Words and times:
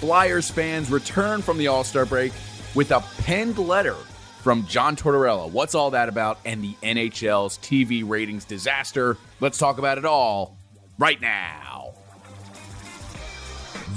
Flyers 0.00 0.50
fans 0.50 0.90
return 0.90 1.40
from 1.40 1.56
the 1.56 1.68
All 1.68 1.82
Star 1.82 2.04
break 2.04 2.32
with 2.74 2.90
a 2.90 3.00
penned 3.22 3.56
letter 3.58 3.94
from 4.42 4.66
John 4.66 4.94
Tortorella. 4.94 5.50
What's 5.50 5.74
all 5.74 5.90
that 5.92 6.10
about? 6.10 6.38
And 6.44 6.62
the 6.62 6.74
NHL's 6.82 7.56
TV 7.58 8.06
ratings 8.06 8.44
disaster. 8.44 9.16
Let's 9.40 9.56
talk 9.56 9.78
about 9.78 9.96
it 9.96 10.04
all 10.04 10.58
right 10.98 11.18
now. 11.18 11.94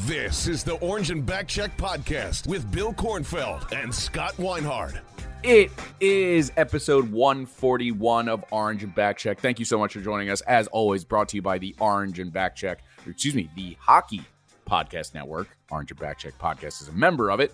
This 0.06 0.48
is 0.48 0.64
the 0.64 0.76
Orange 0.76 1.12
and 1.12 1.26
Backcheck 1.26 1.76
podcast 1.76 2.48
with 2.48 2.72
Bill 2.72 2.94
Kornfeld 2.94 3.70
and 3.74 3.94
Scott 3.94 4.34
Weinhard. 4.40 5.02
It 5.44 5.70
is 6.00 6.54
episode 6.56 7.12
141 7.12 8.30
of 8.30 8.46
Orange 8.52 8.84
and 8.84 8.96
Backcheck. 8.96 9.40
Thank 9.40 9.60
you 9.60 9.66
so 9.66 9.78
much 9.78 9.94
for 9.94 10.00
joining 10.00 10.30
us. 10.30 10.40
As 10.42 10.68
always, 10.68 11.04
brought 11.04 11.28
to 11.30 11.36
you 11.36 11.42
by 11.42 11.58
the 11.58 11.76
Orange 11.80 12.20
and 12.20 12.32
Backcheck, 12.32 12.78
excuse 13.06 13.36
me, 13.36 13.50
the 13.56 13.76
Hockey 13.82 14.22
Podcast 14.70 15.14
Network. 15.14 15.50
Orange 15.72 15.92
and 15.92 16.00
Backcheck 16.00 16.34
Podcast 16.40 16.82
is 16.82 16.88
a 16.88 16.94
member 16.94 17.30
of 17.30 17.40
it. 17.40 17.54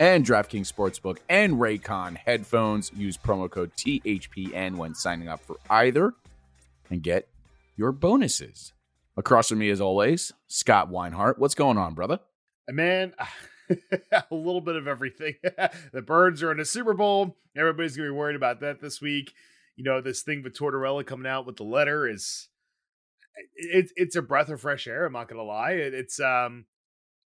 And 0.00 0.24
DraftKings 0.24 0.72
Sportsbook 0.72 1.18
and 1.28 1.54
Raycon 1.54 2.16
headphones. 2.16 2.90
Use 2.96 3.16
promo 3.16 3.50
code 3.50 3.72
THPN 3.76 4.76
when 4.76 4.94
signing 4.94 5.28
up 5.28 5.40
for 5.40 5.56
either 5.70 6.14
and 6.90 7.02
get 7.02 7.28
your 7.76 7.92
bonuses. 7.92 8.72
Across 9.16 9.48
from 9.48 9.58
me, 9.58 9.70
as 9.70 9.80
always, 9.80 10.32
Scott 10.46 10.90
Weinhart. 10.90 11.38
What's 11.38 11.54
going 11.54 11.78
on, 11.78 11.94
brother? 11.94 12.20
man, 12.68 13.14
a 14.10 14.24
little 14.30 14.60
bit 14.60 14.76
of 14.76 14.86
everything. 14.86 15.34
the 15.92 16.02
Birds 16.02 16.42
are 16.42 16.52
in 16.52 16.60
a 16.60 16.64
Super 16.64 16.94
Bowl. 16.94 17.36
Everybody's 17.56 17.96
gonna 17.96 18.10
be 18.10 18.14
worried 18.14 18.36
about 18.36 18.60
that 18.60 18.80
this 18.80 19.00
week. 19.00 19.32
You 19.76 19.84
know, 19.84 20.00
this 20.00 20.22
thing 20.22 20.42
with 20.42 20.56
Tortorella 20.56 21.06
coming 21.06 21.26
out 21.26 21.46
with 21.46 21.56
the 21.56 21.64
letter 21.64 22.08
is 22.08 22.48
it's 23.54 23.92
it's 23.96 24.16
a 24.16 24.22
breath 24.22 24.48
of 24.48 24.60
fresh 24.60 24.86
air. 24.86 25.06
I'm 25.06 25.12
not 25.12 25.28
gonna 25.28 25.42
lie. 25.42 25.72
It, 25.72 25.94
it's 25.94 26.20
um, 26.20 26.66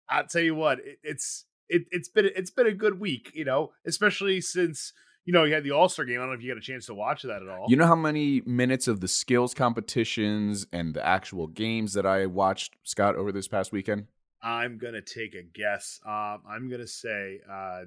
I'll 0.09 0.27
tell 0.27 0.41
you 0.41 0.55
what, 0.55 0.79
it, 0.79 0.99
it's 1.03 1.45
it, 1.67 1.83
it's 1.91 2.09
been 2.09 2.29
it's 2.35 2.51
been 2.51 2.67
a 2.67 2.73
good 2.73 2.99
week. 2.99 3.31
You 3.33 3.45
know, 3.45 3.71
especially 3.85 4.41
since 4.41 4.93
you 5.25 5.33
know 5.33 5.43
you 5.43 5.53
had 5.53 5.63
the 5.63 5.71
All 5.71 5.89
Star 5.89 6.05
game. 6.05 6.17
I 6.17 6.21
don't 6.21 6.29
know 6.29 6.33
if 6.33 6.41
you 6.41 6.51
got 6.51 6.57
a 6.57 6.61
chance 6.61 6.85
to 6.87 6.93
watch 6.93 7.23
that 7.23 7.41
at 7.41 7.47
all. 7.47 7.65
You 7.69 7.77
know 7.77 7.87
how 7.87 7.95
many 7.95 8.41
minutes 8.45 8.87
of 8.87 8.99
the 8.99 9.07
skills 9.07 9.53
competitions 9.53 10.65
and 10.71 10.93
the 10.93 11.05
actual 11.05 11.47
games 11.47 11.93
that 11.93 12.05
I 12.05 12.25
watched, 12.25 12.75
Scott, 12.83 13.15
over 13.15 13.31
this 13.31 13.47
past 13.47 13.71
weekend? 13.71 14.07
I'm 14.41 14.77
gonna 14.77 15.01
take 15.01 15.35
a 15.35 15.43
guess. 15.43 15.99
Um, 16.05 16.41
I'm 16.49 16.69
gonna 16.69 16.87
say 16.87 17.39
uh, 17.49 17.81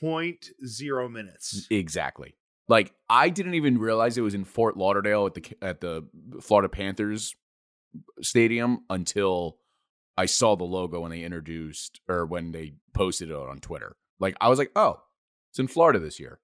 point 0.00 0.50
zero 0.66 1.08
minutes. 1.08 1.66
Exactly. 1.70 2.34
Like 2.70 2.94
I 3.08 3.30
didn't 3.30 3.54
even 3.54 3.78
realize 3.78 4.16
it 4.16 4.20
was 4.20 4.34
in 4.34 4.44
Fort 4.44 4.76
Lauderdale 4.76 5.26
at 5.26 5.34
the 5.34 5.44
at 5.60 5.80
the 5.80 6.06
Florida 6.40 6.68
Panthers 6.68 7.34
stadium 8.22 8.84
until 8.88 9.58
I 10.16 10.26
saw 10.26 10.54
the 10.54 10.62
logo 10.62 11.00
when 11.00 11.10
they 11.10 11.24
introduced 11.24 12.00
or 12.08 12.24
when 12.24 12.52
they 12.52 12.74
posted 12.94 13.30
it 13.30 13.34
on 13.34 13.58
Twitter. 13.58 13.96
Like 14.20 14.36
I 14.40 14.48
was 14.48 14.60
like, 14.60 14.70
"Oh, 14.76 15.02
it's 15.50 15.58
in 15.58 15.66
Florida 15.66 15.98
this 15.98 16.20
year." 16.20 16.38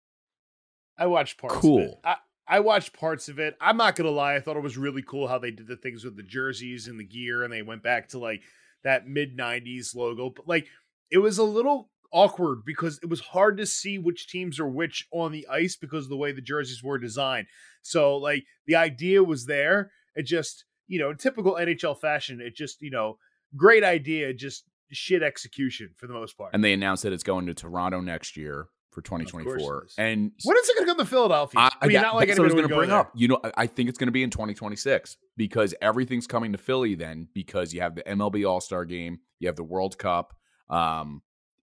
I 0.98 1.06
watched 1.06 1.38
parts. 1.38 1.59
Cool. 1.59 1.78
Of 1.78 1.84
it. 1.84 1.98
I, 2.03 2.16
I 2.48 2.60
watched 2.60 2.98
parts 2.98 3.28
of 3.28 3.38
it. 3.38 3.56
I'm 3.60 3.76
not 3.76 3.94
gonna 3.94 4.10
lie. 4.10 4.34
I 4.34 4.41
thought 4.41 4.56
it 4.56 4.65
was 4.65 4.76
really 4.76 5.03
cool 5.03 5.28
how 5.28 5.38
they 5.38 5.53
did 5.53 5.69
the 5.69 5.76
things 5.76 6.04
with 6.04 6.16
the 6.16 6.25
jerseys 6.25 6.88
and 6.88 6.98
the 6.98 7.04
gear, 7.04 7.44
and 7.44 7.53
they 7.53 7.62
went 7.62 7.84
back 7.84 8.09
to 8.09 8.19
like 8.19 8.42
that 8.82 9.06
mid 9.06 9.38
'90s 9.38 9.94
logo. 9.94 10.31
But 10.31 10.48
like, 10.48 10.66
it 11.09 11.19
was 11.19 11.38
a 11.38 11.44
little 11.44 11.92
awkward 12.12 12.65
because 12.65 12.99
it 13.03 13.09
was 13.09 13.21
hard 13.21 13.56
to 13.59 13.67
see 13.67 13.99
which 13.99 14.28
teams 14.28 14.59
are 14.61 14.69
which 14.69 15.06
on 15.12 15.33
the 15.33 15.47
ice 15.49 15.77
because 15.77 16.05
of 16.05 16.11
the 16.11 16.17
way 16.17 16.33
the 16.33 16.41
jerseys 16.41 16.83
were 16.83 16.99
designed. 16.99 17.47
So 17.83 18.17
like, 18.17 18.44
the 18.67 18.77
idea 18.77 19.22
was 19.22 19.47
there. 19.47 19.91
It 20.15 20.25
just, 20.27 20.65
you 20.89 20.99
know, 20.99 21.11
in 21.11 21.16
typical 21.16 21.55
NHL 21.55 22.00
fashion, 22.00 22.41
it 22.41 22.55
just, 22.55 22.81
you 22.81 22.91
know, 22.91 23.19
great 23.56 23.84
idea, 23.84 24.33
just 24.34 24.65
shit 24.93 25.22
execution 25.22 25.91
for 25.97 26.06
the 26.06 26.15
most 26.15 26.37
part. 26.39 26.50
And 26.55 26.62
they 26.65 26.72
announced 26.72 27.03
that 27.03 27.12
it's 27.12 27.22
going 27.22 27.47
to 27.47 27.55
Toronto 27.55 28.00
next 28.00 28.37
year 28.37 28.69
for 28.93 29.03
2024. 29.03 29.89
And 29.99 30.33
when 30.45 30.56
is 30.56 30.69
it 30.69 30.75
going 30.77 30.87
to 30.87 30.91
come 30.93 30.99
to 30.99 31.05
Philadelphia? 31.05 31.61
I, 31.61 31.71
I 31.83 31.87
mean, 31.87 31.95
yeah, 31.95 32.00
not 32.03 32.15
like 32.15 32.31
I 32.31 32.41
was 32.41 32.55
going 32.55 32.69
to 32.69 32.75
bring 32.75 32.89
there. 32.91 32.99
up. 33.00 33.12
You 33.15 33.28
know, 33.28 33.41
I- 33.45 33.53
I 33.59 33.66
think 33.66 33.89
it's 33.89 33.99
going 33.99 34.06
to 34.09 34.12
be 34.12 34.22
in 34.22 34.31
2026 34.31 35.16
because 35.37 35.75
everything's 35.83 36.27
coming 36.27 36.53
to 36.53 36.59
Philly 36.59 36.95
then 36.95 37.28
because 37.34 37.75
you 37.75 37.81
have 37.83 37.95
the 37.95 38.03
MLB 38.05 38.49
All 38.49 38.61
Star 38.61 38.84
Game, 38.84 39.19
you 39.39 39.49
have 39.49 39.56
the 39.56 39.65
World 39.65 39.99
Cup. 39.99 40.33
Um, 40.71 41.21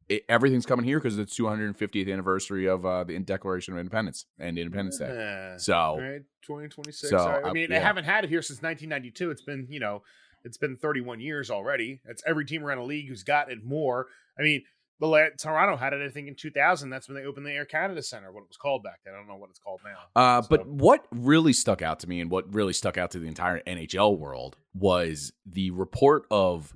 it, 0.09 0.23
everything's 0.29 0.65
coming 0.65 0.85
here 0.85 0.99
because 0.99 1.17
it's 1.17 1.37
250th 1.37 2.11
anniversary 2.11 2.67
of 2.67 2.85
uh, 2.85 3.03
the 3.03 3.17
Declaration 3.19 3.73
of 3.73 3.79
Independence 3.79 4.25
and 4.39 4.57
Independence 4.57 4.97
Day. 4.97 5.13
Yeah. 5.13 5.57
So 5.57 5.97
right, 5.99 6.21
2026. 6.43 7.09
So, 7.09 7.17
right. 7.17 7.43
I 7.45 7.49
uh, 7.49 7.53
mean, 7.53 7.63
yeah. 7.63 7.79
they 7.79 7.83
haven't 7.83 8.05
had 8.05 8.23
it 8.23 8.29
here 8.29 8.41
since 8.41 8.61
1992. 8.61 9.31
It's 9.31 9.41
been, 9.41 9.67
you 9.69 9.79
know, 9.79 10.03
it's 10.43 10.57
been 10.57 10.77
31 10.77 11.19
years 11.19 11.49
already. 11.49 12.01
That's 12.05 12.23
every 12.25 12.45
team 12.45 12.63
around 12.63 12.79
the 12.79 12.83
league 12.85 13.07
who's 13.07 13.23
got 13.23 13.51
it 13.51 13.63
more. 13.63 14.07
I 14.37 14.41
mean, 14.41 14.63
the 14.99 15.07
La- 15.07 15.29
Toronto 15.37 15.75
had 15.75 15.93
it, 15.93 16.05
I 16.05 16.09
think, 16.09 16.27
in 16.27 16.35
2000. 16.35 16.89
That's 16.89 17.07
when 17.07 17.15
they 17.15 17.25
opened 17.25 17.45
the 17.45 17.51
Air 17.51 17.65
Canada 17.65 18.01
Center, 18.01 18.31
what 18.31 18.41
it 18.41 18.47
was 18.47 18.57
called 18.57 18.83
back 18.83 18.99
then. 19.05 19.13
I 19.13 19.17
don't 19.17 19.27
know 19.27 19.35
what 19.35 19.49
it's 19.49 19.59
called 19.59 19.81
now. 19.83 20.21
Uh, 20.21 20.41
but 20.49 20.67
what 20.67 21.05
really 21.11 21.53
stuck 21.53 21.81
out 21.81 21.99
to 22.01 22.09
me 22.09 22.21
and 22.21 22.29
what 22.29 22.53
really 22.53 22.73
stuck 22.73 22.97
out 22.97 23.11
to 23.11 23.19
the 23.19 23.27
entire 23.27 23.61
NHL 23.61 24.17
world 24.17 24.57
was 24.73 25.33
the 25.45 25.71
report 25.71 26.25
of 26.29 26.73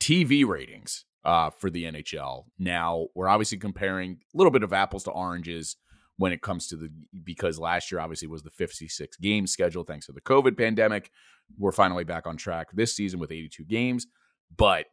TV 0.00 0.46
ratings 0.46 1.04
uh, 1.28 1.50
for 1.50 1.68
the 1.68 1.84
NHL. 1.84 2.46
Now, 2.58 3.08
we're 3.14 3.28
obviously 3.28 3.58
comparing 3.58 4.12
a 4.12 4.36
little 4.36 4.50
bit 4.50 4.62
of 4.62 4.72
apples 4.72 5.04
to 5.04 5.10
oranges 5.10 5.76
when 6.16 6.32
it 6.32 6.40
comes 6.40 6.68
to 6.68 6.76
the 6.76 6.88
because 7.22 7.58
last 7.58 7.92
year 7.92 8.00
obviously 8.00 8.28
was 8.28 8.42
the 8.42 8.50
56 8.50 9.14
game 9.18 9.46
schedule 9.46 9.84
thanks 9.84 10.06
to 10.06 10.12
the 10.12 10.22
COVID 10.22 10.56
pandemic. 10.56 11.10
We're 11.58 11.72
finally 11.72 12.04
back 12.04 12.26
on 12.26 12.38
track 12.38 12.68
this 12.72 12.96
season 12.96 13.20
with 13.20 13.30
82 13.30 13.64
games, 13.64 14.06
but 14.56 14.86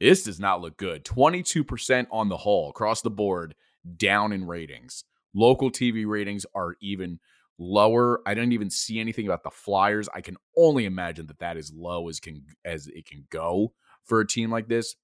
this 0.00 0.22
does 0.22 0.40
not 0.40 0.62
look 0.62 0.78
good. 0.78 1.04
22% 1.04 2.06
on 2.10 2.30
the 2.30 2.38
whole 2.38 2.70
across 2.70 3.02
the 3.02 3.10
board 3.10 3.54
down 3.98 4.32
in 4.32 4.46
ratings. 4.46 5.04
Local 5.34 5.70
TV 5.70 6.06
ratings 6.06 6.46
are 6.54 6.76
even 6.80 7.20
lower. 7.58 8.22
I 8.26 8.32
didn't 8.32 8.52
even 8.54 8.70
see 8.70 9.00
anything 9.00 9.26
about 9.26 9.42
the 9.42 9.50
Flyers. 9.50 10.08
I 10.14 10.22
can 10.22 10.38
only 10.56 10.86
imagine 10.86 11.26
that 11.26 11.40
that 11.40 11.58
is 11.58 11.74
low 11.76 12.08
as 12.08 12.20
can 12.20 12.42
as 12.64 12.86
it 12.86 13.04
can 13.04 13.26
go 13.28 13.74
for 14.04 14.20
a 14.20 14.26
team 14.26 14.50
like 14.50 14.68
this. 14.68 14.96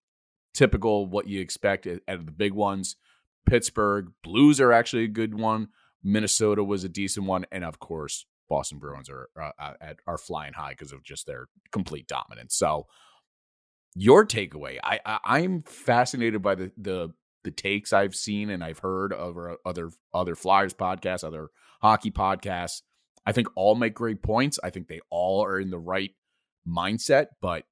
Typical 0.54 1.06
what 1.06 1.28
you 1.28 1.40
expect 1.40 1.86
out 1.86 2.00
of 2.08 2.26
the 2.26 2.32
big 2.32 2.52
ones. 2.52 2.96
Pittsburgh 3.46 4.08
Blues 4.22 4.60
are 4.60 4.72
actually 4.72 5.04
a 5.04 5.08
good 5.08 5.34
one. 5.34 5.68
Minnesota 6.02 6.64
was 6.64 6.84
a 6.84 6.88
decent 6.88 7.26
one, 7.26 7.46
and 7.52 7.64
of 7.64 7.78
course, 7.78 8.26
Boston 8.48 8.78
Bruins 8.78 9.08
are 9.08 9.28
uh, 9.40 9.50
uh, 9.58 9.94
are 10.06 10.18
flying 10.18 10.54
high 10.54 10.70
because 10.70 10.92
of 10.92 11.02
just 11.02 11.26
their 11.26 11.48
complete 11.72 12.08
dominance. 12.08 12.56
So, 12.56 12.86
your 13.94 14.26
takeaway, 14.26 14.78
I, 14.82 15.00
I 15.04 15.18
I'm 15.24 15.62
fascinated 15.62 16.42
by 16.42 16.54
the 16.56 16.72
the 16.76 17.10
the 17.44 17.50
takes 17.50 17.92
I've 17.92 18.14
seen 18.14 18.50
and 18.50 18.62
I've 18.62 18.80
heard 18.80 19.12
over 19.12 19.56
other 19.64 19.90
other 20.12 20.34
Flyers 20.34 20.74
podcasts, 20.74 21.24
other 21.24 21.50
hockey 21.80 22.10
podcasts. 22.10 22.82
I 23.24 23.32
think 23.32 23.48
all 23.54 23.74
make 23.74 23.94
great 23.94 24.22
points. 24.22 24.58
I 24.62 24.70
think 24.70 24.88
they 24.88 25.00
all 25.10 25.44
are 25.44 25.58
in 25.58 25.70
the 25.70 25.78
right 25.78 26.10
mindset. 26.66 27.26
But 27.40 27.64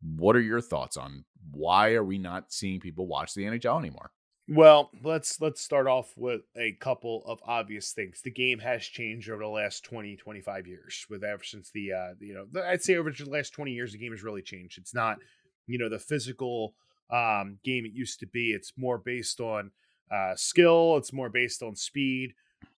what 0.00 0.36
are 0.36 0.40
your 0.40 0.60
thoughts 0.60 0.96
on 0.96 1.24
why 1.52 1.94
are 1.94 2.04
we 2.04 2.18
not 2.18 2.52
seeing 2.52 2.80
people 2.80 3.06
watch 3.06 3.34
the 3.34 3.44
NHL 3.44 3.78
anymore? 3.78 4.10
Well, 4.50 4.90
let's 5.02 5.42
let's 5.42 5.60
start 5.60 5.86
off 5.86 6.14
with 6.16 6.40
a 6.56 6.72
couple 6.72 7.22
of 7.26 7.38
obvious 7.46 7.92
things. 7.92 8.22
The 8.22 8.30
game 8.30 8.58
has 8.60 8.82
changed 8.82 9.28
over 9.28 9.42
the 9.42 9.48
last 9.48 9.84
20, 9.84 10.16
25 10.16 10.66
years. 10.66 11.06
With 11.10 11.22
ever 11.22 11.44
since 11.44 11.70
the 11.70 11.92
uh, 11.92 12.14
you 12.18 12.32
know, 12.32 12.62
I'd 12.62 12.82
say 12.82 12.96
over 12.96 13.10
the 13.10 13.28
last 13.28 13.50
20 13.50 13.72
years 13.72 13.92
the 13.92 13.98
game 13.98 14.12
has 14.12 14.22
really 14.22 14.40
changed. 14.40 14.78
It's 14.78 14.94
not, 14.94 15.18
you 15.66 15.78
know, 15.78 15.90
the 15.90 15.98
physical 15.98 16.74
um 17.10 17.58
game 17.62 17.84
it 17.84 17.92
used 17.92 18.20
to 18.20 18.26
be. 18.26 18.52
It's 18.52 18.72
more 18.78 18.96
based 18.96 19.40
on 19.40 19.70
uh 20.10 20.34
skill, 20.34 20.96
it's 20.96 21.12
more 21.12 21.28
based 21.28 21.62
on 21.62 21.76
speed. 21.76 22.32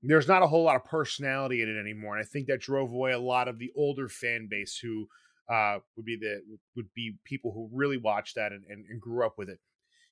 There's 0.03 0.29
not 0.29 0.43
a 0.43 0.47
whole 0.47 0.64
lot 0.64 0.76
of 0.76 0.85
personality 0.87 1.61
in 1.61 1.69
it 1.69 1.79
anymore. 1.79 2.17
And 2.17 2.25
I 2.25 2.26
think 2.26 2.47
that 2.47 2.61
drove 2.61 2.93
away 2.93 3.12
a 3.12 3.19
lot 3.19 3.47
of 3.47 3.59
the 3.59 3.73
older 3.76 4.09
fan 4.09 4.47
base 4.50 4.79
who 4.79 5.06
uh 5.49 5.79
would 5.97 6.05
be 6.05 6.17
the 6.17 6.43
would 6.77 6.93
be 6.95 7.17
people 7.25 7.53
who 7.53 7.69
really 7.73 7.97
watched 7.97 8.35
that 8.37 8.53
and, 8.53 8.65
and, 8.69 8.85
and 8.89 9.00
grew 9.00 9.25
up 9.25 9.39
with 9.39 9.49
it. 9.49 9.59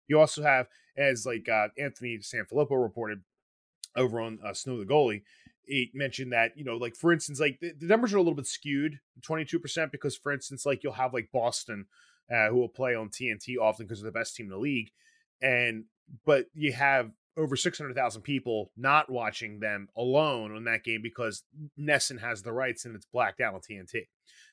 You 0.09 0.21
also 0.21 0.43
have, 0.43 0.69
as 0.97 1.27
like 1.27 1.49
uh, 1.49 1.69
Anthony 1.79 2.19
Sanfilippo 2.19 2.81
reported 2.81 3.23
over 3.97 4.21
on 4.21 4.39
uh, 4.45 4.53
Snow 4.53 4.79
the 4.79 4.85
Goalie, 4.85 5.23
he 5.67 5.91
mentioned 5.95 6.33
that, 6.33 6.53
you 6.57 6.65
know, 6.65 6.77
like 6.77 6.95
for 6.95 7.13
instance, 7.13 7.41
like 7.41 7.59
the, 7.61 7.73
the 7.79 7.87
numbers 7.87 8.15
are 8.15 8.19
a 8.19 8.21
little 8.21 8.35
bit 8.35 8.47
skewed, 8.47 9.01
22%, 9.29 9.91
because 9.91 10.17
for 10.17 10.33
instance, 10.33 10.65
like 10.65 10.83
you'll 10.85 10.93
have 10.93 11.13
like 11.13 11.31
Boston 11.33 11.87
uh, 12.33 12.49
who 12.49 12.57
will 12.57 12.69
play 12.69 12.95
on 12.95 13.09
TNT 13.09 13.57
often 13.61 13.87
because 13.87 14.01
they're 14.01 14.11
the 14.11 14.19
best 14.19 14.37
team 14.37 14.47
in 14.47 14.51
the 14.51 14.59
league. 14.59 14.91
And, 15.43 15.85
but 16.25 16.47
you 16.55 16.73
have 16.73 17.11
over 17.37 17.57
600,000 17.57 18.23
people 18.23 18.71
not 18.77 19.11
watching 19.11 19.61
them 19.61 19.89
alone 19.97 20.55
on 20.55 20.65
that 20.65 20.85
game 20.85 21.03
because 21.03 21.43
NESN 21.79 22.21
has 22.21 22.43
the 22.43 22.53
rights 22.53 22.85
and 22.85 22.95
it's 22.95 23.07
blacked 23.07 23.41
out 23.41 23.55
on 23.55 23.61
TNT. 23.61 24.07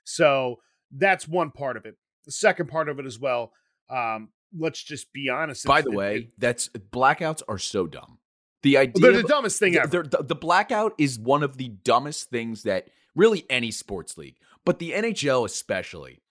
So 0.04 0.60
that's 0.96 1.28
one 1.28 1.52
part 1.52 1.78
of 1.78 1.86
it. 1.86 1.96
The 2.26 2.32
second 2.32 2.68
part 2.68 2.90
of 2.90 3.00
it 3.00 3.06
as 3.06 3.20
well, 3.20 3.52
um, 3.90 4.30
let's 4.58 4.82
just 4.82 5.12
be 5.14 5.30
honest. 5.30 5.66
By 5.66 5.82
the 5.82 5.92
way, 5.92 6.16
it, 6.16 6.34
that's 6.38 6.70
blackouts 6.70 7.42
are 7.48 7.58
so 7.58 7.88
dumb. 7.88 8.20
The 8.62 8.78
idea 8.78 9.02
they're 9.02 9.22
the 9.22 9.28
dumbest 9.28 9.60
thing 9.60 9.76
ever. 9.76 10.04
The, 10.04 10.24
the 10.24 10.36
blackout 10.36 10.94
is 10.98 11.20
one 11.20 11.44
of 11.44 11.58
the 11.58 11.68
dumbest 11.68 12.30
things 12.30 12.64
that 12.64 12.88
really 13.14 13.46
any 13.50 13.72
sports 13.72 14.18
league, 14.18 14.38
but 14.66 14.80
the 14.80 14.92
NHL 14.92 15.46
especially. 15.46 16.22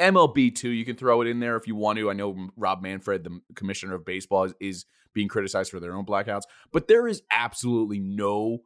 MLB 0.00 0.54
too, 0.54 0.70
you 0.70 0.84
can 0.84 0.96
throw 0.96 1.20
it 1.20 1.28
in 1.28 1.38
there 1.38 1.56
if 1.56 1.68
you 1.68 1.76
want 1.76 1.98
to. 1.98 2.10
I 2.10 2.14
know 2.14 2.48
Rob 2.56 2.82
Manfred, 2.82 3.22
the 3.22 3.40
commissioner 3.54 3.94
of 3.94 4.04
baseball, 4.04 4.44
is, 4.44 4.54
is 4.58 4.84
being 5.12 5.28
criticized 5.28 5.70
for 5.70 5.78
their 5.78 5.94
own 5.94 6.06
blackouts, 6.06 6.42
but 6.72 6.88
there 6.88 7.06
is 7.06 7.22
absolutely 7.30 8.00
no 8.00 8.62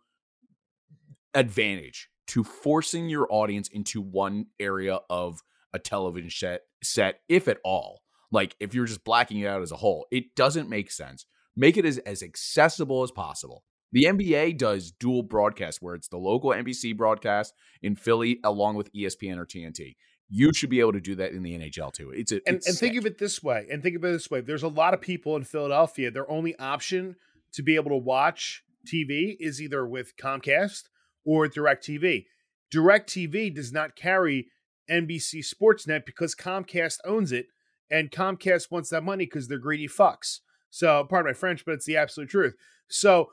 advantage 1.35 2.09
to 2.29 2.45
forcing 2.45 3.09
your 3.09 3.27
audience 3.31 3.69
into 3.69 4.01
one 4.01 4.47
area 4.59 5.01
of 5.09 5.41
a 5.73 5.79
television 5.79 6.31
set, 6.31 6.63
set 6.83 7.21
if 7.29 7.49
at 7.49 7.59
all. 7.65 8.03
Like 8.33 8.57
if 8.61 8.75
you're 8.75 8.87
just 8.87 9.05
blacking 9.05 9.41
it 9.41 9.47
out 9.47 9.63
as 9.63 9.73
a 9.73 9.77
whole, 9.77 10.07
it 10.11 10.35
doesn't 10.35 10.69
make 10.69 10.91
sense. 10.91 11.27
Make 11.55 11.77
it 11.77 11.85
as, 11.85 11.99
as 11.99 12.23
accessible 12.23 13.03
as 13.03 13.11
possible. 13.11 13.63
The 13.93 14.05
NBA 14.05 14.59
does 14.59 14.91
dual 14.91 15.23
broadcast 15.23 15.81
where 15.81 15.95
it's 15.95 16.09
the 16.09 16.19
local 16.19 16.51
NBC 16.51 16.97
broadcast 16.97 17.55
in 17.83 17.95
Philly 17.95 18.41
along 18.43 18.75
with 18.77 18.93
ESPN 18.93 19.39
or 19.39 19.47
TNT. 19.47 19.97
You 20.29 20.53
should 20.53 20.71
be 20.71 20.81
able 20.81 20.93
to 20.93 21.01
do 21.01 21.15
that 21.15 21.31
in 21.33 21.45
the 21.45 21.57
NHL 21.57 21.93
too. 21.93 22.11
It's 22.11 22.33
a, 22.33 22.41
and, 22.47 22.57
it's 22.57 22.69
and 22.69 22.77
think 22.77 22.97
of 22.97 23.07
it 23.07 23.19
this 23.19 23.43
way. 23.43 23.67
And 23.71 23.83
think 23.83 23.95
of 23.95 24.05
it 24.05 24.11
this 24.11 24.29
way. 24.29 24.41
There's 24.41 24.65
a 24.65 24.69
lot 24.69 24.93
of 24.93 25.01
people 25.01 25.37
in 25.37 25.45
Philadelphia. 25.45 26.11
Their 26.11 26.29
only 26.29 26.59
option 26.59 27.15
to 27.53 27.63
be 27.63 27.77
able 27.77 27.91
to 27.91 27.97
watch 27.97 28.65
TV 28.93 29.37
is 29.39 29.63
either 29.63 29.87
with 29.87 30.17
Comcast 30.17 30.89
or 31.27 31.47
DirecTV. 31.49 32.25
DirecTV 32.73 33.55
does 33.55 33.73
not 33.73 33.97
carry 33.97 34.47
NBC 34.91 35.45
Sportsnet 35.45 36.07
because 36.07 36.35
Comcast 36.35 36.99
owns 37.05 37.33
it 37.33 37.47
and 37.91 38.11
Comcast 38.11 38.71
wants 38.71 38.91
that 38.91 39.05
money 39.05 39.27
because 39.27 39.49
they're 39.49 39.59
greedy 39.59 39.89
fucks. 39.89 40.39
So, 40.71 41.05
pardon 41.09 41.31
my 41.31 41.35
French, 41.35 41.65
but 41.65 41.73
it's 41.73 41.87
the 41.87 41.97
absolute 41.97 42.31
truth. 42.31 42.55
So, 42.89 43.31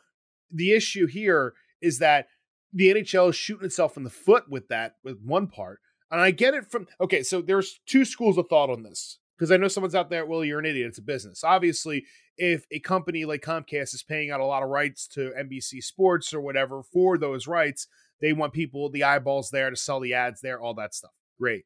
the 0.52 0.74
issue 0.74 1.08
here 1.08 1.54
is 1.82 2.00
that 2.00 2.28
the 2.72 2.94
NHL 2.94 3.30
is 3.30 3.36
shooting 3.36 3.66
itself 3.66 3.98
in 3.98 4.04
the 4.04 4.10
foot 4.10 4.50
with 4.50 4.68
that, 4.70 4.96
with 5.04 5.20
one 5.24 5.48
part. 5.48 5.80
And 6.12 6.22
I 6.22 6.32
get 6.32 6.54
it 6.54 6.70
from, 6.70 6.88
okay, 7.02 7.24
so 7.24 7.42
there's 7.42 7.80
two 7.88 8.06
schools 8.06 8.38
of 8.38 8.48
thought 8.48 8.70
on 8.70 8.84
this 8.84 9.20
because 9.38 9.52
I 9.52 9.58
know 9.58 9.68
someone's 9.68 9.96
out 9.96 10.10
there, 10.10 10.26
well, 10.26 10.44
you're 10.44 10.60
an 10.60 10.66
idiot. 10.66 10.90
It's 10.90 10.98
a 10.98 11.04
business. 11.04 11.44
Obviously, 11.44 12.06
if 12.38 12.66
a 12.72 12.80
company 12.80 13.26
like 13.26 13.42
Comcast 13.42 13.94
is 13.94 14.04
paying 14.08 14.32
out 14.32 14.40
a 14.40 14.46
lot 14.46 14.64
of 14.64 14.70
rights 14.70 15.08
to 15.10 15.32
NBC 15.38 15.84
Sports 15.84 16.34
or 16.34 16.42
whatever 16.42 16.84
for 16.84 17.18
those 17.18 17.48
rights, 17.48 17.88
they 18.22 18.34
want 18.34 18.54
people, 18.54 18.90
the 18.90 19.04
eyeballs 19.04 19.50
there 19.50 19.70
to 19.70 19.76
sell 19.76 20.00
the 20.00 20.14
ads 20.14 20.42
there, 20.42 20.60
all 20.60 20.74
that 20.76 20.94
stuff. 20.94 21.12
Great. 21.40 21.66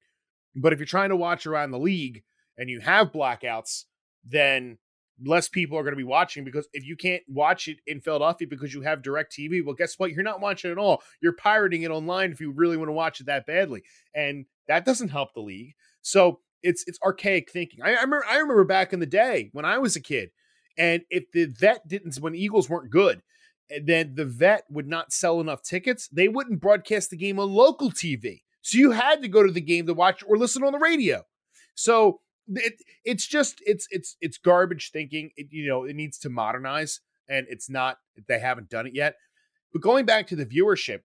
But 0.56 0.74
if 0.74 0.80
you're 0.80 0.86
trying 0.86 1.10
to 1.10 1.16
watch 1.16 1.46
around 1.46 1.72
the 1.72 1.80
league, 1.80 2.24
and 2.58 2.70
you 2.70 2.80
have 2.80 3.12
blackouts, 3.12 3.86
then 4.26 4.78
less 5.24 5.48
people 5.48 5.78
are 5.78 5.84
going 5.84 5.94
to 5.94 5.98
be 5.98 6.04
watching 6.04 6.44
because 6.44 6.68
if 6.74 6.86
you 6.86 6.96
can't 6.96 7.24
watch 7.28 7.68
it 7.68 7.78
in 7.88 8.02
Philadelphia 8.02 8.48
because 8.48 8.74
you 8.74 8.82
have 8.82 9.02
direct 9.02 9.36
TV, 9.36 9.64
well, 9.64 9.76
guess 9.76 9.98
what? 9.98 10.12
You're 10.12 10.24
not 10.24 10.42
watching 10.42 10.72
at 10.72 10.78
all. 10.78 11.02
You're 11.22 11.34
pirating 11.34 11.84
it 11.84 11.92
online 11.92 12.32
if 12.32 12.42
you 12.42 12.52
really 12.52 12.78
want 12.78 12.90
to 12.90 12.94
watch 12.94 13.20
it 13.20 13.26
that 13.28 13.46
badly. 13.46 13.84
And 14.14 14.46
that 14.68 14.86
doesn't 14.86 15.10
help 15.10 15.34
the 15.34 15.42
league. 15.42 15.74
So 16.02 16.40
it's 16.64 16.84
it's 16.88 17.00
archaic 17.04 17.52
thinking. 17.52 17.82
I, 17.84 17.90
I 17.90 18.02
remember 18.02 18.26
I 18.30 18.38
remember 18.38 18.64
back 18.64 18.94
in 18.94 19.00
the 19.00 19.06
day 19.06 19.50
when 19.54 19.66
I 19.66 19.78
was 19.78 19.96
a 19.96 20.02
kid, 20.02 20.30
and 20.78 21.04
if 21.10 21.32
the 21.32 21.46
vet 21.46 21.88
didn't 21.88 22.16
when 22.18 22.36
Eagles 22.36 22.70
weren't 22.70 22.90
good, 22.90 23.22
eh, 23.72 23.80
then 23.84 24.16
the 24.16 24.26
vet 24.26 24.64
would 24.70 24.88
not 24.88 25.12
sell 25.14 25.40
enough 25.40 25.64
tickets, 25.64 26.08
they 26.10 26.28
wouldn't 26.28 26.62
broadcast 26.62 27.10
the 27.10 27.18
game 27.18 27.40
on 27.40 27.52
local 27.52 27.92
TV. 27.92 28.42
So 28.62 28.78
you 28.78 28.92
had 28.92 29.22
to 29.22 29.28
go 29.28 29.44
to 29.44 29.52
the 29.52 29.62
game 29.62 29.88
to 29.88 29.94
watch 29.94 30.24
or 30.28 30.38
listen 30.38 30.64
on 30.64 30.74
the 30.74 30.80
radio. 30.80 31.24
So 31.76 32.20
it, 32.50 32.74
it's 33.06 33.28
just 33.28 33.62
it's 33.66 33.88
it's 33.92 34.18
it's 34.22 34.38
garbage 34.38 34.92
thinking. 34.92 35.32
It, 35.36 35.48
you 35.52 35.68
know, 35.68 35.84
it 35.86 35.96
needs 35.96 36.18
to 36.20 36.30
modernize, 36.30 37.00
and 37.30 37.46
it's 37.50 37.70
not. 37.70 37.98
They 38.28 38.40
haven't 38.40 38.70
done 38.70 38.88
it 38.88 38.96
yet. 38.96 39.16
But 39.74 39.82
going 39.82 40.06
back 40.06 40.28
to 40.28 40.36
the 40.36 40.46
viewership, 40.46 41.02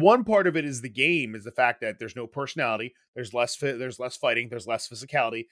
one 0.00 0.24
part 0.24 0.46
of 0.46 0.56
it 0.56 0.64
is 0.64 0.80
the 0.80 0.88
game 0.88 1.34
is 1.34 1.44
the 1.44 1.50
fact 1.50 1.80
that 1.80 1.98
there's 1.98 2.16
no 2.16 2.26
personality. 2.26 2.94
There's 3.14 3.34
less 3.34 3.56
there's 3.56 3.98
less 3.98 4.16
fighting. 4.16 4.48
There's 4.48 4.66
less 4.66 4.88
physicality. 4.88 5.46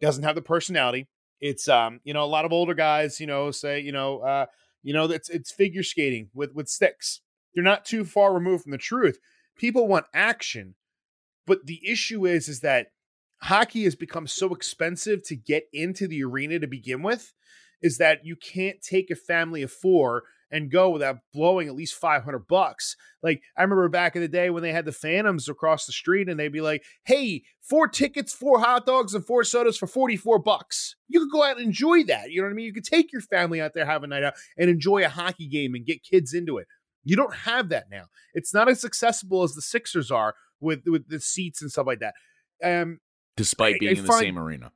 Doesn't 0.00 0.24
have 0.24 0.34
the 0.34 0.42
personality. 0.42 1.08
It's 1.40 1.68
um 1.68 2.00
you 2.04 2.14
know 2.14 2.24
a 2.24 2.26
lot 2.26 2.44
of 2.44 2.52
older 2.52 2.74
guys 2.74 3.20
you 3.20 3.26
know 3.26 3.50
say 3.50 3.80
you 3.80 3.92
know 3.92 4.20
uh 4.20 4.46
you 4.82 4.92
know 4.92 5.04
it's 5.04 5.28
it's 5.28 5.52
figure 5.52 5.82
skating 5.82 6.28
with 6.34 6.54
with 6.54 6.68
sticks. 6.68 7.20
You're 7.54 7.64
not 7.64 7.84
too 7.84 8.04
far 8.04 8.32
removed 8.32 8.64
from 8.64 8.72
the 8.72 8.78
truth. 8.78 9.18
People 9.56 9.88
want 9.88 10.06
action, 10.14 10.74
but 11.46 11.66
the 11.66 11.80
issue 11.88 12.26
is 12.26 12.48
is 12.48 12.60
that 12.60 12.88
hockey 13.42 13.84
has 13.84 13.94
become 13.96 14.26
so 14.26 14.54
expensive 14.54 15.22
to 15.24 15.36
get 15.36 15.64
into 15.72 16.06
the 16.06 16.22
arena 16.22 16.58
to 16.58 16.66
begin 16.66 17.02
with 17.02 17.32
is 17.82 17.98
that 17.98 18.24
you 18.24 18.36
can't 18.36 18.82
take 18.82 19.10
a 19.10 19.16
family 19.16 19.62
of 19.62 19.72
four 19.72 20.24
and 20.50 20.70
go 20.70 20.90
without 20.90 21.18
blowing 21.32 21.68
at 21.68 21.74
least 21.74 21.94
500 21.94 22.46
bucks. 22.48 22.96
Like 23.22 23.42
I 23.56 23.62
remember 23.62 23.88
back 23.88 24.16
in 24.16 24.22
the 24.22 24.28
day 24.28 24.50
when 24.50 24.62
they 24.62 24.72
had 24.72 24.84
the 24.84 24.92
Phantoms 24.92 25.48
across 25.48 25.86
the 25.86 25.92
street 25.92 26.28
and 26.28 26.38
they'd 26.38 26.48
be 26.48 26.60
like, 26.60 26.82
"Hey, 27.04 27.44
four 27.60 27.86
tickets, 27.88 28.32
four 28.32 28.60
hot 28.60 28.86
dogs 28.86 29.14
and 29.14 29.24
four 29.24 29.44
sodas 29.44 29.76
for 29.76 29.86
44 29.86 30.38
bucks." 30.38 30.96
You 31.08 31.20
could 31.20 31.30
go 31.30 31.42
out 31.42 31.56
and 31.56 31.66
enjoy 31.66 32.04
that. 32.04 32.30
You 32.30 32.40
know 32.40 32.46
what 32.46 32.52
I 32.52 32.54
mean? 32.54 32.66
You 32.66 32.72
could 32.72 32.84
take 32.84 33.12
your 33.12 33.22
family 33.22 33.60
out 33.60 33.74
there 33.74 33.84
have 33.84 34.02
a 34.02 34.06
night 34.06 34.24
out 34.24 34.34
and 34.56 34.70
enjoy 34.70 35.04
a 35.04 35.08
hockey 35.08 35.46
game 35.46 35.74
and 35.74 35.84
get 35.84 36.02
kids 36.02 36.34
into 36.34 36.58
it. 36.58 36.66
You 37.04 37.16
don't 37.16 37.34
have 37.34 37.70
that 37.70 37.86
now. 37.90 38.04
It's 38.34 38.52
not 38.52 38.68
as 38.68 38.84
accessible 38.84 39.42
as 39.42 39.54
the 39.54 39.62
Sixers 39.62 40.10
are 40.10 40.34
with 40.60 40.82
with 40.86 41.08
the 41.08 41.20
seats 41.20 41.62
and 41.62 41.70
stuff 41.70 41.86
like 41.86 42.00
that. 42.00 42.14
Um, 42.62 43.00
despite 43.36 43.80
being 43.80 43.96
I, 43.96 43.96
I 43.96 43.98
in 43.98 44.06
the 44.06 44.12
same 44.12 44.38
arena. 44.38 44.72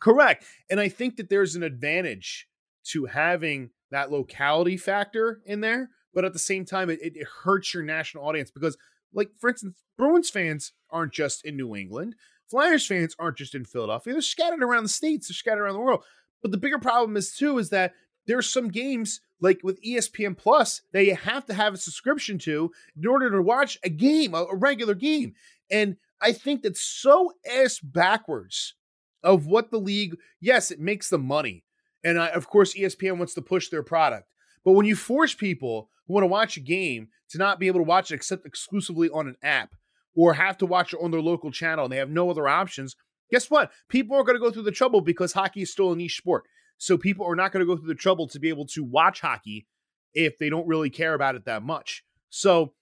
Correct. 0.00 0.44
And 0.70 0.80
I 0.80 0.88
think 0.88 1.16
that 1.16 1.28
there's 1.28 1.56
an 1.56 1.62
advantage 1.62 2.46
to 2.90 3.06
having 3.06 3.70
that 3.94 4.10
locality 4.10 4.76
factor 4.76 5.40
in 5.46 5.60
there, 5.60 5.90
but 6.12 6.24
at 6.24 6.32
the 6.32 6.38
same 6.38 6.64
time, 6.64 6.90
it, 6.90 6.98
it 7.00 7.26
hurts 7.44 7.72
your 7.72 7.82
national 7.82 8.26
audience 8.26 8.50
because, 8.50 8.76
like, 9.12 9.30
for 9.40 9.48
instance, 9.48 9.82
Bruins 9.96 10.30
fans 10.30 10.72
aren't 10.90 11.12
just 11.12 11.44
in 11.44 11.56
New 11.56 11.76
England. 11.76 12.16
Flyers 12.50 12.86
fans 12.86 13.14
aren't 13.18 13.38
just 13.38 13.54
in 13.54 13.64
Philadelphia. 13.64 14.12
They're 14.12 14.22
scattered 14.22 14.62
around 14.62 14.82
the 14.82 14.88
states, 14.88 15.28
they're 15.28 15.34
scattered 15.34 15.62
around 15.62 15.74
the 15.74 15.80
world. 15.80 16.04
But 16.42 16.50
the 16.50 16.58
bigger 16.58 16.78
problem 16.78 17.16
is, 17.16 17.34
too, 17.34 17.58
is 17.58 17.70
that 17.70 17.94
there's 18.26 18.50
some 18.50 18.68
games 18.68 19.20
like 19.40 19.60
with 19.62 19.82
ESPN 19.82 20.36
Plus 20.36 20.82
that 20.92 21.04
you 21.04 21.14
have 21.14 21.46
to 21.46 21.54
have 21.54 21.74
a 21.74 21.78
subscription 21.78 22.38
to 22.38 22.70
in 22.96 23.06
order 23.06 23.30
to 23.30 23.42
watch 23.42 23.78
a 23.84 23.90
game, 23.90 24.34
a, 24.34 24.46
regular 24.54 24.94
game. 24.94 25.34
And 25.70 25.96
I 26.20 26.32
think 26.32 26.62
that's 26.62 26.80
so 26.80 27.32
ass 27.50 27.78
backwards 27.78 28.74
of 29.22 29.46
what 29.46 29.70
the 29.70 29.78
league, 29.78 30.16
yes, 30.40 30.70
it 30.70 30.80
makes 30.80 31.10
the 31.10 31.18
money. 31.18 31.63
And 32.04 32.18
I, 32.18 32.28
of 32.28 32.48
course, 32.48 32.74
ESPN 32.74 33.18
wants 33.18 33.34
to 33.34 33.42
push 33.42 33.70
their 33.70 33.82
product. 33.82 34.28
But 34.64 34.72
when 34.72 34.86
you 34.86 34.94
force 34.94 35.34
people 35.34 35.88
who 36.06 36.14
want 36.14 36.24
to 36.24 36.28
watch 36.28 36.56
a 36.56 36.60
game 36.60 37.08
to 37.30 37.38
not 37.38 37.58
be 37.58 37.66
able 37.66 37.80
to 37.80 37.84
watch 37.84 38.10
it 38.10 38.14
except 38.14 38.46
exclusively 38.46 39.08
on 39.10 39.26
an 39.26 39.36
app 39.42 39.70
or 40.14 40.34
have 40.34 40.58
to 40.58 40.66
watch 40.66 40.92
it 40.92 41.00
on 41.02 41.10
their 41.10 41.20
local 41.20 41.50
channel 41.50 41.84
and 41.84 41.92
they 41.92 41.96
have 41.96 42.10
no 42.10 42.30
other 42.30 42.46
options, 42.46 42.94
guess 43.30 43.50
what? 43.50 43.72
People 43.88 44.16
are 44.16 44.22
going 44.22 44.36
to 44.36 44.44
go 44.44 44.50
through 44.50 44.62
the 44.62 44.70
trouble 44.70 45.00
because 45.00 45.32
hockey 45.32 45.62
is 45.62 45.72
still 45.72 45.92
a 45.92 45.96
niche 45.96 46.16
sport. 46.16 46.44
So 46.78 46.96
people 46.98 47.26
are 47.26 47.36
not 47.36 47.52
going 47.52 47.66
to 47.66 47.66
go 47.66 47.76
through 47.76 47.88
the 47.88 47.94
trouble 47.94 48.28
to 48.28 48.38
be 48.38 48.48
able 48.48 48.66
to 48.68 48.84
watch 48.84 49.20
hockey 49.20 49.66
if 50.12 50.38
they 50.38 50.48
don't 50.48 50.66
really 50.66 50.90
care 50.90 51.14
about 51.14 51.34
it 51.34 51.44
that 51.46 51.62
much. 51.62 52.04
So 52.30 52.74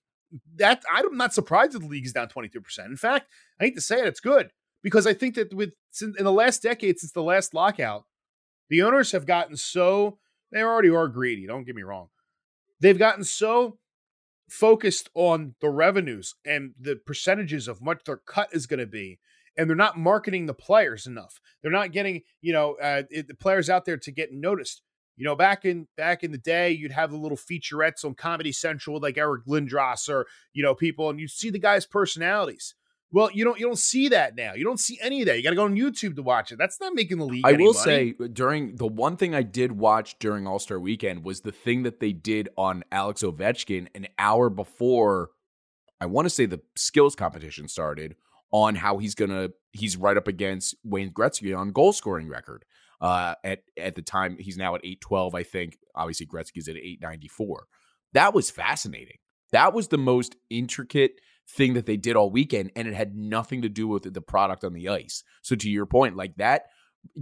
that 0.57 0.83
I'm 0.91 1.17
not 1.17 1.35
surprised 1.35 1.73
that 1.73 1.81
the 1.81 1.87
league 1.87 2.07
is 2.07 2.13
down 2.13 2.29
22%. 2.29 2.87
In 2.87 2.97
fact, 2.97 3.27
I 3.61 3.65
hate 3.65 3.75
to 3.75 3.81
say 3.81 4.01
it, 4.01 4.07
it's 4.07 4.21
good 4.21 4.51
because 4.83 5.07
I 5.07 5.15
think 5.15 5.35
that 5.35 5.55
with 5.55 5.73
in 6.01 6.15
the 6.19 6.33
last 6.33 6.63
decade 6.63 6.99
since 6.99 7.13
the 7.13 7.23
last 7.23 7.55
lockout, 7.55 8.05
the 8.73 8.81
owners 8.81 9.13
have 9.13 9.27
gotten 9.27 9.55
so 9.55 10.19
They 10.51 10.63
already 10.63 10.89
are 10.89 11.07
greedy. 11.07 11.47
Don't 11.47 11.65
get 11.65 11.77
me 11.77 11.83
wrong. 11.83 12.09
They've 12.81 12.99
gotten 12.99 13.23
so 13.23 13.79
focused 14.49 15.11
on 15.15 15.55
the 15.61 15.69
revenues 15.69 16.35
and 16.47 16.73
the 16.81 16.97
percentages 16.97 17.69
of 17.69 17.83
what 17.83 18.07
their 18.07 18.17
cut 18.17 18.49
is 18.53 18.67
going 18.67 18.81
to 18.81 18.87
be 18.87 19.19
and 19.57 19.69
they're 19.69 19.77
not 19.77 19.99
marketing 19.99 20.47
the 20.47 20.55
players 20.55 21.07
enough 21.07 21.41
they're 21.63 21.71
not 21.71 21.93
getting 21.93 22.23
you 22.41 22.53
know 22.53 22.77
uh, 22.83 23.03
it, 23.11 23.29
the 23.29 23.35
players 23.35 23.71
out 23.71 23.85
there 23.85 23.97
to 23.97 24.11
get 24.11 24.33
noticed 24.33 24.83
you 25.17 25.25
know 25.25 25.37
back 25.37 25.65
in 25.65 25.87
back 25.97 26.23
in 26.23 26.33
the 26.33 26.39
day 26.39 26.71
you'd 26.71 26.93
have 26.93 27.11
the 27.11 27.17
little 27.17 27.37
featurettes 27.37 28.05
on 28.05 28.15
comedy 28.15 28.53
central 28.53 29.01
like 29.01 29.17
eric 29.17 29.45
lindros 29.47 30.09
or 30.09 30.27
you 30.53 30.63
know 30.63 30.75
people 30.75 31.09
and 31.09 31.19
you'd 31.19 31.31
see 31.31 31.49
the 31.49 31.59
guys 31.59 31.87
personalities 31.87 32.75
well, 33.13 33.31
you 33.33 33.45
don't 33.45 33.59
you 33.61 33.67
don't 33.67 33.79
see 33.79 34.09
that 34.09 34.37
now. 34.37 34.55
You 34.55 34.65
don't 34.65 34.81
see 34.81 34.99
any 35.03 35.21
of 35.21 35.27
that. 35.27 35.37
You 35.37 35.43
got 35.43 35.51
to 35.51 35.57
go 35.57 35.65
on 35.65 35.77
YouTube 35.77 36.17
to 36.17 36.23
watch 36.23 36.51
it. 36.51 36.59
That's 36.59 36.81
not 36.81 36.95
making 36.95 37.19
the 37.19 37.27
league. 37.27 37.45
I 37.45 37.53
will 37.53 37.75
money. 37.75 37.75
say 37.75 38.15
during 38.33 38.77
the 38.77 38.87
one 38.87 39.17
thing 39.17 39.35
I 39.35 39.43
did 39.43 39.73
watch 39.73 40.19
during 40.19 40.47
All 40.47 40.59
Star 40.59 40.81
Weekend 40.81 41.23
was 41.23 41.43
the 41.43 41.53
thing 41.53 41.83
that 41.83 42.01
they 42.01 42.13
did 42.13 42.49
on 42.57 42.85
Alex 42.91 43.23
Ovechkin 43.23 43.89
an 43.95 44.09
hour 44.19 44.49
before. 44.49 45.31
I 46.01 46.07
want 46.07 46.27
to 46.27 46.31
say 46.31 46.47
the 46.47 46.61
skills 46.75 47.15
competition 47.15 47.69
started 47.69 48.17
on 48.51 48.75
how 48.75 48.99
he's 48.99 49.15
gonna 49.15 49.51
he's 49.73 49.97
right 49.97 50.17
up 50.17 50.27
against 50.27 50.75
Wayne 50.83 51.13
Gretzky 51.13 51.57
on 51.57 51.71
goal 51.71 51.93
scoring 51.93 52.29
record. 52.29 52.65
Uh, 53.01 53.35
at 53.45 53.63
at 53.77 53.95
the 53.95 54.03
time 54.03 54.37
he's 54.39 54.57
now 54.57 54.75
at 54.75 54.81
eight 54.85 55.01
twelve. 55.01 55.35
I 55.35 55.43
think 55.43 55.77
obviously 55.95 56.27
Gretzky's 56.27 56.69
at 56.69 56.77
eight 56.77 57.01
ninety 57.03 57.29
four. 57.29 57.67
That 58.15 58.33
was 58.33 58.51
fascinating. 58.51 59.19
That 59.53 59.75
was 59.75 59.89
the 59.89 59.99
most 59.99 60.37
intricate 60.49 61.21
thing 61.49 61.75
that 61.75 61.87
they 61.87 61.97
did 61.97 62.17
all 62.17 62.31
weekend, 62.31 62.73
and 62.77 62.89
it 62.89 62.95
had 62.95 63.17
nothing 63.17 63.63
to 63.63 63.69
do 63.69 63.89
with 63.89 64.13
the 64.13 64.21
product 64.21 64.65
on 64.65 64.73
the 64.73 64.89
ice. 64.89 65.23
So 65.43 65.55
to 65.57 65.71
your 65.71 65.87
point, 65.87 66.17
like 66.17 66.37
that, 66.37 66.67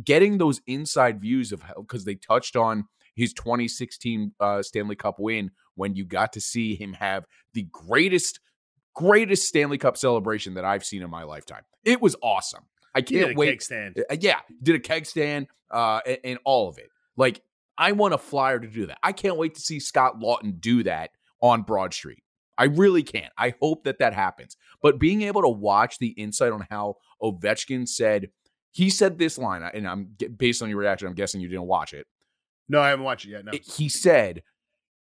getting 0.05 0.39
those 0.39 0.61
inside 0.67 1.21
views 1.21 1.53
of 1.53 1.63
how 1.63 1.75
because 1.81 2.05
they 2.05 2.15
touched 2.15 2.57
on 2.57 2.85
his 3.15 3.33
2016 3.33 4.33
uh, 4.41 4.63
Stanley 4.63 4.97
Cup 4.97 5.17
win 5.19 5.51
when 5.75 5.95
you 5.95 6.05
got 6.05 6.33
to 6.35 6.41
see 6.41 6.75
him 6.75 6.95
have 6.95 7.27
the 7.55 7.67
greatest 7.73 8.41
greatest 8.95 9.47
Stanley 9.47 9.79
Cup 9.79 9.97
celebration 9.97 10.55
that 10.55 10.65
I've 10.65 10.85
seen 10.85 11.03
in 11.03 11.11
my 11.11 11.23
lifetime. 11.23 11.63
It 11.85 12.01
was 12.01 12.17
awesome. 12.23 12.65
I 12.95 13.03
can't 13.03 13.37
wait. 13.37 13.63
Stand. 13.63 14.03
Uh, 14.11 14.17
yeah, 14.21 14.41
did 14.63 14.75
a 14.75 14.81
keg 14.81 15.07
stand 15.07 15.47
uh, 15.71 16.01
and, 16.07 16.19
and 16.25 16.39
all 16.45 16.69
of 16.69 16.79
it. 16.79 16.89
Like 17.17 17.43
I 17.79 17.93
want 17.93 18.15
a 18.15 18.19
flyer 18.19 18.59
to 18.59 18.69
do 18.69 18.87
that. 18.87 18.99
I 19.03 19.13
can't 19.13 19.37
wait 19.37 19.55
to 19.55 19.61
see 19.61 19.81
Scott 19.81 20.21
Laughton 20.21 20.61
do 20.61 20.83
that 20.83 21.11
on 21.41 21.63
Broad 21.63 21.95
Street. 21.95 22.23
I 22.61 22.65
really 22.65 23.03
can't. 23.03 23.33
I 23.39 23.55
hope 23.59 23.85
that 23.85 24.01
that 24.01 24.13
happens. 24.13 24.55
But 24.83 24.99
being 24.99 25.23
able 25.23 25.41
to 25.41 25.49
watch 25.49 25.99
the 25.99 26.09
insight 26.09 26.53
on 26.53 26.67
how 26.69 26.97
Ovechkin 27.23 27.89
said, 27.89 28.29
he 28.71 28.91
said 28.91 29.19
this 29.19 29.39
line, 29.39 29.63
and 29.63 29.89
I'm 29.89 30.15
based 30.37 30.63
on 30.63 30.69
your 30.69 30.79
reaction, 30.79 31.09
I'm 31.09 31.15
guessing 31.15 31.41
you 31.41 31.49
didn't 31.49 31.67
watch 31.67 31.95
it. 31.95 32.07
No, 32.69 32.83
I 32.83 32.91
haven't 32.91 33.07
watched 33.07 33.25
it 33.25 33.31
yet. 33.31 33.47
No. 33.47 33.53
He 33.63 33.89
said, 33.89 34.43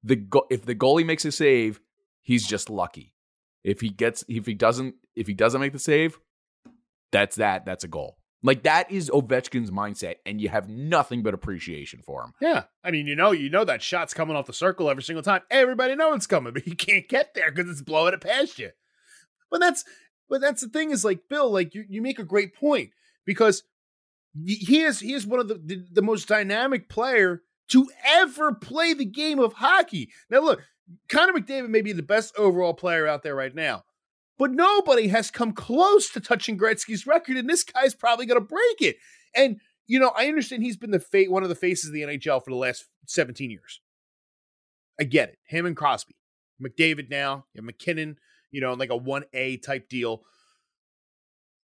the 0.02 0.16
go- 0.16 0.48
if 0.50 0.66
the 0.66 0.74
goalie 0.74 1.06
makes 1.06 1.24
a 1.24 1.30
save, 1.30 1.80
he's 2.20 2.44
just 2.44 2.68
lucky. 2.68 3.14
If 3.62 3.80
he 3.80 3.90
gets, 3.90 4.24
if 4.28 4.44
he 4.44 4.54
doesn't, 4.54 4.96
if 5.14 5.28
he 5.28 5.34
doesn't 5.34 5.60
make 5.60 5.72
the 5.72 5.78
save, 5.78 6.18
that's 7.12 7.36
that. 7.36 7.64
That's 7.64 7.84
a 7.84 7.88
goal. 7.88 8.18
Like 8.42 8.62
that 8.64 8.90
is 8.90 9.10
Ovechkin's 9.10 9.70
mindset, 9.70 10.16
and 10.24 10.40
you 10.40 10.48
have 10.48 10.68
nothing 10.68 11.22
but 11.22 11.34
appreciation 11.34 12.00
for 12.04 12.22
him. 12.22 12.32
Yeah, 12.40 12.64
I 12.84 12.90
mean, 12.90 13.06
you 13.06 13.16
know, 13.16 13.32
you 13.32 13.50
know 13.50 13.64
that 13.64 13.82
shot's 13.82 14.14
coming 14.14 14.36
off 14.36 14.46
the 14.46 14.52
circle 14.52 14.90
every 14.90 15.02
single 15.02 15.22
time. 15.22 15.40
Everybody 15.50 15.96
knows 15.96 16.16
it's 16.16 16.26
coming, 16.26 16.52
but 16.54 16.66
you 16.66 16.76
can't 16.76 17.08
get 17.08 17.34
there 17.34 17.50
because 17.50 17.70
it's 17.70 17.82
blowing 17.82 18.14
it 18.14 18.20
past 18.20 18.58
you. 18.58 18.70
But 19.50 19.60
that's, 19.60 19.84
but 20.28 20.40
that's 20.40 20.62
the 20.62 20.68
thing 20.68 20.90
is 20.90 21.04
like 21.04 21.28
Bill, 21.28 21.50
like 21.50 21.74
you, 21.74 21.84
you 21.88 22.02
make 22.02 22.18
a 22.18 22.24
great 22.24 22.54
point 22.54 22.90
because 23.24 23.62
he 24.44 24.82
is 24.82 25.00
he 25.00 25.14
is 25.14 25.26
one 25.26 25.40
of 25.40 25.48
the, 25.48 25.54
the 25.54 25.84
the 25.92 26.02
most 26.02 26.28
dynamic 26.28 26.88
player 26.88 27.42
to 27.68 27.88
ever 28.04 28.52
play 28.54 28.92
the 28.92 29.04
game 29.04 29.38
of 29.38 29.54
hockey. 29.54 30.10
Now 30.30 30.40
look, 30.40 30.62
Connor 31.08 31.32
McDavid 31.32 31.68
may 31.68 31.82
be 31.82 31.92
the 31.92 32.02
best 32.02 32.36
overall 32.36 32.74
player 32.74 33.06
out 33.06 33.22
there 33.22 33.34
right 33.34 33.54
now, 33.54 33.84
but 34.38 34.50
nobody 34.50 35.08
has 35.08 35.30
come 35.30 35.52
close 35.52 36.10
to 36.10 36.20
touching 36.20 36.58
Gretzky's 36.58 37.06
record, 37.06 37.36
and 37.36 37.48
this 37.48 37.64
guy's 37.64 37.94
probably 37.94 38.26
going 38.26 38.40
to 38.40 38.46
break 38.46 38.80
it. 38.80 38.96
And 39.34 39.60
you 39.86 40.00
know, 40.00 40.12
I 40.16 40.26
understand 40.26 40.62
he's 40.62 40.76
been 40.76 40.90
the 40.90 41.00
fa- 41.00 41.24
one 41.28 41.42
of 41.42 41.48
the 41.48 41.54
faces 41.54 41.88
of 41.88 41.94
the 41.94 42.02
NHL 42.02 42.44
for 42.44 42.50
the 42.50 42.56
last 42.56 42.86
17 43.06 43.50
years. 43.50 43.80
I 45.00 45.04
get 45.04 45.28
it. 45.28 45.38
Him 45.46 45.66
and 45.66 45.76
Crosby, 45.76 46.16
McDavid 46.60 47.10
now, 47.10 47.44
you 47.54 47.62
MacKinnon, 47.62 48.18
you 48.50 48.60
know, 48.60 48.72
like 48.72 48.90
a 48.90 48.98
1A 48.98 49.62
type 49.62 49.88
deal 49.88 50.22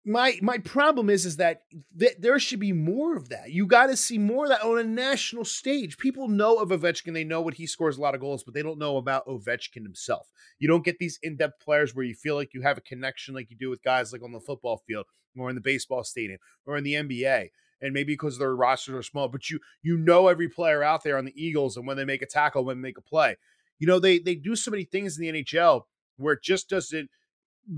my 0.05 0.39
my 0.41 0.59
problem 0.59 1.11
is 1.11 1.27
is 1.27 1.37
that 1.37 1.63
th- 1.99 2.17
there 2.19 2.39
should 2.39 2.61
be 2.61 2.73
more 2.73 3.17
of 3.17 3.29
that. 3.29 3.51
You 3.51 3.67
got 3.67 3.87
to 3.87 3.97
see 3.97 4.19
more 4.19 4.47
of 4.47 4.51
that 4.51 4.63
on 4.63 4.79
a 4.79 4.85
national 4.85 5.45
stage. 5.45 5.99
People 5.99 6.29
know 6.29 6.57
of 6.57 6.71
Ovechkin, 6.71 7.13
they 7.13 7.25
know 7.25 7.43
what 7.43 7.55
he 7.55 7.67
scores 7.67 7.99
a 7.99 8.01
lot 8.01 8.15
of 8.15 8.21
goals, 8.21 8.43
but 8.43 8.55
they 8.55 8.63
don't 8.63 8.79
know 8.79 8.97
about 8.97 9.27
Ovechkin 9.27 9.83
himself. 9.83 10.29
You 10.59 10.69
don't 10.69 10.85
get 10.85 10.99
these 10.99 11.19
in-depth 11.23 11.61
players 11.61 11.95
where 11.95 12.05
you 12.05 12.15
feel 12.15 12.35
like 12.35 12.55
you 12.55 12.63
have 12.63 12.79
a 12.79 12.83
connection 12.83 13.35
like 13.35 13.51
you 13.51 13.57
do 13.57 13.69
with 13.69 13.83
guys 13.83 14.13
like 14.13 14.23
on 14.23 14.33
the 14.33 14.41
football 14.41 14.83
field 14.87 15.07
or 15.39 15.51
in 15.51 15.55
the 15.55 15.61
baseball 15.61 16.03
stadium 16.03 16.39
or 16.67 16.77
in 16.77 16.85
the 16.85 16.95
NBA. 16.95 17.49
And 17.83 17.95
maybe 17.95 18.13
because 18.13 18.39
their 18.39 18.55
rosters 18.55 18.95
are 18.95 19.03
small, 19.03 19.29
but 19.29 19.49
you 19.51 19.59
you 19.83 19.97
know 19.97 20.29
every 20.29 20.49
player 20.49 20.83
out 20.83 21.03
there 21.03 21.19
on 21.19 21.25
the 21.25 21.35
Eagles 21.35 21.77
and 21.77 21.87
when 21.87 21.97
they 21.97 22.05
make 22.05 22.23
a 22.23 22.27
tackle, 22.27 22.65
when 22.65 22.79
they 22.79 22.89
make 22.89 22.99
a 22.99 23.03
play. 23.03 23.37
You 23.79 23.87
know, 23.87 23.99
they 23.99 24.19
they 24.19 24.35
do 24.35 24.55
so 24.55 24.71
many 24.71 24.85
things 24.85 25.19
in 25.19 25.23
the 25.23 25.43
NHL 25.43 25.83
where 26.17 26.35
it 26.35 26.43
just 26.43 26.69
doesn't 26.69 27.09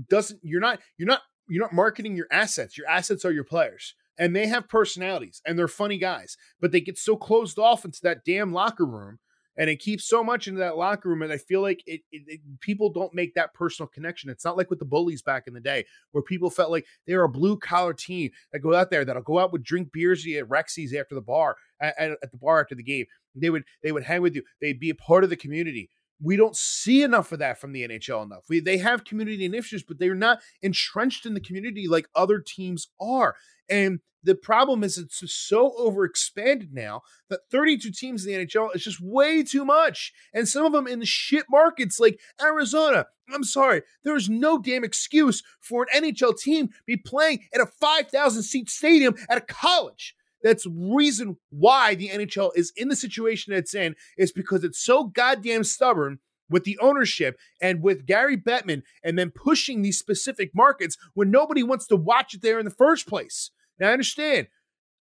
doesn't 0.09 0.39
you're 0.43 0.59
not 0.59 0.79
you're 0.97 1.07
not 1.07 1.21
you're 1.47 1.63
not 1.63 1.73
marketing 1.73 2.15
your 2.15 2.27
assets. 2.31 2.77
Your 2.77 2.87
assets 2.87 3.25
are 3.25 3.31
your 3.31 3.43
players. 3.43 3.95
And 4.17 4.35
they 4.35 4.47
have 4.47 4.69
personalities 4.69 5.41
and 5.45 5.57
they're 5.57 5.67
funny 5.67 5.97
guys, 5.97 6.37
but 6.61 6.71
they 6.71 6.81
get 6.81 6.99
so 6.99 7.15
closed 7.15 7.57
off 7.57 7.83
into 7.83 7.99
that 8.03 8.23
damn 8.23 8.53
locker 8.53 8.85
room 8.85 9.19
and 9.57 9.69
it 9.69 9.79
keeps 9.79 10.07
so 10.07 10.23
much 10.23 10.47
into 10.47 10.59
that 10.59 10.77
locker 10.77 11.09
room. 11.09 11.21
And 11.21 11.31
I 11.31 11.37
feel 11.37 11.61
like 11.61 11.83
it, 11.85 12.01
it, 12.11 12.23
it, 12.27 12.41
people 12.59 12.91
don't 12.91 13.13
make 13.13 13.35
that 13.35 13.53
personal 13.53 13.87
connection. 13.87 14.29
It's 14.29 14.45
not 14.45 14.57
like 14.57 14.69
with 14.69 14.79
the 14.79 14.85
bullies 14.85 15.21
back 15.21 15.47
in 15.47 15.53
the 15.53 15.59
day 15.59 15.85
where 16.11 16.23
people 16.23 16.49
felt 16.49 16.71
like 16.71 16.85
they 17.05 17.15
were 17.15 17.23
a 17.23 17.29
blue 17.29 17.57
collar 17.57 17.93
team 17.93 18.31
that 18.51 18.59
go 18.59 18.73
out 18.73 18.89
there 18.89 19.05
that'll 19.05 19.21
go 19.21 19.39
out 19.39 19.51
with 19.51 19.63
drink 19.63 19.91
beers 19.91 20.25
at 20.25 20.49
Rexy's 20.49 20.93
after 20.93 21.15
the 21.15 21.21
bar 21.21 21.55
at, 21.79 21.97
at 21.99 22.31
the 22.31 22.37
bar 22.37 22.61
after 22.61 22.75
the 22.75 22.83
game. 22.83 23.05
They 23.35 23.49
would 23.49 23.63
they 23.81 23.91
would 23.91 24.03
hang 24.03 24.21
with 24.21 24.35
you. 24.35 24.43
They'd 24.61 24.79
be 24.79 24.89
a 24.89 24.95
part 24.95 25.23
of 25.23 25.29
the 25.29 25.35
community 25.35 25.89
we 26.23 26.37
don't 26.37 26.55
see 26.55 27.03
enough 27.03 27.31
of 27.31 27.39
that 27.39 27.59
from 27.59 27.73
the 27.73 27.87
NHL 27.87 28.23
enough. 28.23 28.45
We, 28.49 28.59
they 28.59 28.77
have 28.77 29.03
community 29.03 29.45
initiatives, 29.45 29.83
but 29.83 29.99
they're 29.99 30.15
not 30.15 30.39
entrenched 30.61 31.25
in 31.25 31.33
the 31.33 31.41
community 31.41 31.87
like 31.87 32.07
other 32.15 32.39
teams 32.39 32.87
are. 32.99 33.35
And 33.69 33.99
the 34.23 34.35
problem 34.35 34.83
is 34.83 34.97
it's 34.97 35.21
so 35.33 35.71
overexpanded 35.77 36.71
now 36.71 37.01
that 37.29 37.41
32 37.51 37.91
teams 37.91 38.25
in 38.25 38.33
the 38.33 38.45
NHL 38.45 38.73
is 38.73 38.83
just 38.83 39.01
way 39.01 39.43
too 39.43 39.65
much. 39.65 40.13
And 40.33 40.47
some 40.47 40.65
of 40.65 40.71
them 40.71 40.87
in 40.87 40.99
the 40.99 41.05
shit 41.05 41.45
markets 41.49 41.99
like 41.99 42.19
Arizona. 42.41 43.07
I'm 43.33 43.43
sorry, 43.43 43.83
there's 44.03 44.29
no 44.29 44.57
damn 44.57 44.83
excuse 44.83 45.43
for 45.59 45.85
an 45.93 46.03
NHL 46.03 46.37
team 46.37 46.69
be 46.85 46.97
playing 46.97 47.43
at 47.53 47.61
a 47.61 47.65
5,000 47.65 48.43
seat 48.43 48.69
stadium 48.69 49.15
at 49.29 49.37
a 49.37 49.41
college. 49.41 50.15
That's 50.43 50.67
reason 50.67 51.37
why 51.49 51.95
the 51.95 52.09
NHL 52.09 52.51
is 52.55 52.73
in 52.75 52.89
the 52.89 52.95
situation 52.95 53.53
it's 53.53 53.73
in 53.73 53.95
is 54.17 54.31
because 54.31 54.63
it's 54.63 54.83
so 54.83 55.05
goddamn 55.05 55.63
stubborn 55.63 56.19
with 56.49 56.65
the 56.65 56.77
ownership 56.79 57.37
and 57.61 57.81
with 57.81 58.05
Gary 58.05 58.37
Bettman 58.37 58.83
and 59.03 59.17
then 59.17 59.31
pushing 59.31 59.81
these 59.81 59.97
specific 59.97 60.51
markets 60.53 60.97
when 61.13 61.31
nobody 61.31 61.63
wants 61.63 61.87
to 61.87 61.95
watch 61.95 62.33
it 62.33 62.41
there 62.41 62.59
in 62.59 62.65
the 62.65 62.71
first 62.71 63.07
place. 63.07 63.51
Now 63.79 63.89
I 63.89 63.93
understand. 63.93 64.47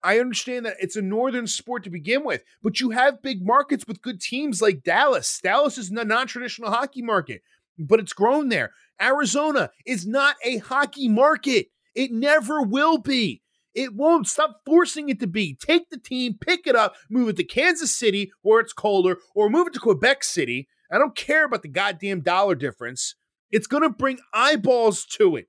I 0.05 0.19
understand 0.19 0.67
that 0.67 0.77
it's 0.81 0.97
a 0.97 1.03
northern 1.03 1.47
sport 1.47 1.85
to 1.85 1.91
begin 1.91 2.25
with, 2.25 2.43
but 2.63 2.81
you 2.81 2.91
have 2.91 3.23
big 3.23 3.47
markets 3.47 3.87
with 3.87 4.03
good 4.03 4.21
teams 4.21 4.61
like 4.61 4.83
Dallas. 4.83 5.41
Dallas 5.41 5.79
is 5.79 5.91
a 5.91 6.05
non-traditional 6.05 6.71
hockey 6.71 7.03
market, 7.03 7.43
but 7.79 8.01
it's 8.01 8.13
grown 8.13 8.49
there. 8.49 8.73
Arizona 9.01 9.71
is 9.87 10.07
not 10.07 10.37
a 10.45 10.59
hockey 10.59 11.09
market. 11.09 11.67
It 11.95 12.11
never 12.11 12.63
will 12.63 12.99
be. 12.99 13.42
It 13.75 13.95
won't 13.95 14.27
stop 14.27 14.61
forcing 14.67 15.09
it 15.09 15.21
to 15.21 15.27
be. 15.27 15.55
Take 15.55 15.91
the 15.91 15.99
team, 15.99 16.37
pick 16.41 16.67
it 16.67 16.77
up, 16.77 16.95
move 17.09 17.31
it 17.31 17.37
to 17.37 17.45
Kansas 17.45 17.95
City 17.95 18.33
where 18.43 18.61
it's 18.61 18.73
colder, 18.73 19.19
or 19.35 19.49
move 19.49 19.69
it 19.69 19.73
to 19.75 19.81
Quebec 19.81 20.25
City. 20.25 20.69
I 20.91 20.99
don't 20.99 21.17
care 21.17 21.45
about 21.45 21.63
the 21.63 21.69
goddamn 21.69 22.21
dollar 22.21 22.55
difference. 22.55 23.15
It's 23.51 23.67
going 23.67 23.83
to 23.83 23.91
bring 23.91 24.19
eyeballs 24.35 25.05
to 25.17 25.37
it. 25.37 25.47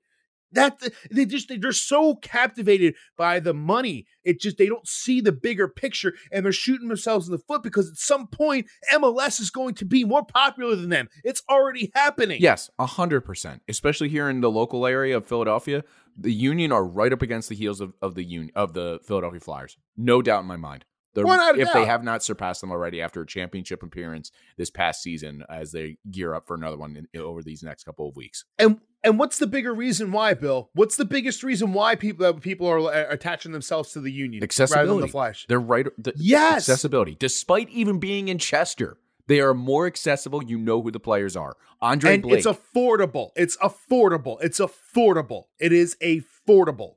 That 0.52 0.80
they 1.10 1.24
just 1.24 1.52
they're 1.60 1.72
so 1.72 2.14
captivated 2.14 2.94
by 3.18 3.40
the 3.40 3.52
money. 3.52 4.06
It 4.22 4.38
just 4.38 4.56
they 4.56 4.66
don't 4.66 4.86
see 4.86 5.20
the 5.20 5.32
bigger 5.32 5.66
picture 5.66 6.14
and 6.30 6.44
they're 6.44 6.52
shooting 6.52 6.86
themselves 6.86 7.26
in 7.26 7.32
the 7.32 7.38
foot 7.38 7.64
because 7.64 7.90
at 7.90 7.96
some 7.96 8.28
point 8.28 8.68
MLS 8.92 9.40
is 9.40 9.50
going 9.50 9.74
to 9.74 9.84
be 9.84 10.04
more 10.04 10.24
popular 10.24 10.76
than 10.76 10.90
them. 10.90 11.08
It's 11.24 11.42
already 11.50 11.90
happening. 11.92 12.40
Yes, 12.40 12.70
hundred 12.78 13.22
percent. 13.22 13.62
Especially 13.68 14.08
here 14.08 14.30
in 14.30 14.42
the 14.42 14.50
local 14.50 14.86
area 14.86 15.16
of 15.16 15.26
Philadelphia, 15.26 15.82
the 16.16 16.32
Union 16.32 16.72
are 16.72 16.84
right 16.84 17.12
up 17.12 17.22
against 17.22 17.48
the 17.48 17.54
heels 17.54 17.80
of, 17.80 17.92
of 18.02 18.14
the 18.14 18.24
Union 18.24 18.50
of 18.54 18.72
the 18.74 19.00
Philadelphia 19.04 19.40
Flyers. 19.40 19.76
No 19.96 20.22
doubt 20.22 20.40
in 20.40 20.46
my 20.46 20.56
mind. 20.56 20.84
They're- 21.14 21.24
if 21.56 21.72
they 21.72 21.84
have 21.84 22.02
not 22.02 22.24
surpassed 22.24 22.60
them 22.60 22.72
already 22.72 23.00
after 23.00 23.22
a 23.22 23.26
championship 23.26 23.84
appearance 23.84 24.32
this 24.56 24.68
past 24.68 25.00
season, 25.00 25.44
as 25.48 25.70
they 25.70 25.98
gear 26.10 26.34
up 26.34 26.48
for 26.48 26.54
another 26.56 26.76
one 26.76 27.06
in, 27.12 27.20
over 27.20 27.40
these 27.40 27.62
next 27.62 27.84
couple 27.84 28.08
of 28.08 28.16
weeks. 28.16 28.44
And 28.58 28.80
and 29.04 29.18
what's 29.18 29.38
the 29.38 29.46
bigger 29.46 29.72
reason 29.74 30.10
why, 30.12 30.32
Bill? 30.34 30.70
What's 30.72 30.96
the 30.96 31.04
biggest 31.04 31.42
reason 31.44 31.72
why 31.74 31.94
people 31.94 32.24
that 32.32 32.40
people 32.40 32.66
are 32.66 32.80
uh, 32.80 33.04
attaching 33.10 33.52
themselves 33.52 33.92
to 33.92 34.00
the 34.00 34.10
union 34.10 34.40
rather 34.40 34.46
than 34.46 34.64
Accessibility. 34.64 35.06
the 35.06 35.12
Flash? 35.12 35.46
They're 35.48 35.60
right. 35.60 35.86
The, 35.98 36.14
Yes! 36.16 36.68
accessibility. 36.68 37.14
Despite 37.14 37.68
even 37.68 38.00
being 38.00 38.28
in 38.28 38.38
Chester, 38.38 38.96
they 39.26 39.40
are 39.40 39.54
more 39.54 39.86
accessible. 39.86 40.42
You 40.42 40.58
know 40.58 40.82
who 40.82 40.90
the 40.90 41.00
players 41.00 41.36
are. 41.36 41.56
Andre 41.80 42.14
and 42.14 42.22
Blake. 42.22 42.38
it's 42.38 42.46
affordable. 42.46 43.30
It's 43.36 43.56
affordable. 43.58 44.38
It's 44.42 44.60
affordable. 44.60 45.44
It 45.58 45.72
is 45.72 45.96
affordable. 46.02 46.94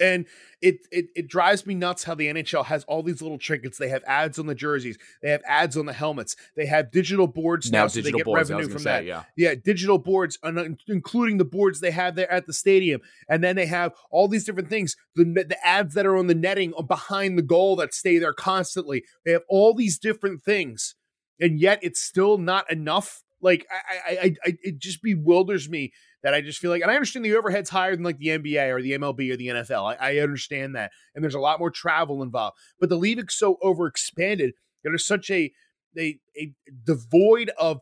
And 0.00 0.24
it, 0.62 0.86
it 0.90 1.06
it 1.14 1.28
drives 1.28 1.66
me 1.66 1.74
nuts 1.74 2.04
how 2.04 2.14
the 2.14 2.28
NHL 2.28 2.64
has 2.64 2.84
all 2.84 3.02
these 3.02 3.20
little 3.20 3.36
trinkets. 3.36 3.76
They 3.76 3.90
have 3.90 4.02
ads 4.06 4.38
on 4.38 4.46
the 4.46 4.54
jerseys. 4.54 4.96
They 5.22 5.30
have 5.30 5.42
ads 5.46 5.76
on 5.76 5.84
the 5.84 5.92
helmets. 5.92 6.36
They 6.56 6.64
have 6.64 6.90
digital 6.90 7.26
boards 7.26 7.70
now, 7.70 7.82
now 7.82 7.88
so 7.88 7.96
they 7.96 8.04
digital 8.04 8.18
get 8.20 8.24
boards. 8.24 8.50
Revenue 8.50 8.70
from 8.70 8.78
say, 8.78 8.90
that. 8.90 9.04
yeah. 9.04 9.24
Yeah, 9.36 9.54
digital 9.62 9.98
boards, 9.98 10.38
uh, 10.42 10.64
including 10.88 11.36
the 11.36 11.44
boards 11.44 11.80
they 11.80 11.90
have 11.90 12.14
there 12.14 12.32
at 12.32 12.46
the 12.46 12.54
stadium, 12.54 13.02
and 13.28 13.44
then 13.44 13.56
they 13.56 13.66
have 13.66 13.92
all 14.10 14.26
these 14.26 14.44
different 14.44 14.70
things. 14.70 14.96
The 15.16 15.24
the 15.24 15.58
ads 15.66 15.92
that 15.92 16.06
are 16.06 16.16
on 16.16 16.28
the 16.28 16.34
netting 16.34 16.72
behind 16.88 17.36
the 17.36 17.42
goal 17.42 17.76
that 17.76 17.92
stay 17.92 18.16
there 18.16 18.32
constantly. 18.32 19.04
They 19.26 19.32
have 19.32 19.42
all 19.50 19.74
these 19.74 19.98
different 19.98 20.42
things, 20.42 20.94
and 21.40 21.60
yet 21.60 21.80
it's 21.82 22.02
still 22.02 22.38
not 22.38 22.70
enough. 22.70 23.22
Like 23.40 23.66
I, 23.70 24.12
I, 24.12 24.34
I, 24.44 24.56
it 24.62 24.78
just 24.78 25.02
bewilders 25.02 25.68
me 25.68 25.92
that 26.22 26.34
I 26.34 26.42
just 26.42 26.58
feel 26.58 26.70
like, 26.70 26.82
and 26.82 26.90
I 26.90 26.94
understand 26.94 27.24
the 27.24 27.36
overhead's 27.36 27.70
higher 27.70 27.96
than 27.96 28.04
like 28.04 28.18
the 28.18 28.28
NBA 28.28 28.68
or 28.68 28.82
the 28.82 28.92
MLB 28.92 29.32
or 29.32 29.36
the 29.36 29.48
NFL. 29.48 29.96
I, 29.98 30.12
I 30.12 30.18
understand 30.18 30.76
that, 30.76 30.90
and 31.14 31.24
there's 31.24 31.34
a 31.34 31.40
lot 31.40 31.58
more 31.58 31.70
travel 31.70 32.22
involved. 32.22 32.58
But 32.78 32.90
the 32.90 32.96
league 32.96 33.18
is 33.18 33.36
so 33.36 33.56
overexpanded. 33.62 34.50
There's 34.84 35.06
such 35.06 35.30
a 35.30 35.52
a, 35.98 36.18
a 36.36 36.52
devoid 36.84 37.50
of 37.58 37.80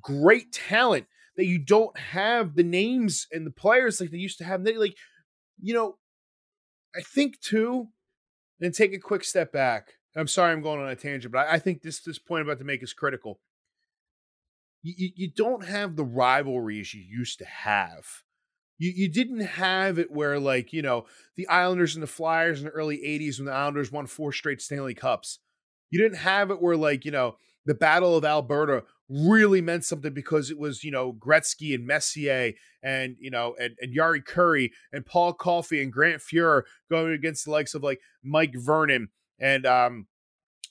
great 0.00 0.52
talent 0.52 1.06
that 1.36 1.46
you 1.46 1.58
don't 1.58 1.96
have 1.96 2.56
the 2.56 2.64
names 2.64 3.26
and 3.32 3.46
the 3.46 3.50
players 3.50 4.00
like 4.00 4.10
they 4.10 4.18
used 4.18 4.38
to 4.38 4.44
have. 4.44 4.64
They 4.64 4.76
like, 4.76 4.96
you 5.60 5.72
know, 5.72 5.96
I 6.96 7.00
think 7.00 7.40
too. 7.40 7.88
And 8.60 8.74
take 8.74 8.92
a 8.92 8.98
quick 8.98 9.22
step 9.22 9.52
back. 9.52 9.92
I'm 10.16 10.28
sorry, 10.28 10.52
I'm 10.52 10.62
going 10.62 10.80
on 10.80 10.88
a 10.88 10.96
tangent, 10.96 11.32
but 11.32 11.46
I, 11.46 11.54
I 11.54 11.58
think 11.58 11.82
this 11.82 12.00
this 12.00 12.18
point 12.18 12.42
I'm 12.42 12.48
about 12.48 12.58
to 12.58 12.64
make 12.64 12.82
is 12.82 12.92
critical. 12.92 13.40
You, 14.82 15.10
you, 15.16 15.30
don't 15.30 15.64
have 15.64 15.96
the 15.96 16.04
rivalries 16.04 16.94
you 16.94 17.02
used 17.02 17.40
to 17.40 17.44
have. 17.44 18.06
You 18.78 18.92
you 18.94 19.08
didn't 19.08 19.40
have 19.40 19.98
it 19.98 20.10
where 20.10 20.38
like 20.38 20.72
you 20.72 20.82
know 20.82 21.06
the 21.36 21.48
Islanders 21.48 21.94
and 21.94 22.02
the 22.02 22.08
Flyers 22.08 22.60
in 22.60 22.66
the 22.66 22.70
early 22.70 22.98
'80s 22.98 23.38
when 23.38 23.46
the 23.46 23.52
Islanders 23.52 23.90
won 23.90 24.06
four 24.06 24.32
straight 24.32 24.62
Stanley 24.62 24.94
Cups. 24.94 25.40
You 25.90 26.00
didn't 26.00 26.18
have 26.18 26.50
it 26.50 26.62
where 26.62 26.76
like 26.76 27.04
you 27.04 27.10
know 27.10 27.36
the 27.66 27.74
Battle 27.74 28.16
of 28.16 28.24
Alberta 28.24 28.84
really 29.08 29.60
meant 29.60 29.84
something 29.84 30.12
because 30.12 30.50
it 30.50 30.58
was 30.58 30.84
you 30.84 30.90
know 30.90 31.12
Gretzky 31.12 31.74
and 31.74 31.86
Messier 31.86 32.52
and 32.82 33.16
you 33.18 33.30
know 33.30 33.56
and, 33.60 33.74
and 33.80 33.96
Jari 33.96 34.22
Kurri 34.22 34.70
and 34.92 35.04
Paul 35.04 35.32
Coffey 35.32 35.82
and 35.82 35.92
Grant 35.92 36.22
Fuhr 36.22 36.62
going 36.90 37.12
against 37.12 37.44
the 37.44 37.50
likes 37.50 37.74
of 37.74 37.82
like 37.82 38.00
Mike 38.22 38.54
Vernon 38.54 39.08
and 39.38 39.66
um 39.66 40.06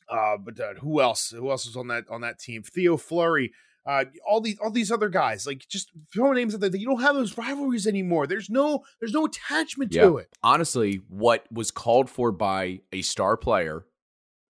uh 0.10 0.38
but 0.38 0.60
uh, 0.60 0.74
who 0.76 1.02
else 1.02 1.30
who 1.32 1.50
else 1.50 1.66
was 1.66 1.76
on 1.76 1.88
that 1.88 2.06
on 2.10 2.22
that 2.22 2.40
team 2.40 2.64
Theo 2.64 2.98
Fleury 2.98 3.52
uh 3.86 4.06
all 4.28 4.42
these 4.42 4.58
all 4.60 4.72
these 4.72 4.92
other 4.92 5.10
guys 5.10 5.46
like 5.48 5.66
just 5.68 5.92
throw 6.14 6.34
names 6.34 6.54
out 6.54 6.62
there 6.62 6.76
you 6.76 6.86
don't 6.86 7.02
have 7.02 7.16
those 7.16 7.38
rivalries 7.38 7.88
anymore 7.88 8.28
there's 8.28 8.50
no 8.50 8.84
there's 9.00 9.14
no 9.14 9.26
attachment 9.26 9.94
Yeah. 9.94 10.04
to 10.04 10.18
it 10.18 10.30
honestly, 10.44 11.02
what 11.10 11.46
was 11.52 11.72
called 11.72 12.10
for 12.10 12.32
by 12.32 12.82
a 12.92 13.02
star 13.02 13.38
player, 13.38 13.86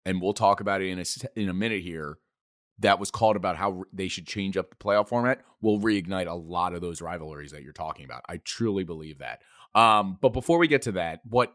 and 0.05 0.21
we'll 0.23 0.33
talk 0.35 0.61
about 0.61 0.81
it 0.83 0.89
in 0.89 0.99
a 0.99 1.05
in 1.41 1.49
a 1.49 1.55
minute 1.55 1.83
here, 1.83 2.19
that 2.79 2.99
was 3.01 3.11
called 3.11 3.37
about 3.37 3.57
how 3.57 3.85
they 3.93 4.09
should 4.09 4.27
change 4.27 4.57
up 4.57 4.69
the 4.71 4.77
playoff 4.77 5.09
format, 5.09 5.41
will 5.63 5.81
reignite 5.81 6.27
a 6.31 6.35
lot 6.35 6.75
of 6.75 6.81
those 6.81 7.01
rivalries 7.01 7.51
that 7.53 7.63
you're 7.63 7.73
talking 7.73 8.05
about. 8.05 8.23
I 8.29 8.37
truly 8.39 8.85
believe 8.85 9.19
that. 9.19 9.41
Um, 9.75 10.19
but 10.21 10.31
before 10.35 10.59
we 10.59 10.69
get 10.69 10.83
to 10.83 10.93
that, 10.93 11.21
what 11.29 11.53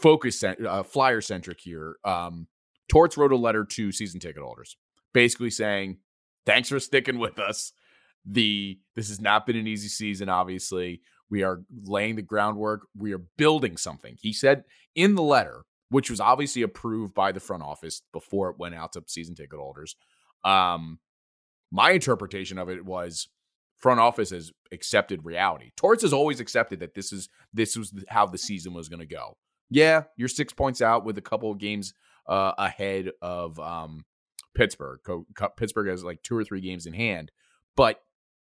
focus 0.00 0.42
uh, 0.42 0.82
flyer 0.82 1.20
centric 1.20 1.60
here? 1.60 1.96
Um, 2.04 2.48
Torts 2.88 3.16
wrote 3.16 3.32
a 3.32 3.36
letter 3.36 3.64
to 3.64 3.92
season 3.92 4.20
ticket 4.20 4.42
holders, 4.42 4.76
basically 5.12 5.50
saying, 5.50 5.98
"Thanks 6.46 6.68
for 6.68 6.80
sticking 6.80 7.18
with 7.18 7.38
us." 7.38 7.72
The 8.26 8.78
this 8.96 9.08
has 9.08 9.20
not 9.20 9.46
been 9.46 9.56
an 9.56 9.66
easy 9.66 9.88
season. 9.88 10.28
Obviously, 10.28 11.02
we 11.30 11.42
are 11.42 11.62
laying 11.84 12.16
the 12.16 12.22
groundwork. 12.22 12.86
We 12.96 13.12
are 13.12 13.22
building 13.36 13.76
something. 13.76 14.16
He 14.20 14.32
said 14.32 14.64
in 14.94 15.14
the 15.14 15.22
letter, 15.22 15.64
which 15.88 16.10
was 16.10 16.20
obviously 16.20 16.62
approved 16.62 17.14
by 17.14 17.32
the 17.32 17.40
front 17.40 17.62
office 17.62 18.02
before 18.12 18.50
it 18.50 18.58
went 18.58 18.74
out 18.74 18.92
to 18.92 19.02
season 19.06 19.34
ticket 19.34 19.58
holders. 19.58 19.96
Um, 20.44 20.98
my 21.70 21.90
interpretation 21.90 22.58
of 22.58 22.68
it 22.68 22.84
was 22.84 23.28
front 23.76 24.00
office 24.00 24.30
has 24.30 24.52
accepted 24.72 25.24
reality. 25.24 25.70
Torts 25.76 26.02
has 26.02 26.12
always 26.12 26.40
accepted 26.40 26.80
that 26.80 26.94
this 26.94 27.12
is 27.12 27.28
this 27.52 27.76
was 27.76 27.92
how 28.08 28.26
the 28.26 28.38
season 28.38 28.74
was 28.74 28.88
going 28.88 29.00
to 29.00 29.06
go. 29.06 29.36
Yeah, 29.70 30.04
you're 30.16 30.28
six 30.28 30.52
points 30.52 30.80
out 30.80 31.04
with 31.04 31.18
a 31.18 31.22
couple 31.22 31.50
of 31.50 31.58
games 31.58 31.94
uh, 32.28 32.52
ahead 32.58 33.10
of 33.20 33.58
um, 33.58 34.04
Pittsburgh. 34.54 35.00
Co- 35.04 35.26
co- 35.34 35.50
Pittsburgh 35.56 35.88
has 35.88 36.04
like 36.04 36.22
two 36.22 36.36
or 36.36 36.44
three 36.44 36.60
games 36.60 36.86
in 36.86 36.92
hand, 36.92 37.30
but 37.76 38.00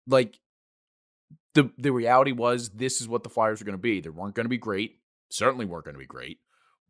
like 0.06 0.40
the 1.54 1.70
the 1.78 1.92
reality 1.92 2.32
was 2.32 2.70
this 2.70 3.00
is 3.00 3.08
what 3.08 3.22
the 3.22 3.30
Flyers 3.30 3.60
are 3.60 3.64
going 3.64 3.76
to 3.76 3.82
be. 3.82 4.00
They 4.00 4.10
weren't 4.10 4.34
going 4.34 4.44
to 4.44 4.50
be 4.50 4.58
great. 4.58 4.98
Certainly 5.30 5.66
weren't 5.66 5.84
going 5.84 5.94
to 5.94 6.00
be 6.00 6.06
great. 6.06 6.38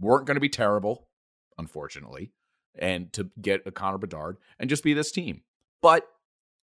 Weren't 0.00 0.26
going 0.26 0.34
to 0.34 0.40
be 0.40 0.48
terrible, 0.48 1.08
unfortunately. 1.56 2.32
And 2.78 3.10
to 3.14 3.30
get 3.40 3.62
a 3.64 3.70
Connor 3.70 3.96
Bedard 3.96 4.36
and 4.58 4.68
just 4.68 4.84
be 4.84 4.92
this 4.92 5.10
team, 5.10 5.42
but 5.80 6.06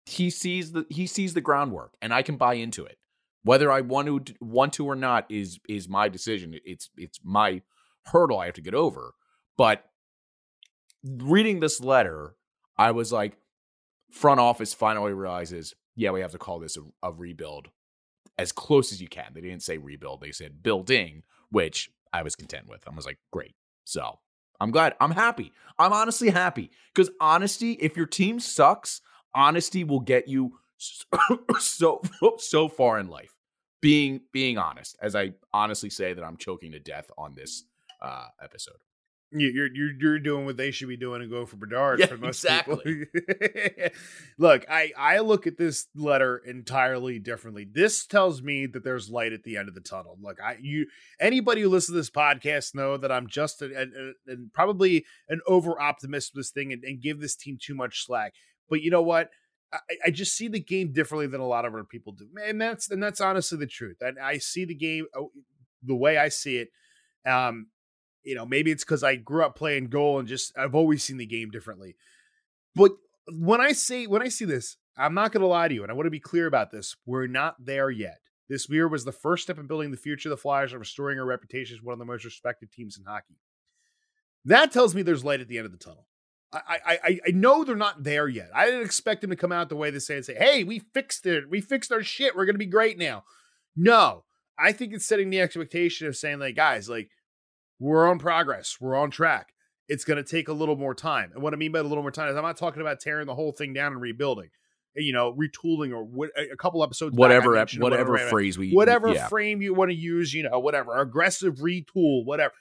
he 0.08 0.30
sees 0.30 0.72
the 0.72 0.86
he 0.90 1.06
sees 1.06 1.34
the 1.34 1.42
groundwork, 1.42 1.94
and 2.02 2.14
I 2.14 2.22
can 2.22 2.38
buy 2.38 2.54
into 2.54 2.86
it. 2.86 2.98
Whether 3.44 3.70
I 3.70 3.82
want 3.82 4.28
to 4.28 4.36
want 4.40 4.72
to 4.74 4.86
or 4.86 4.96
not 4.96 5.26
is 5.30 5.60
is 5.68 5.90
my 5.90 6.08
decision. 6.08 6.58
It's 6.64 6.90
it's 6.96 7.20
my 7.26 7.62
hurdle 8.06 8.40
I 8.40 8.46
have 8.46 8.56
to 8.56 8.62
get 8.62 8.74
over. 8.74 9.16
But 9.58 9.84
reading 11.04 11.60
this 11.60 11.82
letter, 11.82 12.36
I 12.78 12.92
was 12.92 13.12
like, 13.12 13.38
front 14.10 14.40
office 14.40 14.74
finally 14.74 15.12
realizes, 15.12 15.74
yeah, 15.98 16.12
we 16.12 16.22
have 16.22 16.32
to 16.32 16.38
call 16.38 16.60
this 16.60 16.78
a, 16.78 17.08
a 17.08 17.12
rebuild 17.12 17.68
as 18.38 18.54
close 18.54 18.94
as 18.94 19.02
you 19.02 19.10
can. 19.10 19.34
They 19.34 19.42
didn't 19.42 19.64
say 19.64 19.78
rebuild, 19.78 20.22
they 20.22 20.32
said 20.32 20.64
building, 20.64 21.24
which 21.50 21.90
I 22.14 22.22
was 22.22 22.36
content 22.36 22.70
with. 22.70 22.82
I 22.88 22.96
was 22.96 23.06
like, 23.06 23.18
great. 23.34 23.56
So 23.84 24.20
I'm 24.62 24.72
glad. 24.72 24.96
I'm 25.02 25.12
happy. 25.12 25.52
I'm 25.78 25.92
honestly 25.92 26.30
happy 26.30 26.72
because 26.94 27.12
honesty, 27.20 27.74
if 27.74 27.98
your 27.98 28.06
team 28.06 28.40
sucks, 28.40 29.02
honesty 29.36 29.84
will 29.84 30.00
get 30.00 30.28
you 30.28 30.54
so 31.60 32.02
so 32.38 32.68
far 32.68 33.00
in 33.00 33.08
life. 33.10 33.36
Being 33.82 34.22
being 34.32 34.58
honest, 34.58 34.98
as 35.02 35.16
I 35.16 35.34
honestly 35.54 35.90
say 35.90 36.14
that 36.14 36.24
I'm 36.24 36.38
choking 36.38 36.72
to 36.72 36.80
death 36.80 37.10
on 37.18 37.36
this 37.36 37.64
uh 38.02 38.28
episode. 38.42 38.76
You- 39.32 39.50
You're 39.54 39.68
you're 39.74 39.92
you're 40.00 40.20
doing 40.20 40.46
what 40.46 40.56
they 40.58 40.72
should 40.72 40.88
be 40.88 40.96
doing 40.98 41.22
and 41.22 41.30
go 41.30 41.46
for 41.46 41.58
Bedard 41.58 42.00
Yeah, 42.00 42.06
for 42.08 42.18
most 42.18 42.44
exactly. 42.44 43.06
people. 43.06 43.90
look, 44.38 44.66
I 44.70 44.94
I 44.98 45.20
look 45.20 45.46
at 45.48 45.58
this 45.58 45.88
letter 45.96 46.38
entirely 46.38 47.20
differently. 47.20 47.68
This 47.72 48.06
tells 48.08 48.42
me 48.42 48.66
that 48.68 48.84
there's 48.84 49.10
light 49.10 49.34
at 49.34 49.44
the 49.44 49.58
end 49.58 49.68
of 49.68 49.76
the 49.76 49.82
tunnel. 49.82 50.18
Look, 50.22 50.38
I 50.42 50.58
you 50.62 50.88
anybody 51.20 51.62
who 51.62 51.70
listens 51.70 51.94
to 51.94 52.00
this 52.00 52.10
podcast 52.10 52.74
know 52.74 52.98
that 52.98 53.12
I'm 53.12 53.28
just 53.28 53.62
and 53.62 54.52
probably 54.54 55.06
an 55.30 55.42
over 55.46 55.80
optimist 55.80 56.32
with 56.34 56.46
this 56.46 56.52
thing 56.52 56.72
and, 56.74 56.84
and 56.84 57.02
give 57.02 57.20
this 57.20 57.36
team 57.36 57.58
too 57.62 57.76
much 57.76 58.06
slack. 58.06 58.34
But 58.70 58.82
you 58.82 58.92
know 58.92 59.02
what? 59.02 59.30
I, 59.74 59.80
I 60.06 60.10
just 60.12 60.36
see 60.36 60.48
the 60.48 60.60
game 60.60 60.94
differently 60.94 61.28
than 61.28 61.42
a 61.42 61.48
lot 61.48 61.66
of 61.66 61.74
other 61.74 61.84
people 61.84 62.14
do, 62.14 62.28
and 62.44 62.60
that's 62.62 62.90
and 62.90 63.02
that's 63.02 63.22
honestly 63.22 63.58
the 63.58 63.68
truth. 63.68 63.98
And 64.02 64.18
I 64.20 64.38
see 64.38 64.66
the 64.66 64.76
game 64.76 65.08
oh, 65.16 65.32
the 65.84 65.96
way 65.96 66.18
I 66.18 66.30
see 66.30 66.58
it. 66.58 66.70
Um, 67.30 67.68
you 68.24 68.36
know, 68.36 68.46
maybe 68.46 68.72
it's 68.72 68.84
because 68.84 69.04
I 69.04 69.16
grew 69.16 69.44
up 69.44 69.56
playing 69.56 69.88
goal 69.88 70.20
and 70.20 70.28
just 70.28 70.58
I've 70.58 70.76
always 70.76 71.04
seen 71.04 71.18
the 71.18 71.26
game 71.26 71.50
differently. 71.50 71.96
But 72.76 72.92
when 73.30 73.62
I 73.62 73.74
say 73.74 74.06
when 74.06 74.22
I 74.22 74.30
see 74.30 74.46
this, 74.46 74.78
I'm 74.98 75.14
not 75.14 75.32
going 75.32 75.42
to 75.42 75.48
lie 75.48 75.68
to 75.68 75.74
you, 75.74 75.84
and 75.84 75.92
I 75.92 75.96
want 75.96 76.08
to 76.08 76.12
be 76.12 76.20
clear 76.20 76.48
about 76.48 76.72
this. 76.72 76.96
We're 77.06 77.28
not 77.28 77.56
there 77.60 77.90
yet. 77.90 78.20
This 78.50 78.70
year 78.70 78.88
was 78.88 79.04
the 79.04 79.12
first 79.12 79.44
step 79.44 79.60
in 79.60 79.68
building 79.68 79.92
the 79.92 79.98
future 79.98 80.30
of 80.30 80.32
the 80.32 80.42
Flyers 80.42 80.72
and 80.72 80.80
restoring 80.80 81.20
our 81.20 81.26
reputation 81.26 81.76
as 81.76 81.84
one 81.84 81.94
of 81.94 82.00
the 82.00 82.06
most 82.06 82.24
respected 82.24 82.72
teams 82.72 82.98
in 82.98 83.04
hockey. 83.04 83.36
That 84.46 84.72
tells 84.72 84.96
me 84.96 85.02
there's 85.02 85.26
light 85.26 85.42
at 85.42 85.50
the 85.50 85.58
end 85.58 85.66
of 85.66 85.74
the 85.74 85.78
tunnel. 85.78 86.08
I, 86.54 86.60
I, 86.68 87.00
I, 87.04 87.20
I 87.28 87.32
know 87.32 87.64
they're 87.64 87.76
not 87.76 88.04
there 88.04 88.28
yet. 88.28 88.50
I 88.56 88.66
didn't 88.66 88.86
expect 88.86 89.22
them 89.22 89.32
to 89.32 89.36
come 89.36 89.52
out 89.52 89.70
the 89.70 89.76
way 89.76 89.92
they 89.92 90.00
say 90.00 90.16
and 90.16 90.26
say, 90.26 90.36
"Hey, 90.36 90.64
we 90.64 90.80
fixed 90.80 91.26
it. 91.26 91.50
We 91.50 91.62
fixed 91.62 91.92
our 91.92 92.04
shit. 92.04 92.36
We're 92.36 92.46
going 92.46 92.56
to 92.56 92.60
be 92.60 92.66
great 92.66 92.98
now." 92.98 93.24
No, 93.76 94.24
I 94.58 94.72
think 94.72 94.94
it's 94.94 95.06
setting 95.06 95.30
the 95.30 95.42
expectation 95.42 96.08
of 96.08 96.16
saying, 96.16 96.40
like, 96.40 96.56
guys, 96.56 96.90
like 96.90 97.10
we're 97.80 98.08
on 98.10 98.20
progress. 98.20 98.78
We're 98.80 98.96
on 98.96 99.12
track. 99.12 99.54
It's 99.88 100.04
going 100.04 100.22
to 100.22 100.30
take 100.30 100.48
a 100.48 100.54
little 100.54 100.76
more 100.76 100.96
time. 100.96 101.32
And 101.34 101.42
what 101.44 101.54
I 101.54 101.58
mean 101.58 101.72
by 101.72 101.80
a 101.80 101.84
little 101.84 102.04
more 102.04 102.12
time 102.12 102.30
is 102.30 102.36
I'm 102.36 102.44
not 102.44 102.58
talking 102.58 102.82
about 102.82 103.00
tearing 103.00 103.28
the 103.28 103.36
whole 103.36 103.52
thing 103.52 103.74
down 103.74 103.94
and 103.94 104.02
rebuilding, 104.02 104.50
eh, 104.98 105.02
you 105.02 105.14
know, 105.14 105.34
retooling 105.34 105.92
or 105.94 106.04
what, 106.04 106.32
eh, 106.36 106.46
a 106.52 106.58
couple 106.58 106.84
episodes. 106.84 107.14
back 107.14 107.20
Whatever 107.20 107.52
whatever, 107.52 107.82
whatever, 107.82 108.18
phrase 108.30 108.58
we 108.58 108.74
whatever 108.74 109.14
yeah. 109.14 109.28
frame 109.28 109.62
you 109.62 109.74
want 109.74 109.92
to 109.92 109.96
use, 109.96 110.34
you 110.34 110.44
know, 110.44 110.60
whatever 110.60 110.98
aggressive 110.98 111.58
retool, 111.58 112.26
whatever. 112.26 112.54